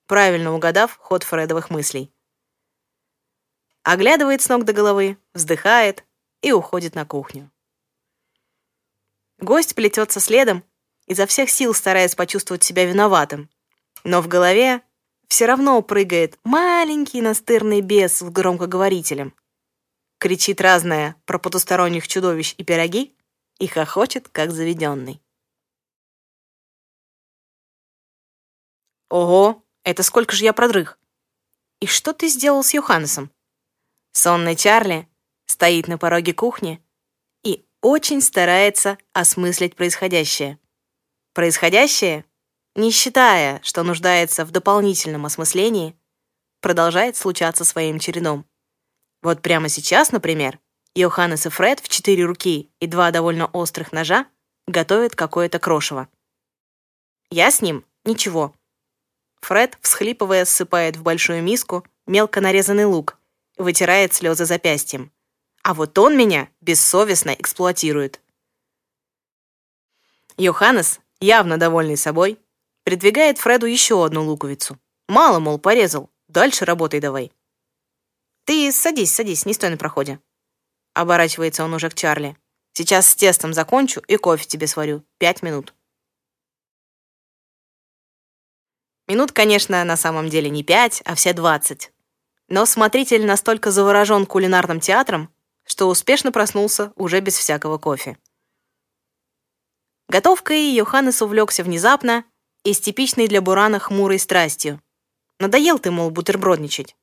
правильно 0.07 0.53
угадав 0.53 0.97
ход 0.97 1.23
Фредовых 1.23 1.71
мыслей. 1.71 2.13
Оглядывает 3.83 4.43
с 4.43 4.49
ног 4.49 4.65
до 4.65 4.73
головы, 4.73 5.19
вздыхает 5.35 6.05
и 6.43 6.53
уходит 6.53 6.95
на 6.95 7.07
кухню. 7.07 7.51
Гость 9.39 9.75
плетется 9.75 10.19
следом, 10.19 10.65
изо 11.07 11.27
всех 11.27 11.49
сил 11.49 11.73
стараясь 11.73 12.17
почувствовать 12.17 12.65
себя 12.65 12.85
виноватым. 12.85 13.49
Но 14.03 14.21
в 14.21 14.29
голове 14.29 14.83
все 15.29 15.47
равно 15.47 15.81
прыгает 15.83 16.39
маленький 16.43 17.21
настырный 17.21 17.81
бес 17.81 18.19
с 18.19 18.23
громкоговорителем. 18.23 19.35
Кричит 20.19 20.61
разное 20.61 21.15
про 21.27 21.39
потусторонних 21.39 22.09
чудовищ 22.09 22.55
и 22.59 22.65
пироги 22.65 23.15
и 23.59 23.67
хохочет, 23.67 24.29
как 24.29 24.51
заведенный. 24.51 25.23
Ого, 29.11 29.63
это 29.85 30.03
сколько 30.03 30.35
же 30.35 30.45
я 30.45 30.53
продрых. 30.53 30.99
И 31.81 31.87
что 31.87 32.13
ты 32.13 32.29
сделал 32.29 32.65
с 32.65 32.75
Йоханнесом? 32.75 33.31
Сонный 34.13 34.57
Чарли 34.57 35.09
стоит 35.47 35.89
на 35.89 35.97
пороге 35.97 36.35
кухни 36.35 36.83
и 37.45 37.65
очень 37.81 38.21
старается 38.21 38.99
осмыслить 39.13 39.77
происходящее. 39.77 40.59
Происходящее, 41.35 42.25
не 42.79 42.93
считая, 42.93 43.61
что 43.65 43.83
нуждается 43.83 44.45
в 44.45 44.53
дополнительном 44.53 45.27
осмыслении, 45.27 45.97
продолжает 46.61 47.17
случаться 47.17 47.65
своим 47.65 47.99
чередом. 47.99 48.47
Вот 49.21 49.43
прямо 49.43 49.69
сейчас, 49.69 50.13
например, 50.13 50.61
Йоханнес 50.95 51.45
и 51.45 51.49
Фред 51.49 51.81
в 51.81 51.89
четыре 51.89 52.25
руки 52.25 52.71
и 52.79 52.87
два 52.87 53.11
довольно 53.11 53.47
острых 53.47 53.91
ножа 53.91 54.27
готовят 54.69 55.17
какое-то 55.17 55.59
крошево. 55.59 56.09
Я 57.31 57.51
с 57.51 57.63
ним 57.63 57.85
ничего. 58.05 58.55
Фред, 59.41 59.77
всхлипывая, 59.81 60.45
ссыпает 60.45 60.97
в 60.97 61.03
большую 61.03 61.43
миску 61.43 61.85
мелко 62.07 62.41
нарезанный 62.41 62.85
лук, 62.85 63.19
вытирает 63.57 64.15
слезы 64.15 64.45
запястьем. 64.45 65.11
А 65.65 65.75
вот 65.75 65.99
он 65.99 66.17
меня 66.17 66.49
бессовестно 66.61 67.31
эксплуатирует. 67.31 68.21
Йоханнес, 70.37 71.01
явно 71.21 71.59
довольный 71.59 71.97
собой, 71.97 72.39
придвигает 72.89 73.37
Фреду 73.37 73.67
еще 73.67 74.03
одну 74.03 74.25
луковицу. 74.25 74.79
Мало, 75.09 75.41
мол, 75.41 75.59
порезал. 75.59 76.09
Дальше 76.27 76.65
работай 76.65 77.01
давай. 77.01 77.31
Ты 78.47 78.73
садись, 78.73 79.15
садись, 79.15 79.45
не 79.45 79.53
стой 79.53 79.69
на 79.69 79.77
проходе. 79.77 80.21
Оборачивается 80.95 81.65
он 81.65 81.75
уже 81.75 81.91
к 81.91 81.95
Чарли. 81.95 82.35
Сейчас 82.73 83.09
с 83.09 83.15
тестом 83.15 83.53
закончу 83.53 84.01
и 84.09 84.17
кофе 84.17 84.47
тебе 84.47 84.67
сварю. 84.67 85.05
Пять 85.19 85.43
минут. 85.43 85.75
Минут, 89.07 89.33
конечно, 89.33 89.85
на 89.85 89.99
самом 89.99 90.31
деле 90.31 90.49
не 90.49 90.65
пять, 90.65 91.03
а 91.05 91.15
все 91.15 91.35
двадцать. 91.35 91.93
Но 92.49 92.65
смотритель 92.65 93.27
настолько 93.27 93.71
заворожен 93.71 94.25
кулинарным 94.25 94.81
театром, 94.81 95.31
что 95.67 95.91
успешно 95.91 96.33
проснулся 96.33 96.95
уже 96.97 97.21
без 97.21 97.37
всякого 97.37 97.77
кофе. 97.77 98.17
Готовкой 100.09 100.71
Йоханнес 100.71 101.21
увлекся 101.21 101.63
внезапно 101.63 102.25
и 102.69 102.75
с 102.75 102.81
типичной 102.81 103.29
для 103.29 103.41
Бурана 103.41 103.79
хмурой 103.79 104.19
страстью. 104.19 104.83
Надоел 105.39 105.79
ты, 105.79 105.91
мол, 105.91 106.11
бутербродничать. 106.11 106.97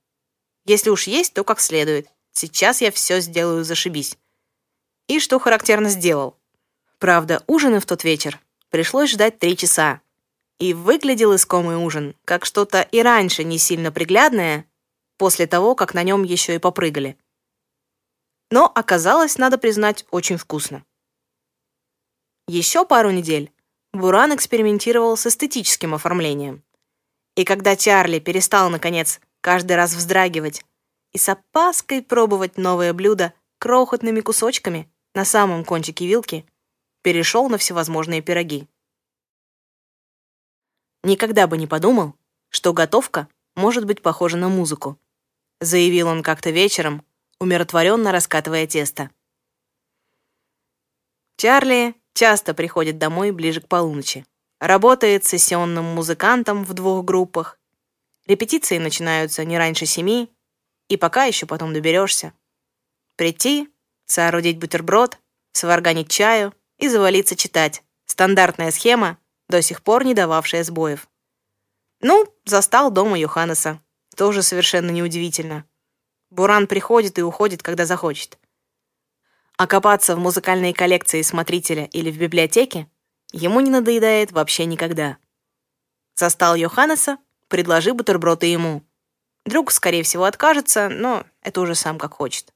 Если 0.65 0.91
уж 0.91 1.07
есть, 1.07 1.33
то 1.33 1.43
как 1.43 1.59
следует. 1.59 2.07
Сейчас 2.33 2.81
я 2.81 2.91
все 2.91 3.19
сделаю 3.19 3.63
зашибись. 3.63 4.15
И 5.07 5.19
что 5.19 5.39
характерно 5.39 5.89
сделал. 5.89 6.37
Правда, 6.99 7.43
ужины 7.47 7.79
в 7.79 7.87
тот 7.87 8.03
вечер 8.03 8.39
пришлось 8.69 9.09
ждать 9.09 9.39
три 9.39 9.57
часа, 9.57 10.01
и 10.59 10.75
выглядел 10.75 11.35
искомый 11.35 11.77
ужин, 11.77 12.15
как 12.25 12.45
что-то 12.45 12.81
и 12.81 13.01
раньше 13.01 13.43
не 13.43 13.57
сильно 13.57 13.91
приглядное, 13.91 14.67
после 15.17 15.47
того, 15.47 15.73
как 15.73 15.95
на 15.95 16.03
нем 16.03 16.21
еще 16.21 16.53
и 16.53 16.59
попрыгали. 16.59 17.17
Но 18.51 18.71
оказалось, 18.73 19.39
надо 19.39 19.57
признать, 19.57 20.05
очень 20.11 20.37
вкусно. 20.37 20.85
Еще 22.47 22.85
пару 22.85 23.09
недель 23.09 23.51
Буран 23.95 24.35
экспериментировал 24.35 25.15
с 25.15 25.25
эстетическим 25.25 25.93
оформлением. 25.93 26.63
И 27.35 27.45
когда 27.45 27.77
Чарли 27.77 28.19
перестал, 28.19 28.69
наконец, 28.69 29.21
каждый 29.39 29.77
раз 29.77 29.93
вздрагивать 29.93 30.65
и 31.13 31.17
с 31.17 31.29
опаской 31.29 32.01
пробовать 32.01 32.57
новое 32.57 32.91
блюдо 32.93 33.33
крохотными 33.57 34.19
кусочками 34.19 34.91
на 35.13 35.23
самом 35.23 35.63
кончике 35.63 36.07
вилки, 36.07 36.45
перешел 37.03 37.47
на 37.47 37.57
всевозможные 37.57 38.21
пироги. 38.21 38.67
Никогда 41.03 41.47
бы 41.47 41.57
не 41.57 41.65
подумал, 41.65 42.15
что 42.49 42.73
готовка 42.73 43.29
может 43.55 43.85
быть 43.85 44.01
похожа 44.01 44.35
на 44.35 44.49
музыку, 44.49 44.99
заявил 45.61 46.09
он 46.09 46.21
как-то 46.21 46.49
вечером, 46.49 47.05
умиротворенно 47.39 48.11
раскатывая 48.11 48.67
тесто. 48.67 49.09
Чарли 51.37 51.95
часто 52.15 52.55
приходит 52.55 52.97
домой 52.97 53.29
ближе 53.31 53.61
к 53.61 53.67
полуночи. 53.67 54.25
Работает 54.59 55.25
сессионным 55.25 55.85
музыкантом 55.85 56.63
в 56.63 56.73
двух 56.73 57.05
группах. 57.05 57.59
Репетиции 58.25 58.79
начинаются 58.79 59.45
не 59.45 59.57
раньше 59.57 59.85
семи, 59.85 60.31
и 60.87 60.97
пока 60.97 61.25
еще 61.25 61.45
потом 61.45 61.73
доберешься. 61.73 62.33
Прийти, 63.17 63.69
соорудить 64.05 64.57
бутерброд, 64.57 65.19
сварганить 65.51 66.09
чаю 66.09 66.53
и 66.77 66.87
завалиться 66.87 67.35
читать. 67.35 67.83
Стандартная 68.05 68.71
схема, 68.71 69.17
до 69.49 69.61
сих 69.61 69.83
пор 69.83 70.05
не 70.05 70.13
дававшая 70.13 70.63
сбоев. 70.63 71.07
Ну, 72.01 72.27
застал 72.45 72.91
дома 72.91 73.19
Йоханнеса. 73.19 73.81
Тоже 74.15 74.41
совершенно 74.41 74.89
неудивительно. 74.89 75.65
Буран 76.29 76.67
приходит 76.67 77.19
и 77.19 77.23
уходит, 77.23 77.61
когда 77.61 77.85
захочет. 77.85 78.39
А 79.57 79.67
копаться 79.67 80.15
в 80.15 80.19
музыкальной 80.19 80.73
коллекции 80.73 81.21
смотрителя 81.21 81.85
или 81.85 82.11
в 82.11 82.17
библиотеке 82.17 82.89
ему 83.31 83.61
не 83.61 83.69
надоедает 83.69 84.31
вообще 84.31 84.65
никогда. 84.65 85.17
Застал 86.15 86.55
Йоханнеса, 86.55 87.17
предложи 87.47 87.93
бутерброд 87.93 88.43
и 88.43 88.51
ему. 88.51 88.83
Друг, 89.45 89.71
скорее 89.71 90.03
всего, 90.03 90.25
откажется, 90.25 90.89
но 90.89 91.25
это 91.41 91.61
уже 91.61 91.75
сам 91.75 91.97
как 91.97 92.13
хочет. 92.13 92.53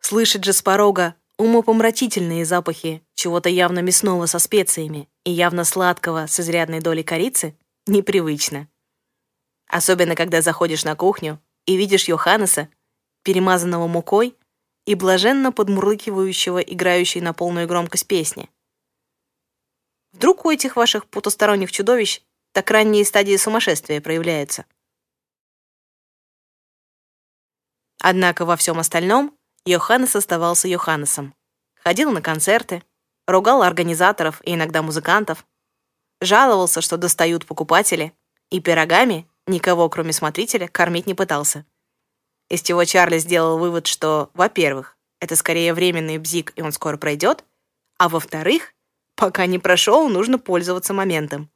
Слышит 0.00 0.44
же 0.44 0.52
с 0.52 0.62
порога 0.62 1.14
умопомрачительные 1.38 2.44
запахи 2.44 3.02
чего-то 3.14 3.48
явно 3.48 3.80
мясного 3.80 4.26
со 4.26 4.38
специями 4.38 5.08
и 5.24 5.32
явно 5.32 5.64
сладкого 5.64 6.26
с 6.26 6.38
изрядной 6.40 6.80
долей 6.80 7.02
корицы 7.02 7.56
непривычно. 7.86 8.68
Особенно, 9.66 10.14
когда 10.14 10.42
заходишь 10.42 10.84
на 10.84 10.94
кухню 10.94 11.40
и 11.66 11.76
видишь 11.76 12.08
Йоханнеса, 12.08 12.68
перемазанного 13.22 13.86
мукой 13.88 14.36
и 14.86 14.94
блаженно 14.94 15.52
подмурлыкивающего, 15.52 16.60
играющей 16.60 17.20
на 17.20 17.34
полную 17.34 17.66
громкость 17.66 18.06
песни. 18.06 18.48
Вдруг 20.12 20.46
у 20.46 20.50
этих 20.50 20.76
ваших 20.76 21.06
потусторонних 21.06 21.70
чудовищ 21.70 22.22
так 22.52 22.70
ранние 22.70 23.04
стадии 23.04 23.36
сумасшествия 23.36 24.00
проявляются? 24.00 24.64
Однако 28.00 28.46
во 28.46 28.56
всем 28.56 28.78
остальном 28.78 29.36
Йоханнес 29.66 30.14
оставался 30.14 30.68
Йоханнесом. 30.68 31.34
Ходил 31.74 32.12
на 32.12 32.22
концерты, 32.22 32.82
ругал 33.26 33.62
организаторов 33.62 34.40
и 34.44 34.54
иногда 34.54 34.80
музыкантов, 34.80 35.44
жаловался, 36.20 36.80
что 36.80 36.96
достают 36.96 37.46
покупатели, 37.46 38.14
и 38.50 38.60
пирогами 38.60 39.28
никого, 39.46 39.88
кроме 39.88 40.12
смотрителя, 40.12 40.68
кормить 40.68 41.06
не 41.06 41.14
пытался. 41.14 41.66
Из 42.48 42.62
чего 42.62 42.84
Чарли 42.84 43.18
сделал 43.18 43.58
вывод, 43.58 43.86
что, 43.86 44.30
во-первых, 44.34 44.96
это 45.20 45.34
скорее 45.36 45.74
временный 45.74 46.18
бзик, 46.18 46.52
и 46.56 46.62
он 46.62 46.72
скоро 46.72 46.96
пройдет, 46.96 47.44
а 47.98 48.08
во-вторых, 48.08 48.74
пока 49.14 49.46
не 49.46 49.58
прошел, 49.58 50.08
нужно 50.08 50.38
пользоваться 50.38 50.92
моментом. 50.92 51.50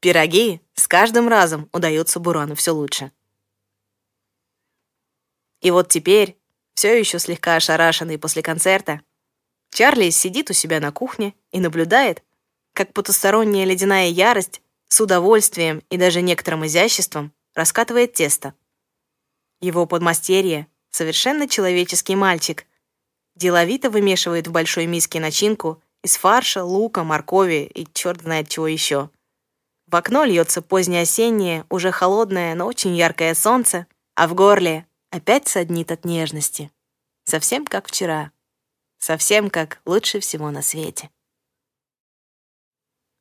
Пироги 0.00 0.60
с 0.74 0.88
каждым 0.88 1.28
разом 1.28 1.68
удаются 1.72 2.20
Бурану 2.20 2.54
все 2.54 2.72
лучше. 2.72 3.12
И 5.60 5.70
вот 5.70 5.88
теперь, 5.88 6.38
все 6.74 6.98
еще 6.98 7.18
слегка 7.18 7.56
ошарашенный 7.56 8.18
после 8.18 8.42
концерта, 8.42 9.00
Чарли 9.70 10.10
сидит 10.10 10.50
у 10.50 10.52
себя 10.52 10.80
на 10.80 10.92
кухне 10.92 11.34
и 11.50 11.60
наблюдает, 11.60 12.22
как 12.72 12.92
потусторонняя 12.92 13.66
ледяная 13.66 14.08
ярость 14.08 14.62
с 14.88 15.00
удовольствием 15.00 15.82
и 15.90 15.96
даже 15.96 16.22
некоторым 16.22 16.64
изяществом 16.66 17.32
раскатывает 17.54 18.14
тесто. 18.14 18.54
Его 19.60 19.86
подмастерье— 19.86 20.66
совершенно 20.90 21.48
человеческий 21.48 22.16
мальчик. 22.16 22.66
Деловито 23.34 23.90
вымешивает 23.90 24.46
в 24.46 24.52
большой 24.52 24.86
миске 24.86 25.20
начинку 25.20 25.82
из 26.02 26.16
фарша, 26.16 26.64
лука, 26.64 27.04
моркови 27.04 27.70
и 27.74 27.86
черт 27.92 28.22
знает 28.22 28.48
чего 28.48 28.66
еще. 28.66 29.10
В 29.86 29.96
окно 29.96 30.24
льется 30.24 30.62
позднее 30.62 31.02
осеннее, 31.02 31.64
уже 31.70 31.90
холодное, 31.90 32.54
но 32.54 32.66
очень 32.66 32.94
яркое 32.94 33.34
солнце, 33.34 33.86
а 34.14 34.28
в 34.28 34.34
горле 34.34 34.86
опять 35.10 35.48
саднит 35.48 35.90
от 35.90 36.04
нежности. 36.04 36.70
Совсем 37.24 37.64
как 37.64 37.88
вчера. 37.88 38.32
Совсем 38.98 39.50
как 39.50 39.80
лучше 39.86 40.20
всего 40.20 40.50
на 40.50 40.62
свете. 40.62 41.10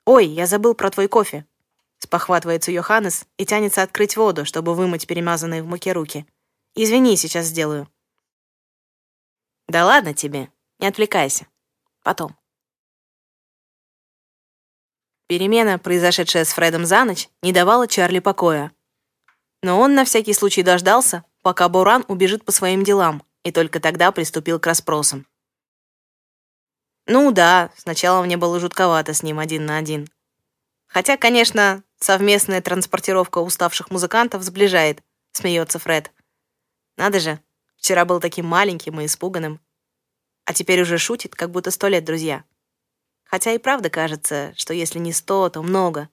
«Ой, 0.06 0.26
я 0.26 0.48
забыл 0.48 0.74
про 0.74 0.90
твой 0.90 1.08
кофе»,— 1.08 1.46
спохватывается 2.00 2.72
Йоханнес 2.72 3.26
и 3.38 3.46
тянется 3.46 3.84
открыть 3.84 4.18
воду, 4.18 4.46
чтобы 4.46 4.76
вымыть 4.76 5.08
перемазанные 5.08 5.64
в 5.64 5.68
муке 5.68 5.92
руки. 5.94 6.26
«Извини, 6.76 7.18
сейчас 7.18 7.48
сделаю». 7.48 7.90
«Да 9.68 9.86
ладно 9.86 10.14
тебе, 10.14 10.50
не 10.80 10.88
отвлекайся. 10.88 11.48
Потом». 12.04 12.38
Перемена, 15.28 15.78
произошедшая 15.78 16.46
с 16.46 16.54
Фредом 16.54 16.86
за 16.86 17.04
ночь, 17.04 17.30
не 17.42 17.52
давала 17.52 17.88
Чарли 17.88 18.20
покоя. 18.20 18.72
Но 19.62 19.80
он 19.80 19.94
на 19.94 20.06
всякий 20.06 20.34
случай 20.34 20.64
дождался, 20.64 21.26
пока 21.42 21.68
Буран 21.68 22.06
убежит 22.08 22.46
по 22.46 22.52
своим 22.52 22.84
делам, 22.84 23.24
и 23.44 23.52
только 23.52 23.80
тогда 23.80 24.12
приступил 24.12 24.60
к 24.60 24.68
расспросам. 24.68 25.28
Ну 27.08 27.32
да, 27.32 27.72
сначала 27.78 28.22
мне 28.24 28.38
было 28.38 28.60
жутковато 28.60 29.14
с 29.14 29.24
ним 29.24 29.40
один 29.40 29.66
на 29.66 29.78
один. 29.78 30.10
Хотя, 30.88 31.18
конечно, 31.18 31.84
совместная 32.00 32.62
транспортировка 32.62 33.40
уставших 33.40 33.92
музыкантов 33.92 34.44
сближает, 34.44 35.04
смеется 35.32 35.80
Фред. 35.80 36.12
Надо 36.98 37.20
же, 37.20 37.40
вчера 37.78 38.06
был 38.06 38.20
таким 38.20 38.46
маленьким 38.46 39.00
и 39.00 39.06
испуганным. 39.06 39.60
А 40.46 40.54
теперь 40.54 40.82
уже 40.82 40.98
шутит, 40.98 41.36
как 41.36 41.52
будто 41.52 41.72
сто 41.72 41.88
лет 41.88 42.06
друзья. 42.06 42.44
Хотя 43.24 43.52
и 43.52 43.58
правда 43.58 43.90
кажется, 43.90 44.54
что 44.56 44.74
если 44.74 45.00
не 45.00 45.12
сто, 45.12 45.50
то 45.50 45.62
много. 45.62 46.10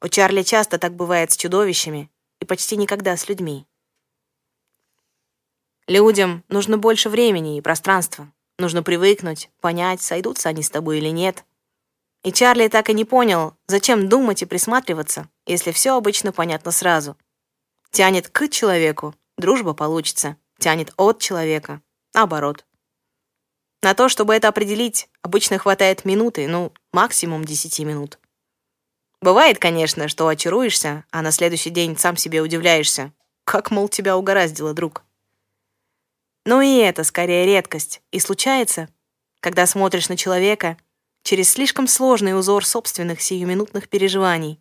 У 0.00 0.08
Чарли 0.08 0.42
часто 0.42 0.78
так 0.78 0.94
бывает 0.94 1.30
с 1.30 1.36
чудовищами 1.36 2.10
и 2.40 2.44
почти 2.44 2.76
никогда 2.76 3.16
с 3.16 3.28
людьми. 3.28 3.66
Людям 5.86 6.44
нужно 6.48 6.78
больше 6.78 7.08
времени 7.08 7.56
и 7.56 7.60
пространства. 7.60 8.32
Нужно 8.58 8.82
привыкнуть, 8.82 9.50
понять, 9.60 10.02
сойдутся 10.02 10.48
они 10.48 10.62
с 10.62 10.70
тобой 10.70 10.98
или 10.98 11.08
нет. 11.08 11.44
И 12.22 12.32
Чарли 12.32 12.68
так 12.68 12.88
и 12.88 12.94
не 12.94 13.04
понял, 13.04 13.56
зачем 13.66 14.08
думать 14.08 14.42
и 14.42 14.46
присматриваться, 14.46 15.28
если 15.44 15.72
все 15.72 15.96
обычно 15.96 16.32
понятно 16.32 16.70
сразу. 16.70 17.16
Тянет 17.90 18.28
к 18.28 18.48
человеку, 18.48 19.14
дружба 19.36 19.74
получится. 19.74 20.36
Тянет 20.58 20.92
от 20.96 21.18
человека, 21.18 21.82
наоборот. 22.14 22.64
На 23.82 23.94
то, 23.94 24.08
чтобы 24.08 24.34
это 24.34 24.46
определить, 24.46 25.08
обычно 25.22 25.58
хватает 25.58 26.04
минуты, 26.04 26.46
ну, 26.46 26.72
максимум 26.92 27.44
10 27.44 27.80
минут. 27.80 28.20
Бывает, 29.20 29.58
конечно, 29.58 30.06
что 30.06 30.28
очаруешься, 30.28 31.04
а 31.10 31.22
на 31.22 31.32
следующий 31.32 31.70
день 31.70 31.98
сам 31.98 32.16
себе 32.16 32.40
удивляешься. 32.40 33.12
Как, 33.44 33.72
мол, 33.72 33.88
тебя 33.88 34.16
угораздило, 34.16 34.72
друг. 34.72 35.02
Но 36.44 36.62
и 36.62 36.76
это 36.76 37.02
скорее 37.02 37.44
редкость, 37.44 38.02
и 38.12 38.20
случается, 38.20 38.88
когда 39.40 39.66
смотришь 39.66 40.08
на 40.08 40.16
человека 40.16 40.76
через 41.22 41.50
слишком 41.50 41.86
сложный 41.86 42.38
узор 42.38 42.64
собственных 42.64 43.20
сиюминутных 43.20 43.88
переживаний. 43.88 44.60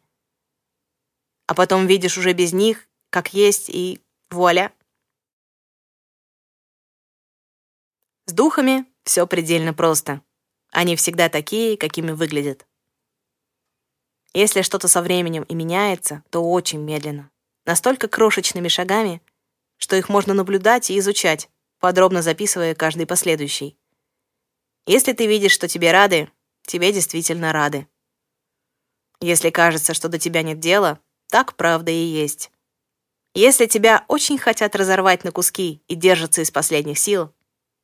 А 1.47 1.53
потом 1.53 1.87
видишь 1.87 2.17
уже 2.17 2.33
без 2.33 2.53
них, 2.53 2.87
как 3.09 3.33
есть, 3.33 3.69
и 3.69 3.99
вуаля. 4.29 4.73
С 8.25 8.33
духами 8.33 8.85
все 9.03 9.27
предельно 9.27 9.73
просто. 9.73 10.21
Они 10.71 10.95
всегда 10.95 11.27
такие, 11.27 11.77
какими 11.77 12.11
выглядят. 12.11 12.65
Если 14.33 14.61
что-то 14.61 14.87
со 14.87 15.01
временем 15.01 15.43
и 15.43 15.55
меняется, 15.55 16.23
то 16.29 16.39
очень 16.39 16.79
медленно. 16.79 17.29
Настолько 17.65 18.07
крошечными 18.07 18.69
шагами, 18.69 19.21
что 19.77 19.97
их 19.97 20.07
можно 20.07 20.33
наблюдать 20.33 20.89
и 20.89 20.97
изучать, 20.99 21.49
подробно 21.79 22.21
записывая 22.21 22.73
каждый 22.73 23.05
последующий. 23.05 23.77
Если 24.85 25.11
ты 25.11 25.27
видишь, 25.27 25.51
что 25.51 25.67
тебе 25.67 25.91
рады, 25.91 26.31
тебе 26.63 26.91
действительно 26.91 27.53
рады. 27.53 27.87
Если 29.19 29.49
кажется, 29.49 29.93
что 29.93 30.09
до 30.09 30.17
тебя 30.17 30.41
нет 30.41 30.59
дела, 30.59 30.99
так 31.29 31.55
правда 31.55 31.91
и 31.91 32.03
есть. 32.03 32.51
Если 33.33 33.65
тебя 33.65 34.03
очень 34.07 34.37
хотят 34.37 34.75
разорвать 34.75 35.23
на 35.23 35.31
куски 35.31 35.81
и 35.87 35.95
держатся 35.95 36.41
из 36.41 36.51
последних 36.51 36.99
сил, 36.99 37.33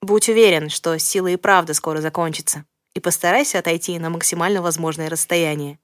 будь 0.01 0.29
уверен, 0.29 0.69
что 0.69 0.97
сила 0.97 1.27
и 1.27 1.37
правда 1.37 1.73
скоро 1.73 2.01
закончится, 2.01 2.65
и 2.93 2.99
постарайся 2.99 3.59
отойти 3.59 3.97
на 3.99 4.09
максимально 4.09 4.61
возможное 4.61 5.09
расстояние. 5.09 5.79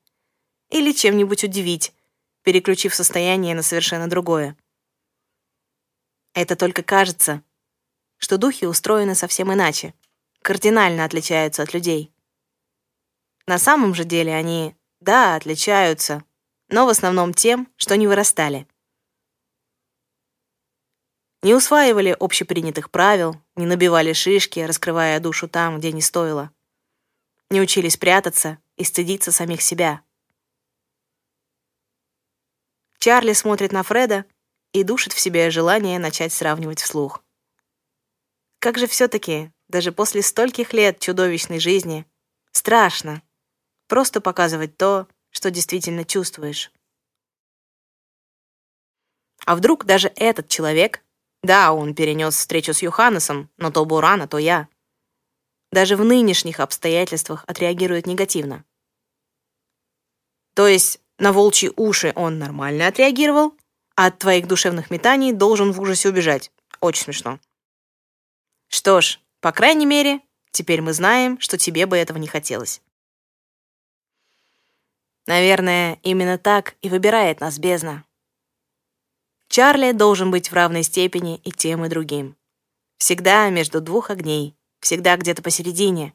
Или 0.70 0.92
чем-нибудь 0.92 1.44
удивить, 1.44 1.94
переключив 2.44 2.94
состояние 2.94 3.56
на 3.56 3.62
совершенно 3.62 4.10
другое. 4.10 4.58
Это 6.34 6.56
только 6.56 6.84
кажется, 6.84 7.44
что 8.18 8.38
духи 8.38 8.66
устроены 8.66 9.16
совсем 9.16 9.54
иначе, 9.54 9.94
кардинально 10.42 11.06
отличаются 11.06 11.62
от 11.64 11.74
людей. 11.74 12.13
На 13.46 13.58
самом 13.58 13.94
же 13.94 14.06
деле 14.06 14.34
они, 14.34 14.76
да, 15.02 15.36
отличаются, 15.36 16.24
но 16.70 16.86
в 16.86 16.90
основном 16.90 17.34
тем, 17.34 17.68
что 17.76 17.98
не 17.98 18.08
вырастали. 18.08 18.68
Не 21.42 21.54
усваивали 21.54 22.16
общепринятых 22.18 22.90
правил, 22.90 23.36
не 23.56 23.66
набивали 23.66 24.14
шишки, 24.14 24.62
раскрывая 24.62 25.20
душу 25.20 25.50
там, 25.50 25.78
где 25.78 25.92
не 25.92 26.02
стоило. 26.02 26.52
Не 27.50 27.60
учились 27.60 27.98
прятаться 27.98 28.60
и 28.78 28.86
стыдиться 28.86 29.34
самих 29.34 29.62
себя. 29.62 30.02
Чарли 32.98 33.34
смотрит 33.34 33.74
на 33.74 33.84
Фреда 33.84 34.24
и 34.72 34.84
душит 34.84 35.12
в 35.12 35.20
себе 35.20 35.50
желание 35.52 36.00
начать 36.00 36.32
сравнивать 36.32 36.82
вслух. 36.82 37.22
Как 38.60 38.78
же 38.78 38.88
все-таки, 38.88 39.52
даже 39.68 39.92
после 39.92 40.22
стольких 40.22 40.72
лет 40.72 41.02
чудовищной 41.02 41.60
жизни, 41.60 42.06
страшно 42.54 43.22
просто 43.88 44.22
показывать 44.22 44.78
то, 44.78 45.08
что 45.30 45.52
действительно 45.52 46.06
чувствуешь. 46.06 46.72
А 49.46 49.56
вдруг 49.56 49.86
даже 49.86 50.12
этот 50.16 50.48
человек, 50.48 51.04
да, 51.42 51.74
он 51.74 51.96
перенес 51.96 52.36
встречу 52.36 52.74
с 52.74 52.82
Юханесом, 52.82 53.50
но 53.58 53.72
то 53.72 53.84
Бурана, 53.84 54.28
то 54.28 54.38
я, 54.38 54.68
даже 55.72 55.96
в 55.96 56.06
нынешних 56.06 56.60
обстоятельствах 56.60 57.44
отреагирует 57.48 58.06
негативно. 58.06 58.64
То 60.54 60.68
есть 60.68 61.02
на 61.18 61.34
волчьи 61.34 61.72
уши 61.76 62.14
он 62.16 62.38
нормально 62.38 62.88
отреагировал, 62.88 63.56
а 63.96 64.08
от 64.08 64.20
твоих 64.20 64.48
душевных 64.48 64.92
метаний 64.92 65.32
должен 65.32 65.72
в 65.72 65.82
ужасе 65.82 66.10
убежать. 66.10 66.52
Очень 66.80 67.04
смешно. 67.04 67.40
Что 68.68 69.02
ж, 69.02 69.20
по 69.40 69.52
крайней 69.52 69.86
мере, 69.86 70.22
теперь 70.52 70.82
мы 70.82 70.94
знаем, 70.94 71.40
что 71.40 71.58
тебе 71.58 71.86
бы 71.86 71.98
этого 71.98 72.18
не 72.18 72.28
хотелось. 72.28 72.82
Наверное, 75.26 76.00
именно 76.04 76.38
так 76.38 76.76
и 76.82 76.90
выбирает 76.90 77.40
нас 77.40 77.58
бездна. 77.58 78.04
Чарли 79.48 79.92
должен 79.92 80.32
быть 80.32 80.50
в 80.50 80.54
равной 80.54 80.84
степени 80.84 81.38
и 81.38 81.52
тем, 81.52 81.86
и 81.86 81.90
другим. 81.90 82.36
Всегда 82.98 83.50
между 83.50 83.82
двух 83.82 84.10
огней, 84.10 84.58
всегда 84.80 85.16
где-то 85.16 85.42
посередине. 85.42 86.14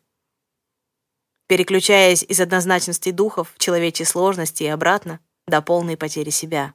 Переключаясь 1.46 2.22
из 2.22 2.40
однозначности 2.40 3.10
духов 3.10 3.52
в 3.54 3.58
человечьей 3.58 4.06
сложности 4.06 4.64
и 4.64 4.66
обратно 4.66 5.20
до 5.46 5.62
полной 5.62 5.96
потери 5.96 6.30
себя. 6.30 6.74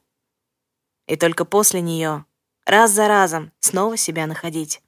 И 1.06 1.16
только 1.16 1.44
после 1.44 1.80
нее, 1.80 2.24
раз 2.64 2.90
за 2.90 3.06
разом, 3.06 3.52
снова 3.60 3.96
себя 3.96 4.26
находить. 4.26 4.82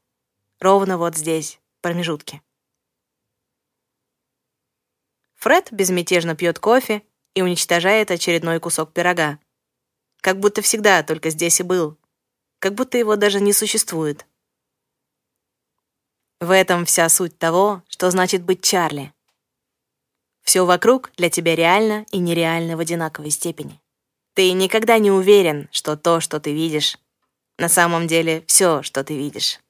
Ровно 0.59 0.99
вот 0.99 1.17
здесь, 1.17 1.61
в 1.79 1.83
промежутке. 1.83 2.43
Фред 5.35 5.69
безмятежно 5.71 6.35
пьет 6.35 6.59
кофе 6.59 7.03
и 7.37 7.43
уничтожает 7.43 8.11
очередной 8.11 8.59
кусок 8.59 8.95
пирога. 8.95 9.39
Как 10.23 10.41
будто 10.41 10.63
всегда 10.63 11.03
только 11.03 11.29
здесь 11.29 11.61
и 11.61 11.63
был. 11.63 11.99
Как 12.59 12.75
будто 12.75 12.97
его 12.97 13.15
даже 13.17 13.41
не 13.41 13.53
существует. 13.53 14.27
В 16.41 16.51
этом 16.51 16.87
вся 16.87 17.09
суть 17.11 17.39
того, 17.39 17.83
что 17.89 18.11
значит 18.11 18.43
быть 18.43 18.63
Чарли. 18.63 19.13
Все 20.45 20.65
вокруг 20.65 21.13
для 21.17 21.29
тебя 21.29 21.55
реально 21.55 22.07
и 22.11 22.19
нереально 22.19 22.75
в 22.77 22.81
одинаковой 22.81 23.31
степени. 23.31 23.83
Ты 24.33 24.53
никогда 24.53 24.99
не 24.99 25.11
уверен, 25.11 25.69
что 25.73 25.97
то, 25.97 26.21
что 26.21 26.41
ты 26.41 26.55
видишь, 26.55 26.97
на 27.59 27.69
самом 27.69 28.07
деле 28.07 28.45
все, 28.47 28.83
что 28.83 29.05
ты 29.05 29.15
видишь. 29.15 29.61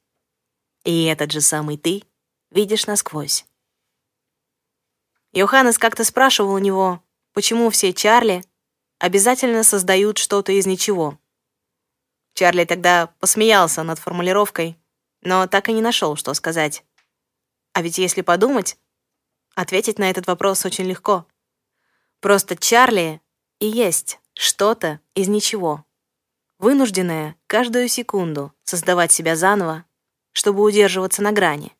И 0.84 1.04
этот 1.06 1.32
же 1.32 1.40
самый 1.40 1.78
ты 1.78 2.04
видишь 2.50 2.86
насквозь. 2.86 3.44
Йоханнес 5.32 5.78
как-то 5.78 6.04
спрашивал 6.04 6.54
у 6.54 6.58
него, 6.58 7.02
почему 7.36 7.68
все 7.68 7.92
Чарли 7.92 8.42
обязательно 8.98 9.62
создают 9.62 10.16
что-то 10.16 10.52
из 10.52 10.64
ничего. 10.64 11.18
Чарли 12.32 12.64
тогда 12.64 13.08
посмеялся 13.20 13.82
над 13.82 13.98
формулировкой, 13.98 14.78
но 15.20 15.46
так 15.46 15.68
и 15.68 15.74
не 15.74 15.82
нашел, 15.82 16.16
что 16.16 16.32
сказать. 16.32 16.82
А 17.74 17.82
ведь 17.82 17.98
если 17.98 18.22
подумать, 18.22 18.78
ответить 19.54 19.98
на 19.98 20.08
этот 20.08 20.26
вопрос 20.26 20.64
очень 20.64 20.86
легко. 20.86 21.26
Просто 22.20 22.56
Чарли 22.56 23.20
и 23.60 23.66
есть 23.66 24.18
что-то 24.32 25.00
из 25.14 25.28
ничего, 25.28 25.84
вынужденное 26.58 27.36
каждую 27.46 27.88
секунду 27.88 28.54
создавать 28.64 29.12
себя 29.12 29.36
заново 29.36 29.84
чтобы 30.36 30.62
удерживаться 30.62 31.22
на 31.22 31.32
грани. 31.32 31.74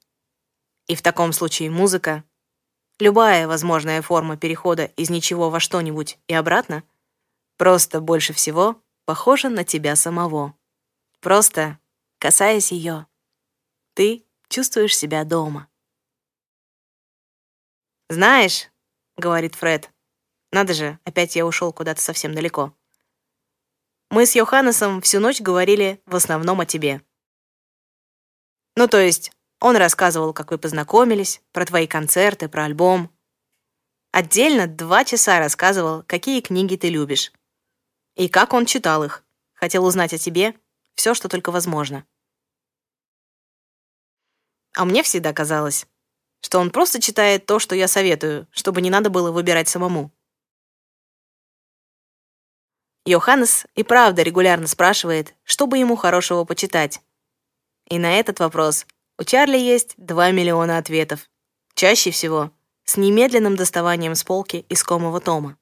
И 0.87 0.95
в 0.95 1.03
таком 1.03 1.35
случае 1.35 1.71
музыка, 1.71 2.25
любая 2.99 3.47
возможная 3.47 4.03
форма 4.03 4.37
перехода 4.37 4.87
из 4.97 5.11
ничего 5.11 5.51
во 5.51 5.61
что-нибудь 5.61 6.19
и 6.29 6.35
обратно, 6.35 6.83
просто 7.57 8.01
больше 8.01 8.33
всего 8.33 8.81
похожа 9.05 9.49
на 9.49 9.65
тебя 9.65 9.97
самого. 9.97 10.55
Просто, 11.21 11.79
касаясь 12.19 12.73
ее, 12.73 13.07
ты 13.95 14.25
чувствуешь 14.49 14.97
себя 14.97 15.25
дома. 15.25 15.69
«Знаешь»,— 18.09 18.71
говорит 19.17 19.55
Фред, 19.57 19.91
Надо 20.53 20.75
же, 20.75 20.99
опять 21.05 21.37
я 21.37 21.45
ушел 21.45 21.73
куда-то 21.73 22.01
совсем 22.01 22.35
далеко. 22.35 22.73
Мы 24.11 24.25
с 24.25 24.35
Йоханнесом 24.35 25.01
всю 25.01 25.21
ночь 25.21 25.41
говорили 25.41 26.01
в 26.07 26.15
основном 26.15 26.61
о 26.61 26.67
тебе. 26.67 27.03
Ну, 28.77 28.87
то 28.87 28.99
есть, 28.99 29.33
он 29.61 29.77
рассказывал, 29.77 30.33
как 30.33 30.51
вы 30.51 30.59
познакомились, 30.59 31.41
про 31.53 31.65
твои 31.65 31.87
концерты, 31.87 32.49
про 32.49 32.65
альбом. 32.65 33.11
Отдельно 34.13 34.67
два 34.67 35.05
часа 35.05 35.39
рассказывал, 35.39 36.03
какие 36.07 36.41
книги 36.41 36.77
ты 36.77 36.89
любишь. 36.89 37.33
И 38.15 38.29
как 38.29 38.53
он 38.53 38.67
читал 38.67 39.05
их. 39.05 39.25
Хотел 39.55 39.85
узнать 39.85 40.13
о 40.13 40.19
тебе 40.19 40.55
все, 40.95 41.15
что 41.15 41.29
только 41.29 41.51
возможно. 41.51 42.07
А 44.75 44.85
мне 44.85 45.03
всегда 45.03 45.33
казалось, 45.33 45.87
что 46.41 46.59
он 46.59 46.71
просто 46.71 47.01
читает 47.01 47.47
то, 47.47 47.59
что 47.59 47.75
я 47.75 47.89
советую, 47.89 48.47
чтобы 48.51 48.83
не 48.83 48.91
надо 48.91 49.09
было 49.09 49.31
выбирать 49.33 49.69
самому. 49.69 50.13
Йоханнес 53.07 53.67
и 53.75 53.85
правда 53.85 54.23
регулярно 54.23 54.67
спрашивает, 54.67 55.35
что 55.45 55.67
бы 55.67 55.79
ему 55.79 55.97
хорошего 55.97 56.45
почитать. 56.45 57.01
И 57.89 57.99
на 57.99 58.19
этот 58.19 58.41
вопрос 58.41 58.87
у 59.19 59.25
Чарли 59.25 59.57
есть 59.57 59.95
2 59.97 60.31
миллиона 60.33 60.79
ответов. 60.79 61.31
Чаще 61.75 62.11
всего 62.11 62.51
с 62.85 62.97
немедленным 62.97 63.57
доставанием 63.57 64.15
с 64.15 64.23
полки 64.25 64.65
искомого 64.69 65.21
тома. 65.21 65.59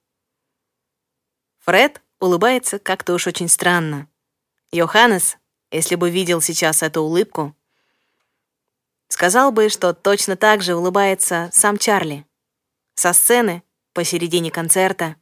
Фред 1.61 2.03
улыбается 2.21 2.79
как-то 2.79 3.15
уж 3.15 3.27
очень 3.27 3.49
странно. 3.49 4.09
Йоханнес, 4.73 5.39
если 5.71 5.95
бы 5.95 6.11
видел 6.11 6.41
сейчас 6.41 6.83
эту 6.83 7.03
улыбку, 7.03 7.57
сказал 9.09 9.53
бы, 9.53 9.69
что 9.69 9.95
точно 9.95 10.37
так 10.37 10.63
же 10.63 10.75
улыбается 10.75 11.49
сам 11.53 11.79
Чарли. 11.79 12.27
Со 12.95 13.13
сцены, 13.13 13.63
посередине 13.93 14.51
концерта, 14.51 15.17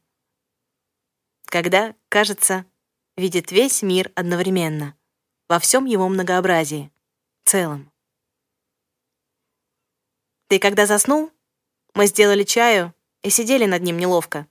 когда, 1.47 1.95
кажется, 2.09 2.65
видит 3.17 3.53
весь 3.53 3.83
мир 3.83 4.11
одновременно, 4.15 4.97
во 5.49 5.59
всем 5.59 5.85
его 5.85 6.09
многообразии, 6.09 6.91
целом. 7.45 7.92
Ты 10.53 10.59
когда 10.59 10.85
заснул, 10.85 11.33
мы 11.95 12.05
сделали 12.05 12.43
чаю 12.43 12.93
и 13.23 13.31
сидели 13.31 13.65
над 13.65 13.81
ним 13.81 13.97
неловко. 13.97 14.47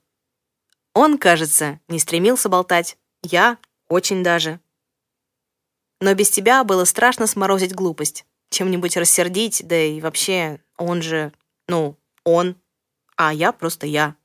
Он, 0.94 1.16
кажется, 1.16 1.78
не 1.86 2.00
стремился 2.00 2.48
болтать, 2.48 2.98
я 3.22 3.56
очень 3.86 4.24
даже. 4.24 4.58
Но 6.00 6.12
без 6.14 6.28
тебя 6.28 6.64
было 6.64 6.86
страшно 6.86 7.28
сморозить 7.28 7.72
глупость, 7.72 8.26
чем-нибудь 8.50 8.96
рассердить, 8.96 9.64
да 9.64 9.80
и 9.80 10.00
вообще, 10.00 10.60
он 10.76 11.02
же, 11.02 11.32
ну, 11.68 11.96
он, 12.24 12.60
а 13.14 13.32
я 13.32 13.52
просто 13.52 13.86
я. 13.86 14.16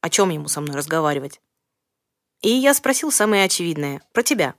О 0.00 0.08
чем 0.08 0.30
ему 0.30 0.48
со 0.48 0.62
мной 0.62 0.76
разговаривать? 0.76 1.42
И 2.40 2.48
я 2.48 2.72
спросил 2.72 3.12
самое 3.12 3.44
очевидное, 3.44 4.00
про 4.14 4.22
тебя. 4.22 4.54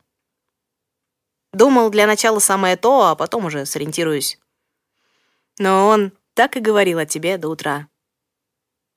Думал, 1.52 1.90
для 1.90 2.06
начала 2.06 2.38
самое 2.38 2.78
то, 2.78 3.08
а 3.08 3.16
потом 3.16 3.46
уже 3.46 3.66
сориентируюсь. 3.66 4.38
Но 5.58 5.88
он 5.88 6.12
так 6.38 6.56
и 6.56 6.60
говорил 6.60 7.00
о 7.00 7.08
тебе 7.08 7.40
до 7.40 7.50
утра. 7.50 7.90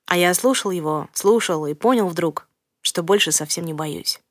А 0.05 0.15
я 0.15 0.31
слушал 0.35 0.69
его, 0.69 1.09
слушал 1.11 1.65
и 1.65 1.73
понял 1.73 2.07
вдруг, 2.07 2.47
что 2.81 3.01
больше 3.01 3.31
совсем 3.31 3.65
не 3.65 3.73
боюсь. 3.73 4.21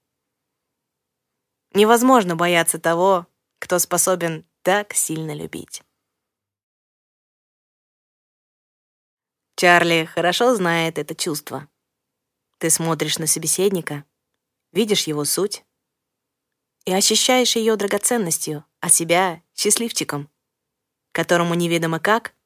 Невозможно 1.75 2.37
бояться 2.37 2.79
того, 2.79 3.27
кто 3.59 3.81
способен 3.81 4.47
так 4.63 4.95
сильно 4.95 5.35
любить. 5.35 5.83
Чарли 9.57 10.05
хорошо 10.05 10.55
знает 10.55 10.97
это 10.97 11.17
чувство. 11.17 11.69
Ты 12.59 12.71
смотришь 12.71 13.19
на 13.19 13.27
собеседника, 13.27 14.05
видишь 14.71 15.09
его 15.09 15.25
суть 15.25 15.65
и 16.85 16.93
ощущаешь 16.93 17.57
ее 17.57 17.75
драгоценностью, 17.75 18.65
а 18.79 18.89
себя— 18.89 19.43
счастливчиком, 19.57 20.31
которому 21.11 21.55
неведомо 21.55 21.99
как 21.99 22.37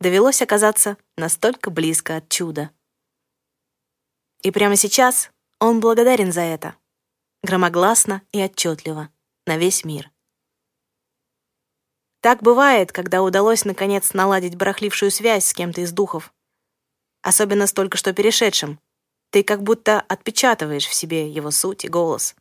довелось 0.00 0.42
оказаться 0.42 0.96
настолько 1.16 1.70
близко 1.70 2.16
от 2.16 2.28
чуда. 2.28 2.70
И 4.42 4.50
прямо 4.50 4.76
сейчас 4.76 5.30
он 5.58 5.80
благодарен 5.80 6.32
за 6.32 6.40
это, 6.40 6.74
громогласно 7.42 8.22
и 8.32 8.42
отчетливо, 8.42 9.10
на 9.46 9.58
весь 9.58 9.84
мир. 9.84 10.10
Так 12.22 12.42
бывает, 12.42 12.92
когда 12.92 13.22
удалось 13.22 13.64
наконец 13.64 14.12
наладить 14.12 14.56
барахлившую 14.56 15.10
связь 15.10 15.46
с 15.46 15.54
кем-то 15.54 15.82
из 15.82 15.92
духов. 15.92 16.34
Особенно 17.22 17.66
с 17.66 17.72
только 17.72 17.96
что 17.96 18.12
перешедшим. 18.12 18.78
Ты 19.30 19.42
как 19.42 19.62
будто 19.62 20.00
отпечатываешь 20.00 20.86
в 20.86 20.94
себе 20.94 21.30
его 21.30 21.50
суть 21.50 21.84
и 21.84 21.88
голос. 21.88 22.34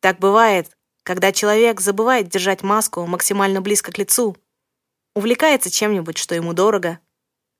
Так 0.00 0.18
бывает, 0.18 0.76
когда 1.02 1.32
человек 1.32 1.80
забывает 1.80 2.28
держать 2.28 2.62
маску 2.62 3.06
максимально 3.06 3.60
близко 3.60 3.92
к 3.92 3.98
лицу, 3.98 4.36
увлекается 5.14 5.70
чем-нибудь, 5.70 6.18
что 6.18 6.34
ему 6.34 6.52
дорого, 6.52 7.00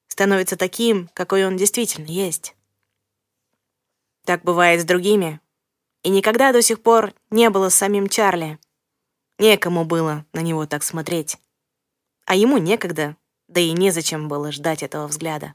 становится 0.09 0.57
таким, 0.57 1.09
какой 1.15 1.47
он 1.47 1.57
действительно 1.57 2.07
есть. 2.07 2.55
Так 4.25 4.43
бывает 4.43 4.83
с 4.83 4.85
другими. 4.85 5.41
И 6.03 6.09
никогда 6.09 6.53
до 6.53 6.63
сих 6.63 6.83
пор 6.83 7.15
не 7.31 7.51
было 7.51 7.69
с 7.69 7.75
самим 7.75 8.09
Чарли. 8.09 8.59
Некому 9.39 9.85
было 9.85 10.25
на 10.33 10.41
него 10.41 10.67
так 10.67 10.83
смотреть. 10.83 11.39
А 12.27 12.35
ему 12.35 12.59
некогда, 12.59 13.17
да 13.49 13.61
и 13.61 13.73
незачем 13.73 14.29
было 14.29 14.53
ждать 14.53 14.83
этого 14.83 15.07
взгляда. 15.07 15.55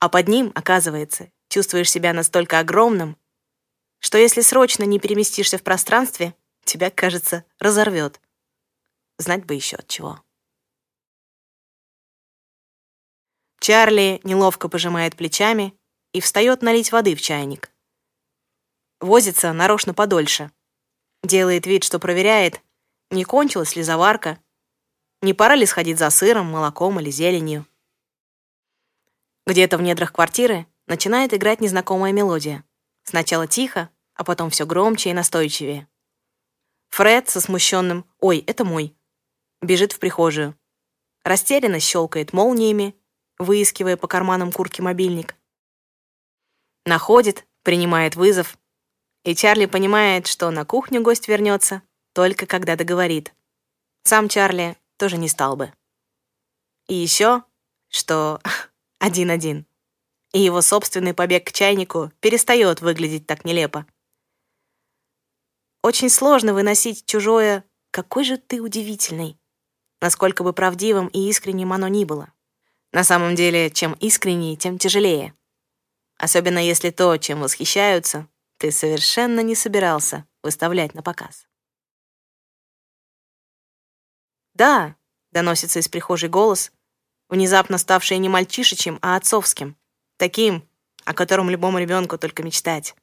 А 0.00 0.08
под 0.08 0.28
ним, 0.28 0.52
оказывается, 0.54 1.30
чувствуешь 1.48 1.90
себя 1.90 2.12
настолько 2.12 2.58
огромным, 2.58 3.16
что 4.00 4.18
если 4.18 4.42
срочно 4.42 4.84
не 4.84 4.98
переместишься 4.98 5.56
в 5.56 5.62
пространстве, 5.62 6.34
тебя, 6.64 6.90
кажется, 6.90 7.44
разорвет. 7.58 8.20
Знать 9.18 9.44
бы 9.44 9.54
еще 9.54 9.76
от 9.76 9.86
чего. 9.88 10.20
Чарли 13.60 14.20
неловко 14.24 14.68
пожимает 14.68 15.16
плечами 15.16 15.74
и 16.12 16.20
встает 16.20 16.62
налить 16.62 16.92
воды 16.92 17.14
в 17.14 17.20
чайник. 17.20 17.72
Возится 19.00 19.52
нарочно 19.52 19.94
подольше. 19.94 20.50
Делает 21.22 21.66
вид, 21.66 21.84
что 21.84 21.98
проверяет, 21.98 22.60
не 23.10 23.24
кончилась 23.24 23.76
ли 23.76 23.82
заварка, 23.82 24.38
не 25.22 25.32
пора 25.32 25.54
ли 25.54 25.64
сходить 25.64 25.98
за 25.98 26.10
сыром, 26.10 26.50
молоком 26.50 27.00
или 27.00 27.10
зеленью. 27.10 27.66
Где-то 29.46 29.78
в 29.78 29.82
недрах 29.82 30.12
квартиры 30.12 30.66
начинает 30.86 31.32
играть 31.32 31.60
незнакомая 31.60 32.12
мелодия. 32.12 32.64
Сначала 33.04 33.46
тихо, 33.46 33.90
а 34.14 34.24
потом 34.24 34.50
все 34.50 34.66
громче 34.66 35.10
и 35.10 35.14
настойчивее. 35.14 35.88
Фред 36.90 37.28
со 37.28 37.40
смущенным 37.40 38.04
«Ой, 38.20 38.38
это 38.46 38.64
мой» 38.64 38.94
бежит 39.64 39.92
в 39.92 39.98
прихожую. 39.98 40.58
Растерянно 41.24 41.80
щелкает 41.80 42.32
молниями, 42.32 42.94
выискивая 43.38 43.96
по 43.96 44.06
карманам 44.06 44.52
куртки 44.52 44.80
мобильник. 44.80 45.34
Находит, 46.84 47.46
принимает 47.62 48.14
вызов. 48.14 48.58
И 49.24 49.34
Чарли 49.34 49.66
понимает, 49.66 50.26
что 50.26 50.50
на 50.50 50.64
кухню 50.64 51.00
гость 51.00 51.28
вернется 51.28 51.82
только 52.12 52.46
когда 52.46 52.76
договорит. 52.76 53.34
Сам 54.04 54.28
Чарли 54.28 54.76
тоже 54.98 55.16
не 55.16 55.28
стал 55.28 55.56
бы. 55.56 55.72
И 56.86 56.94
еще, 56.94 57.42
что 57.88 58.40
один-один. 58.98 59.66
И 60.32 60.40
его 60.40 60.60
собственный 60.60 61.14
побег 61.14 61.46
к 61.46 61.52
чайнику 61.52 62.12
перестает 62.20 62.80
выглядеть 62.80 63.26
так 63.26 63.44
нелепо. 63.44 63.86
Очень 65.82 66.10
сложно 66.10 66.54
выносить 66.54 67.06
чужое 67.06 67.64
«какой 67.90 68.24
же 68.24 68.36
ты 68.36 68.60
удивительный», 68.60 69.38
насколько 70.00 70.42
бы 70.42 70.52
правдивым 70.52 71.08
и 71.08 71.28
искренним 71.28 71.72
оно 71.72 71.88
ни 71.88 72.04
было. 72.04 72.32
На 72.92 73.04
самом 73.04 73.34
деле, 73.34 73.70
чем 73.70 73.94
искреннее, 73.94 74.56
тем 74.56 74.78
тяжелее. 74.78 75.34
Особенно 76.16 76.58
если 76.58 76.90
то, 76.90 77.16
чем 77.16 77.40
восхищаются, 77.40 78.28
ты 78.58 78.70
совершенно 78.70 79.40
не 79.40 79.54
собирался 79.54 80.26
выставлять 80.42 80.94
на 80.94 81.02
показ. 81.02 81.46
«Да»,— 84.54 84.94
доносится 85.32 85.80
из 85.80 85.88
прихожей 85.88 86.28
голос, 86.28 86.70
внезапно 87.28 87.78
ставший 87.78 88.18
не 88.18 88.28
мальчишечьим, 88.28 88.98
а 89.02 89.16
отцовским, 89.16 89.76
таким, 90.16 90.68
о 91.04 91.14
котором 91.14 91.50
любому 91.50 91.78
ребенку 91.78 92.16
только 92.18 92.42
мечтать. 92.42 92.94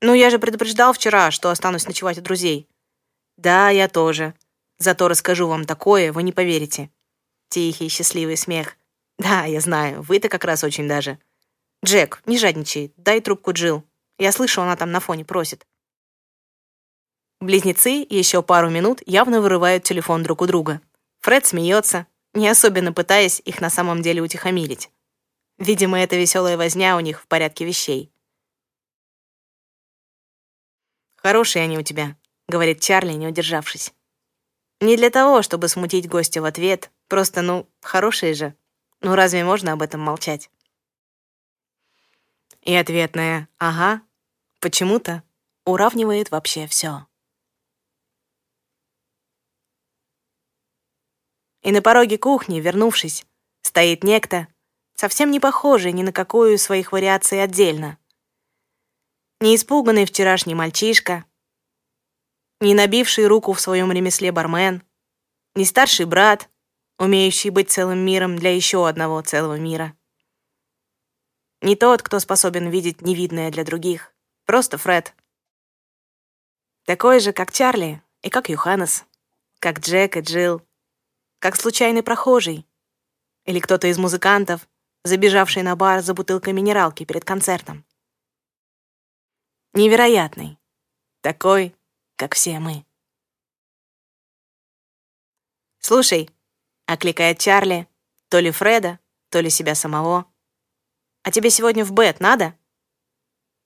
«Ну, 0.00 0.14
я 0.14 0.30
же 0.30 0.38
предупреждал 0.38 0.92
вчера, 0.92 1.30
что 1.30 1.50
останусь 1.50 1.86
ночевать 1.86 2.18
у 2.18 2.22
друзей». 2.22 2.68
«Да, 3.36 3.70
я 3.70 3.88
тоже», 3.88 4.34
Зато 4.82 5.06
расскажу 5.06 5.46
вам 5.46 5.64
такое, 5.64 6.12
вы 6.12 6.24
не 6.24 6.32
поверите. 6.32 6.90
Тихий, 7.50 7.88
счастливый 7.88 8.36
смех. 8.36 8.76
Да, 9.16 9.44
я 9.44 9.60
знаю, 9.60 10.02
вы-то 10.02 10.28
как 10.28 10.42
раз 10.42 10.64
очень 10.64 10.88
даже. 10.88 11.20
Джек, 11.84 12.20
не 12.26 12.36
жадничай, 12.36 12.92
дай 12.96 13.20
трубку 13.20 13.52
Джил. 13.52 13.84
Я 14.18 14.32
слышу, 14.32 14.60
она 14.60 14.74
там 14.74 14.90
на 14.90 14.98
фоне 14.98 15.24
просит. 15.24 15.64
Близнецы 17.40 18.04
еще 18.10 18.42
пару 18.42 18.70
минут 18.70 19.02
явно 19.06 19.40
вырывают 19.40 19.84
телефон 19.84 20.24
друг 20.24 20.42
у 20.42 20.46
друга. 20.46 20.80
Фред 21.20 21.46
смеется, 21.46 22.08
не 22.34 22.48
особенно 22.48 22.92
пытаясь 22.92 23.40
их 23.44 23.60
на 23.60 23.70
самом 23.70 24.02
деле 24.02 24.20
утихомирить. 24.20 24.90
Видимо, 25.58 26.00
эта 26.00 26.16
веселая 26.16 26.56
возня 26.56 26.96
у 26.96 27.00
них 27.00 27.22
в 27.22 27.28
порядке 27.28 27.64
вещей. 27.64 28.12
«Хорошие 31.14 31.62
они 31.62 31.78
у 31.78 31.82
тебя»,— 31.82 32.16
говорит 32.48 32.80
Чарли, 32.80 33.12
не 33.12 33.28
удержавшись. 33.28 33.92
Не 34.82 34.96
для 34.96 35.10
того, 35.10 35.42
чтобы 35.42 35.68
смутить 35.68 36.08
гостя 36.08 36.42
в 36.42 36.44
ответ, 36.44 36.90
просто, 37.06 37.40
ну, 37.40 37.68
хорошие 37.82 38.34
же. 38.34 38.56
Ну, 39.00 39.14
разве 39.14 39.44
можно 39.44 39.74
об 39.74 39.82
этом 39.82 40.00
молчать? 40.00 40.50
И 42.62 42.74
ответная 42.74 43.48
«ага» 43.58 44.02
почему-то 44.58 45.22
уравнивает 45.64 46.32
вообще 46.32 46.66
все. 46.66 47.06
И 51.62 51.70
на 51.70 51.80
пороге 51.80 52.18
кухни, 52.18 52.58
вернувшись, 52.58 53.24
стоит 53.60 54.02
некто, 54.02 54.48
совсем 54.96 55.30
не 55.30 55.38
похожий 55.38 55.92
ни 55.92 56.02
на 56.02 56.12
какую 56.12 56.54
из 56.54 56.62
своих 56.64 56.90
вариаций 56.90 57.40
отдельно. 57.40 57.98
Не 59.40 59.54
испуганный 59.54 60.06
вчерашний 60.06 60.56
мальчишка, 60.56 61.24
не 62.62 62.74
набивший 62.74 63.26
руку 63.26 63.52
в 63.52 63.60
своем 63.60 63.90
ремесле 63.90 64.30
бармен, 64.30 64.84
не 65.56 65.64
старший 65.64 66.06
брат, 66.06 66.48
умеющий 66.96 67.50
быть 67.50 67.70
целым 67.70 67.98
миром 67.98 68.36
для 68.36 68.54
еще 68.54 68.88
одного 68.88 69.20
целого 69.20 69.58
мира. 69.58 69.96
Не 71.60 71.74
тот, 71.74 72.02
кто 72.02 72.20
способен 72.20 72.70
видеть 72.70 73.02
невидное 73.02 73.50
для 73.50 73.64
других, 73.64 74.14
просто 74.46 74.78
Фред. 74.78 75.12
Такой 76.84 77.18
же, 77.18 77.32
как 77.32 77.50
Чарли 77.50 78.00
и 78.22 78.30
как 78.30 78.48
Юханес, 78.48 79.04
как 79.58 79.80
Джек 79.80 80.16
и 80.16 80.20
Джилл, 80.20 80.62
как 81.40 81.56
случайный 81.56 82.04
прохожий 82.04 82.64
или 83.44 83.58
кто-то 83.58 83.88
из 83.88 83.98
музыкантов, 83.98 84.68
забежавший 85.02 85.64
на 85.64 85.74
бар 85.74 86.00
за 86.00 86.14
бутылкой 86.14 86.52
минералки 86.52 87.04
перед 87.04 87.24
концертом. 87.24 87.84
Невероятный. 89.72 90.58
Такой, 91.22 91.74
как 92.22 92.36
все 92.36 92.60
мы. 92.60 92.86
«Слушай»,— 95.80 96.30
окликает 96.86 97.40
Чарли, 97.40 97.88
то 98.28 98.38
ли 98.38 98.52
Фреда, 98.52 99.00
то 99.28 99.40
ли 99.40 99.50
себя 99.50 99.74
самого. 99.74 100.32
«А 101.24 101.32
тебе 101.32 101.50
сегодня 101.50 101.84
в 101.84 101.90
Бет 101.90 102.20
надо?» 102.20 102.56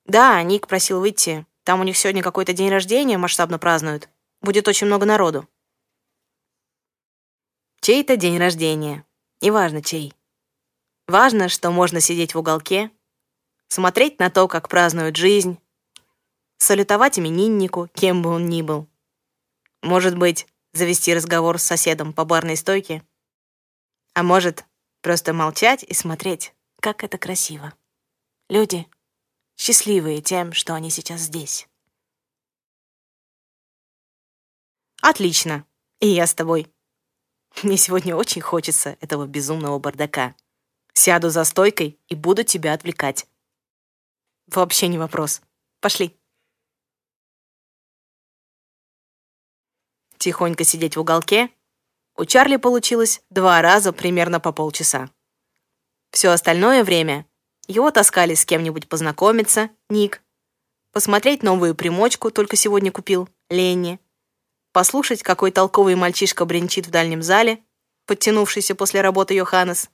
«Да, 0.07 0.43
Ник 0.43 0.69
просил 0.69 1.01
выйти. 1.01 1.47
Там 1.65 1.81
у 1.81 1.85
них 1.85 1.99
сегодня 1.99 2.23
какой-то 2.23 2.55
день 2.55 2.71
рождения 2.71 3.19
масштабно 3.19 3.59
празднуют. 3.59 4.09
Будет 4.41 4.69
очень 4.69 4.87
много 4.87 5.05
народу». 5.05 5.47
Чей-то 7.83 8.17
день 8.17 8.39
рождения. 8.39 9.05
Неважно 9.43 9.83
чей. 9.83 10.15
Важно, 11.07 11.51
что 11.51 11.71
можно 11.71 12.01
сидеть 12.01 12.35
в 12.35 12.39
уголке, 12.39 12.91
смотреть 13.69 14.19
на 14.19 14.31
то, 14.31 14.49
как 14.49 14.71
празднуют 14.71 15.17
жизнь, 15.17 15.59
салютовать 16.59 17.19
имениннику, 17.19 17.89
кем 17.95 18.23
бы 18.23 18.31
он 18.31 18.49
ни 18.49 18.63
был. 18.63 18.89
Может 19.83 20.17
быть, 20.17 20.47
завести 20.73 21.15
разговор 21.15 21.59
с 21.59 21.65
соседом 21.65 22.13
по 22.13 22.25
барной 22.25 22.57
стойке. 22.57 23.03
А 24.15 24.23
может, 24.23 24.65
просто 25.03 25.33
молчать 25.33 25.83
и 25.83 25.95
смотреть, 25.95 26.55
как 26.81 27.05
это 27.05 27.19
красиво. 27.19 27.75
Люди 28.49 28.87
счастливые 29.57 30.21
тем, 30.21 30.53
что 30.53 30.75
они 30.75 30.91
сейчас 30.91 31.23
здесь. 31.23 31.69
Отлично. 35.03 35.67
И 36.01 36.09
я 36.09 36.27
с 36.27 36.35
тобой. 36.35 36.73
Мне 37.63 37.77
сегодня 37.77 38.15
очень 38.15 38.43
хочется 38.43 38.97
этого 39.01 39.27
безумного 39.27 39.79
бардака. 39.79 40.35
Сяду 40.93 41.31
за 41.31 41.45
стойкой 41.45 41.99
и 42.09 42.15
буду 42.15 42.45
тебя 42.45 42.73
отвлекать. 42.75 43.27
Вообще 44.47 44.89
не 44.89 44.99
вопрос. 44.99 45.41
Пошли. 45.81 46.19
Тихонько 50.19 50.65
сидеть 50.65 50.97
в 50.97 51.01
уголке 51.01 51.51
у 52.17 52.25
Чарли 52.25 52.57
получилось 52.57 53.21
два 53.31 53.61
раза 53.61 53.93
примерно 53.93 54.41
по 54.41 54.53
полчаса. 54.53 55.11
Все 56.11 56.31
остальное 56.31 56.83
время 56.83 57.27
его 57.67 57.91
таскали 57.91 58.35
с 58.35 58.47
кем-нибудь 58.47 58.89
познакомиться, 58.89 59.71
Ник, 59.91 60.23
посмотреть 60.93 61.43
новую 61.43 61.75
примочку, 61.75 62.31
только 62.31 62.57
сегодня 62.57 62.91
купил, 62.91 63.29
Ленни, 63.51 64.01
послушать, 64.73 65.23
какой 65.23 65.51
толковый 65.51 65.95
мальчишка 65.95 66.47
бренчит 66.47 66.87
в 66.87 66.91
дальнем 66.91 67.23
зале, 67.23 67.63
подтянувшийся 68.07 68.75
после 68.75 69.03
работы 69.03 69.35
Йоханнес, 69.35 69.91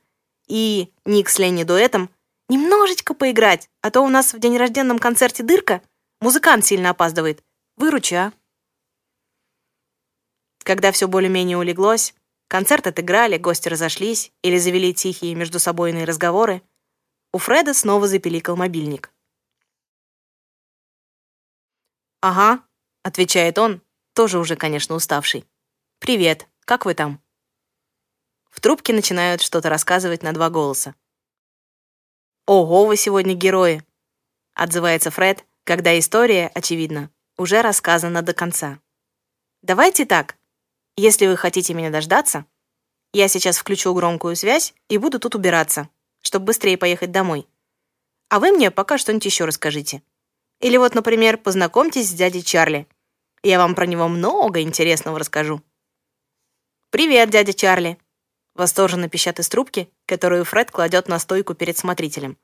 и 0.46 0.92
Ник 1.04 1.28
с 1.28 1.38
Ленни 1.38 1.64
дуэтом 1.64 2.08
немножечко 2.48 3.14
поиграть, 3.14 3.68
а 3.80 3.90
то 3.90 4.02
у 4.02 4.08
нас 4.08 4.32
в 4.32 4.38
день 4.38 4.56
рожденном 4.56 4.98
концерте 4.98 5.42
дырка, 5.42 5.82
музыкант 6.20 6.66
сильно 6.66 6.90
опаздывает. 6.90 7.42
Выручи, 7.76 8.14
а. 8.14 8.32
Когда 10.62 10.92
все 10.92 11.08
более-менее 11.08 11.58
улеглось, 11.58 12.14
концерт 12.48 12.86
отыграли, 12.86 13.36
гости 13.36 13.68
разошлись 13.68 14.32
или 14.42 14.58
завели 14.58 14.94
тихие 14.94 15.34
междусобойные 15.34 16.04
разговоры, 16.04 16.62
у 17.32 17.38
Фреда 17.38 17.74
снова 17.74 18.06
запиликал 18.06 18.56
мобильник. 18.56 19.12
«Ага»,— 22.20 22.62
отвечает 23.02 23.58
он, 23.58 23.82
тоже 24.12 24.38
уже, 24.38 24.54
конечно, 24.54 24.94
уставший. 24.94 25.44
«Привет, 25.98 26.46
как 26.64 26.84
вы 26.84 26.94
там?» 26.94 27.20
В 28.50 28.60
трубке 28.60 28.92
начинают 28.92 29.40
что-то 29.40 29.68
рассказывать 29.68 30.22
на 30.22 30.32
два 30.32 30.50
голоса. 30.50 30.94
«Ого, 32.46 32.86
вы 32.86 32.96
сегодня 32.96 33.34
герои!»— 33.34 33.82
отзывается 34.54 35.10
Фред, 35.10 35.44
когда 35.64 35.98
история, 35.98 36.48
очевидно, 36.54 37.10
уже 37.38 37.62
рассказана 37.62 38.22
до 38.22 38.34
конца. 38.34 38.78
«Давайте 39.62 40.04
так. 40.04 40.36
Если 41.02 41.26
вы 41.26 41.36
хотите 41.36 41.74
меня 41.74 41.90
дождаться, 41.90 42.46
я 43.12 43.26
сейчас 43.26 43.58
включу 43.58 43.92
громкую 43.92 44.36
связь 44.36 44.72
и 44.88 44.98
буду 44.98 45.18
тут 45.18 45.34
убираться, 45.34 45.88
чтобы 46.20 46.44
быстрее 46.44 46.78
поехать 46.78 47.10
домой. 47.10 47.48
А 48.28 48.38
вы 48.38 48.52
мне 48.52 48.70
пока 48.70 48.98
что-нибудь 48.98 49.24
еще 49.24 49.44
расскажите. 49.44 50.04
Или 50.60 50.76
вот, 50.76 50.94
например, 50.94 51.38
познакомьтесь 51.38 52.08
с 52.08 52.12
дядей 52.12 52.44
Чарли. 52.44 52.86
Я 53.42 53.58
вам 53.58 53.74
про 53.74 53.86
него 53.86 54.06
много 54.06 54.60
интересного 54.60 55.18
расскажу. 55.18 55.60
«Привет, 56.90 57.30
дядя 57.30 57.52
Чарли!» 57.52 57.98
Восторженно 58.54 59.08
пищат 59.08 59.40
из 59.40 59.48
трубки, 59.48 59.90
которую 60.06 60.44
Фред 60.44 60.70
кладет 60.70 61.08
на 61.08 61.18
стойку 61.18 61.54
перед 61.54 61.76
смотрителем. 61.76 62.38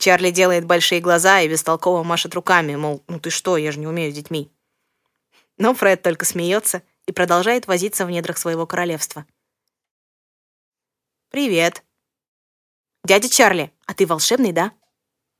Чарли 0.00 0.32
делает 0.32 0.64
большие 0.64 1.00
глаза 1.00 1.40
и 1.40 1.48
бестолково 1.48 2.02
машет 2.02 2.34
руками, 2.34 2.74
мол, 2.74 3.04
ну 3.06 3.20
ты 3.20 3.30
что, 3.30 3.56
я 3.56 3.70
же 3.70 3.78
не 3.78 3.86
умею 3.86 4.10
с 4.10 4.16
детьми. 4.16 4.50
Но 5.56 5.72
Фред 5.72 6.02
только 6.02 6.24
смеется 6.24 6.82
и 7.06 7.12
продолжает 7.12 7.66
возиться 7.66 8.06
в 8.06 8.10
недрах 8.10 8.38
своего 8.38 8.66
королевства. 8.66 9.26
«Привет!» 11.30 11.84
«Дядя 13.04 13.28
Чарли, 13.28 13.72
а 13.86 13.94
ты 13.94 14.06
волшебный, 14.06 14.52
да?» 14.52 14.72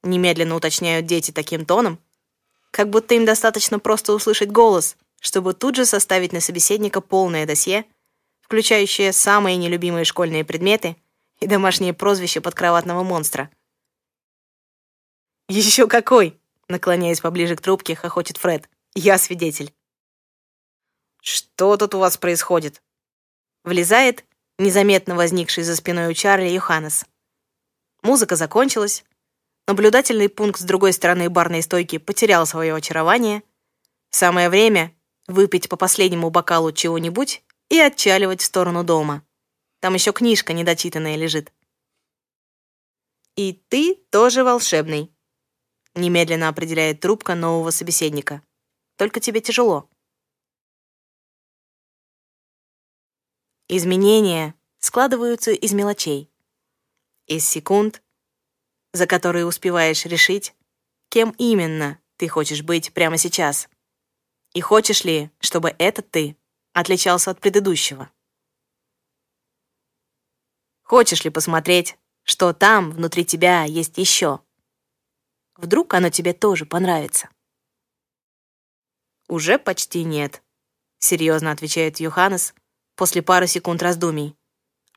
Немедленно 0.02 0.54
уточняют 0.54 1.06
дети 1.06 1.30
таким 1.30 1.64
тоном, 1.64 1.98
как 2.70 2.90
будто 2.90 3.14
им 3.14 3.24
достаточно 3.24 3.78
просто 3.78 4.12
услышать 4.12 4.50
голос, 4.50 4.96
чтобы 5.20 5.54
тут 5.54 5.76
же 5.76 5.86
составить 5.86 6.32
на 6.32 6.40
собеседника 6.40 7.00
полное 7.00 7.46
досье, 7.46 7.86
включающее 8.42 9.12
самые 9.12 9.56
нелюбимые 9.56 10.04
школьные 10.04 10.44
предметы 10.44 10.96
и 11.40 11.46
домашние 11.46 11.94
прозвища 11.94 12.42
подкроватного 12.42 13.02
монстра. 13.02 13.48
«Еще 15.48 15.86
какой!»— 15.86 16.38
наклоняясь 16.68 17.20
поближе 17.20 17.56
к 17.56 17.60
трубке, 17.60 17.94
хохочет 17.94 18.36
Фред. 18.36 18.68
«Я 18.94 19.16
свидетель». 19.18 19.72
«Что 21.56 21.76
тут 21.76 21.94
у 21.94 21.98
вас 21.98 22.16
происходит?» 22.16 22.82
Влезает 23.64 24.24
незаметно 24.58 25.14
возникший 25.14 25.64
за 25.64 25.76
спиной 25.76 26.10
у 26.10 26.14
Чарли 26.14 26.48
Йоханнес. 26.48 27.06
Музыка 28.02 28.36
закончилась, 28.36 29.04
Наблюдательный 29.66 30.28
пункт 30.28 30.60
с 30.60 30.64
другой 30.64 30.92
стороны 30.92 31.30
барной 31.30 31.62
стойки 31.62 31.96
потерял 31.96 32.46
свое 32.46 32.74
очарование. 32.74 33.42
Самое 34.10 34.50
время 34.50 34.94
выпить 35.26 35.70
по 35.70 35.76
последнему 35.76 36.28
бокалу 36.28 36.70
чего-нибудь 36.70 37.42
и 37.70 37.78
отчаливать 37.78 38.42
в 38.42 38.44
сторону 38.44 38.84
дома. 38.84 39.22
Там 39.80 39.94
еще 39.94 40.12
книжка 40.12 40.52
недочитанная 40.52 41.16
лежит. 41.16 41.52
«И 43.36 43.54
ты 43.68 43.94
тоже 44.10 44.44
волшебный»,— 44.44 45.10
немедленно 45.94 46.48
определяет 46.48 47.00
трубка 47.00 47.34
нового 47.34 47.70
собеседника. 47.70 48.42
«Только 48.96 49.18
тебе 49.18 49.40
тяжело». 49.40 49.88
Изменения 53.68 54.54
складываются 54.78 55.52
из 55.52 55.72
мелочей. 55.72 56.30
Из 57.26 57.48
секунд, 57.48 58.02
за 58.92 59.06
которые 59.06 59.46
успеваешь 59.46 60.04
решить, 60.04 60.54
кем 61.08 61.34
именно 61.38 61.98
ты 62.16 62.28
хочешь 62.28 62.62
быть 62.62 62.92
прямо 62.92 63.16
сейчас. 63.16 63.70
И 64.52 64.60
хочешь 64.60 65.04
ли, 65.04 65.30
чтобы 65.40 65.74
этот 65.78 66.10
ты 66.10 66.36
отличался 66.74 67.30
от 67.30 67.40
предыдущего? 67.40 68.10
Хочешь 70.82 71.24
ли 71.24 71.30
посмотреть, 71.30 71.96
что 72.22 72.52
там, 72.52 72.90
внутри 72.90 73.24
тебя, 73.24 73.64
есть 73.64 73.96
еще. 73.96 74.40
Вдруг 75.56 75.94
оно 75.94 76.10
тебе 76.10 76.34
тоже 76.34 76.66
понравится. 76.66 77.30
«Уже 79.26 79.58
почти 79.58 80.04
нет»,— 80.04 80.42
серьезно 80.98 81.50
отвечает 81.50 81.98
Йоханнес 81.98 82.54
после 82.96 83.22
пары 83.22 83.46
секунд 83.46 83.82
раздумий. 83.82 84.36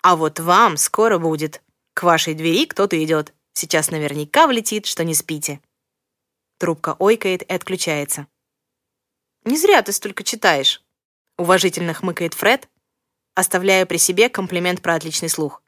«А 0.01 0.15
вот 0.15 0.39
вам 0.39 0.77
скоро 0.77 1.17
будет. 1.17 1.61
К 1.93 2.03
вашей 2.03 2.33
двери 2.33 2.65
кто-то 2.65 3.01
идет. 3.03 3.33
Сейчас 3.53 3.91
наверняка 3.91 4.47
влетит, 4.47 4.85
что 4.85 5.03
не 5.03 5.13
спите». 5.13 5.61
Трубка 6.57 6.95
ойкает 6.99 7.43
и 7.43 7.53
отключается. 7.53 8.27
«Не 9.43 9.57
зря 9.57 9.81
ты 9.81 9.91
столько 9.91 10.23
читаешь»,— 10.23 10.83
уважительно 11.37 11.93
хмыкает 11.93 12.33
Фред, 12.33 12.69
оставляя 13.35 13.85
при 13.85 13.97
себе 13.97 14.29
комплимент 14.29 14.81
про 14.81 14.95
отличный 14.95 15.29
слух. 15.29 15.61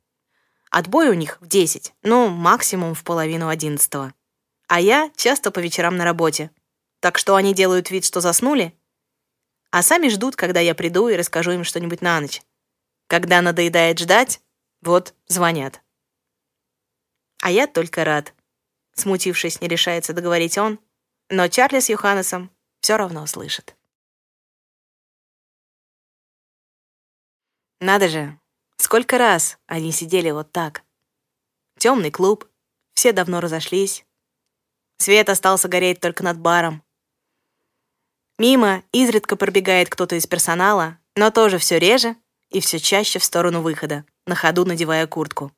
Отбой 0.72 1.10
у 1.10 1.14
них 1.14 1.38
в 1.42 1.48
десять, 1.48 1.94
ну, 2.04 2.30
максимум 2.30 2.94
в 2.94 3.04
половину 3.04 3.48
одиннадцатого. 3.48 4.14
А 4.68 4.80
я 4.80 5.12
часто 5.16 5.50
по 5.50 5.60
вечерам 5.60 5.96
на 5.96 6.04
работе. 6.04 6.52
Так 7.00 7.18
что 7.18 7.36
они 7.36 7.56
делают 7.56 7.90
вид, 7.90 8.06
что 8.06 8.22
заснули, 8.22 8.79
а 9.72 9.84
сами 9.84 10.08
ждут, 10.10 10.36
когда 10.36 10.60
я 10.60 10.76
приду 10.76 11.08
и 11.10 11.16
расскажу 11.16 11.52
им 11.52 11.64
что-нибудь 11.64 12.02
на 12.02 12.20
ночь. 12.20 12.42
Когда 13.08 13.42
надоедает 13.42 14.00
ждать, 14.00 14.42
вот 14.82 15.14
звонят. 15.28 15.82
А 17.42 17.52
я 17.52 17.68
только 17.68 18.04
рад. 18.04 18.34
Смутившись, 18.94 19.62
не 19.62 19.68
решается 19.68 20.14
договорить 20.14 20.58
он, 20.58 20.80
но 21.30 21.48
Чарли 21.48 21.80
с 21.80 21.90
Йоханнесом 21.90 22.52
все 22.82 22.98
равно 22.98 23.26
слышит. 23.28 23.76
Надо 27.80 28.10
же, 28.10 28.38
сколько 28.78 29.18
раз 29.18 29.58
они 29.66 29.92
сидели 29.92 30.32
вот 30.32 30.52
так. 30.52 30.84
Темный 31.78 32.12
клуб, 32.12 32.46
все 32.94 33.14
давно 33.14 33.40
разошлись. 33.40 34.06
Свет 34.98 35.30
остался 35.30 35.70
гореть 35.70 36.02
только 36.02 36.24
над 36.24 36.38
баром. 36.38 36.84
Мимо 38.40 38.84
изредка 38.94 39.36
пробегает 39.36 39.90
кто-то 39.90 40.16
из 40.16 40.26
персонала, 40.26 40.98
но 41.18 41.30
тоже 41.30 41.58
все 41.58 41.78
реже 41.78 42.16
и 42.50 42.62
все 42.62 42.80
чаще 42.80 43.20
в 43.20 43.24
сторону 43.26 43.62
выхода, 43.62 44.06
на 44.26 44.34
ходу 44.34 44.64
надевая 44.64 45.08
куртку. 45.08 45.52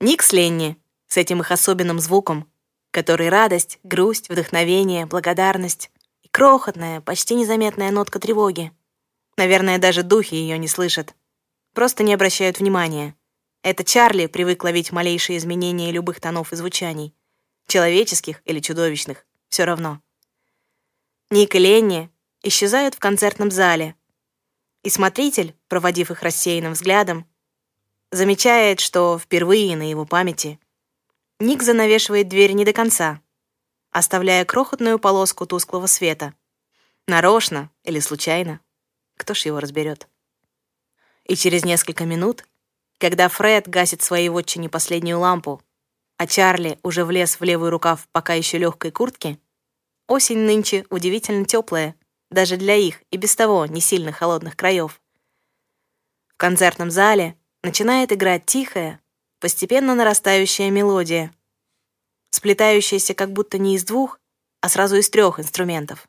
Ник 0.00 0.24
с 0.24 0.32
Ленни, 0.32 0.76
с 1.06 1.16
этим 1.18 1.40
их 1.40 1.52
особенным 1.52 2.00
звуком, 2.00 2.50
который 2.90 3.28
радость, 3.28 3.78
грусть, 3.84 4.28
вдохновение, 4.28 5.06
благодарность 5.06 5.92
и 6.22 6.28
крохотная, 6.28 7.00
почти 7.00 7.36
незаметная 7.36 7.92
нотка 7.92 8.18
тревоги. 8.18 8.72
Наверное, 9.36 9.78
даже 9.78 10.02
духи 10.02 10.34
ее 10.34 10.58
не 10.58 10.66
слышат. 10.66 11.14
Просто 11.74 12.02
не 12.02 12.12
обращают 12.12 12.58
внимания. 12.58 13.14
Это 13.62 13.84
Чарли 13.84 14.26
привык 14.26 14.64
ловить 14.64 14.90
малейшие 14.90 15.38
изменения 15.38 15.92
любых 15.92 16.20
тонов 16.20 16.52
и 16.52 16.56
звучаний. 16.56 17.14
Человеческих 17.68 18.42
или 18.44 18.58
чудовищных. 18.58 19.24
Все 19.48 19.64
равно. 19.64 20.00
Ник 21.34 21.56
и 21.56 21.58
Ленни 21.58 22.12
исчезают 22.44 22.94
в 22.94 23.00
концертном 23.00 23.50
зале. 23.50 23.96
И 24.84 24.88
смотритель, 24.88 25.56
проводив 25.66 26.12
их 26.12 26.22
рассеянным 26.22 26.74
взглядом, 26.74 27.28
замечает, 28.12 28.78
что 28.78 29.18
впервые 29.18 29.76
на 29.76 29.82
его 29.90 30.06
памяти 30.06 30.60
Ник 31.40 31.64
занавешивает 31.64 32.28
дверь 32.28 32.52
не 32.52 32.64
до 32.64 32.72
конца, 32.72 33.20
оставляя 33.90 34.44
крохотную 34.44 35.00
полоску 35.00 35.44
тусклого 35.44 35.88
света. 35.88 36.34
Нарочно 37.08 37.68
или 37.82 37.98
случайно, 37.98 38.60
кто 39.16 39.34
ж 39.34 39.46
его 39.46 39.58
разберет. 39.58 40.06
И 41.24 41.34
через 41.34 41.64
несколько 41.64 42.04
минут, 42.04 42.46
когда 42.98 43.28
Фред 43.28 43.66
гасит 43.66 44.02
своей 44.02 44.28
вотчине 44.28 44.68
последнюю 44.68 45.18
лампу, 45.18 45.60
а 46.16 46.28
Чарли 46.28 46.78
уже 46.84 47.04
влез 47.04 47.40
в 47.40 47.42
левый 47.42 47.70
рукав 47.70 48.06
пока 48.12 48.34
еще 48.34 48.56
легкой 48.58 48.92
куртки, 48.92 49.40
Осень 50.06 50.38
нынче 50.38 50.84
удивительно 50.90 51.46
теплая, 51.46 51.94
даже 52.30 52.56
для 52.56 52.74
их 52.74 53.02
и 53.10 53.16
без 53.16 53.34
того 53.34 53.64
не 53.66 53.80
сильно 53.80 54.12
холодных 54.12 54.56
краев. 54.56 55.00
В 56.28 56.36
концертном 56.36 56.90
зале 56.90 57.38
начинает 57.62 58.12
играть 58.12 58.44
тихая, 58.44 59.00
постепенно 59.40 59.94
нарастающая 59.94 60.70
мелодия, 60.70 61.32
сплетающаяся 62.30 63.14
как 63.14 63.32
будто 63.32 63.56
не 63.56 63.76
из 63.76 63.84
двух, 63.84 64.20
а 64.60 64.68
сразу 64.68 64.96
из 64.96 65.08
трех 65.08 65.40
инструментов. 65.40 66.06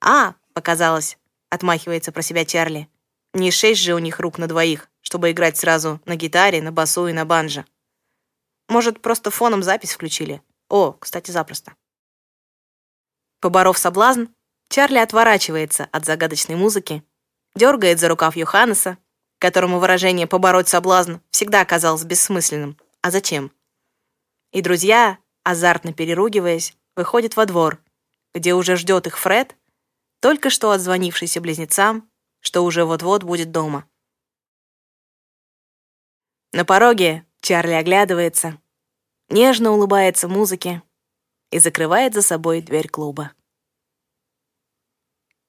«А, 0.00 0.34
показалось»,— 0.52 1.18
отмахивается 1.50 2.10
про 2.10 2.22
себя 2.22 2.44
Чарли. 2.44 2.88
«Не 3.34 3.50
шесть 3.50 3.80
же 3.80 3.94
у 3.94 3.98
них 3.98 4.18
рук 4.18 4.38
на 4.38 4.48
двоих, 4.48 4.88
чтобы 5.00 5.30
играть 5.30 5.56
сразу 5.56 6.00
на 6.06 6.16
гитаре, 6.16 6.60
на 6.60 6.72
басу 6.72 7.06
и 7.06 7.12
на 7.12 7.24
банджо. 7.24 7.64
Может, 8.68 9.00
просто 9.00 9.30
фоном 9.30 9.62
запись 9.62 9.92
включили? 9.92 10.42
О, 10.68 10.92
кстати, 10.92 11.30
запросто». 11.30 11.74
Поборов 13.42 13.76
соблазн, 13.76 14.26
Чарли 14.68 14.98
отворачивается 14.98 15.88
от 15.90 16.04
загадочной 16.04 16.54
музыки, 16.54 17.02
дергает 17.56 17.98
за 17.98 18.08
рукав 18.08 18.36
Йоханнеса, 18.36 18.98
которому 19.40 19.80
выражение 19.80 20.28
«побороть 20.28 20.68
соблазн» 20.68 21.16
всегда 21.32 21.64
казалось 21.64 22.04
бессмысленным. 22.04 22.78
А 23.00 23.10
зачем? 23.10 23.50
И 24.52 24.62
друзья, 24.62 25.18
азартно 25.42 25.92
переругиваясь, 25.92 26.76
выходят 26.94 27.34
во 27.34 27.44
двор, 27.44 27.82
где 28.32 28.54
уже 28.54 28.76
ждет 28.76 29.08
их 29.08 29.18
Фред, 29.18 29.56
только 30.20 30.48
что 30.48 30.70
отзвонившийся 30.70 31.40
близнецам, 31.40 32.08
что 32.38 32.62
уже 32.62 32.84
вот-вот 32.84 33.24
будет 33.24 33.50
дома. 33.50 33.88
На 36.52 36.64
пороге 36.64 37.26
Чарли 37.40 37.72
оглядывается, 37.72 38.56
нежно 39.28 39.72
улыбается 39.72 40.28
музыке, 40.28 40.80
и 41.52 41.58
закрывает 41.58 42.14
за 42.14 42.22
собой 42.22 42.62
дверь 42.62 42.88
клуба. 42.88 43.32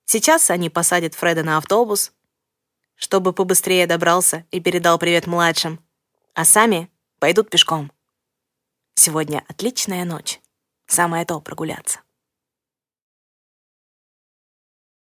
Сейчас 0.05 0.51
они 0.51 0.69
посадят 0.69 1.15
Фреда 1.15 1.43
на 1.43 1.57
автобус, 1.57 2.13
чтобы 2.95 3.33
побыстрее 3.33 3.87
добрался 3.87 4.45
и 4.51 4.59
передал 4.59 4.99
привет 4.99 5.25
младшим, 5.25 5.83
а 6.35 6.45
сами 6.45 6.91
пойдут 7.19 7.49
пешком. 7.49 7.91
Сегодня 8.95 9.43
отличная 9.47 10.05
ночь. 10.05 10.39
Самое 10.85 11.25
то 11.25 11.39
прогуляться. 11.39 12.01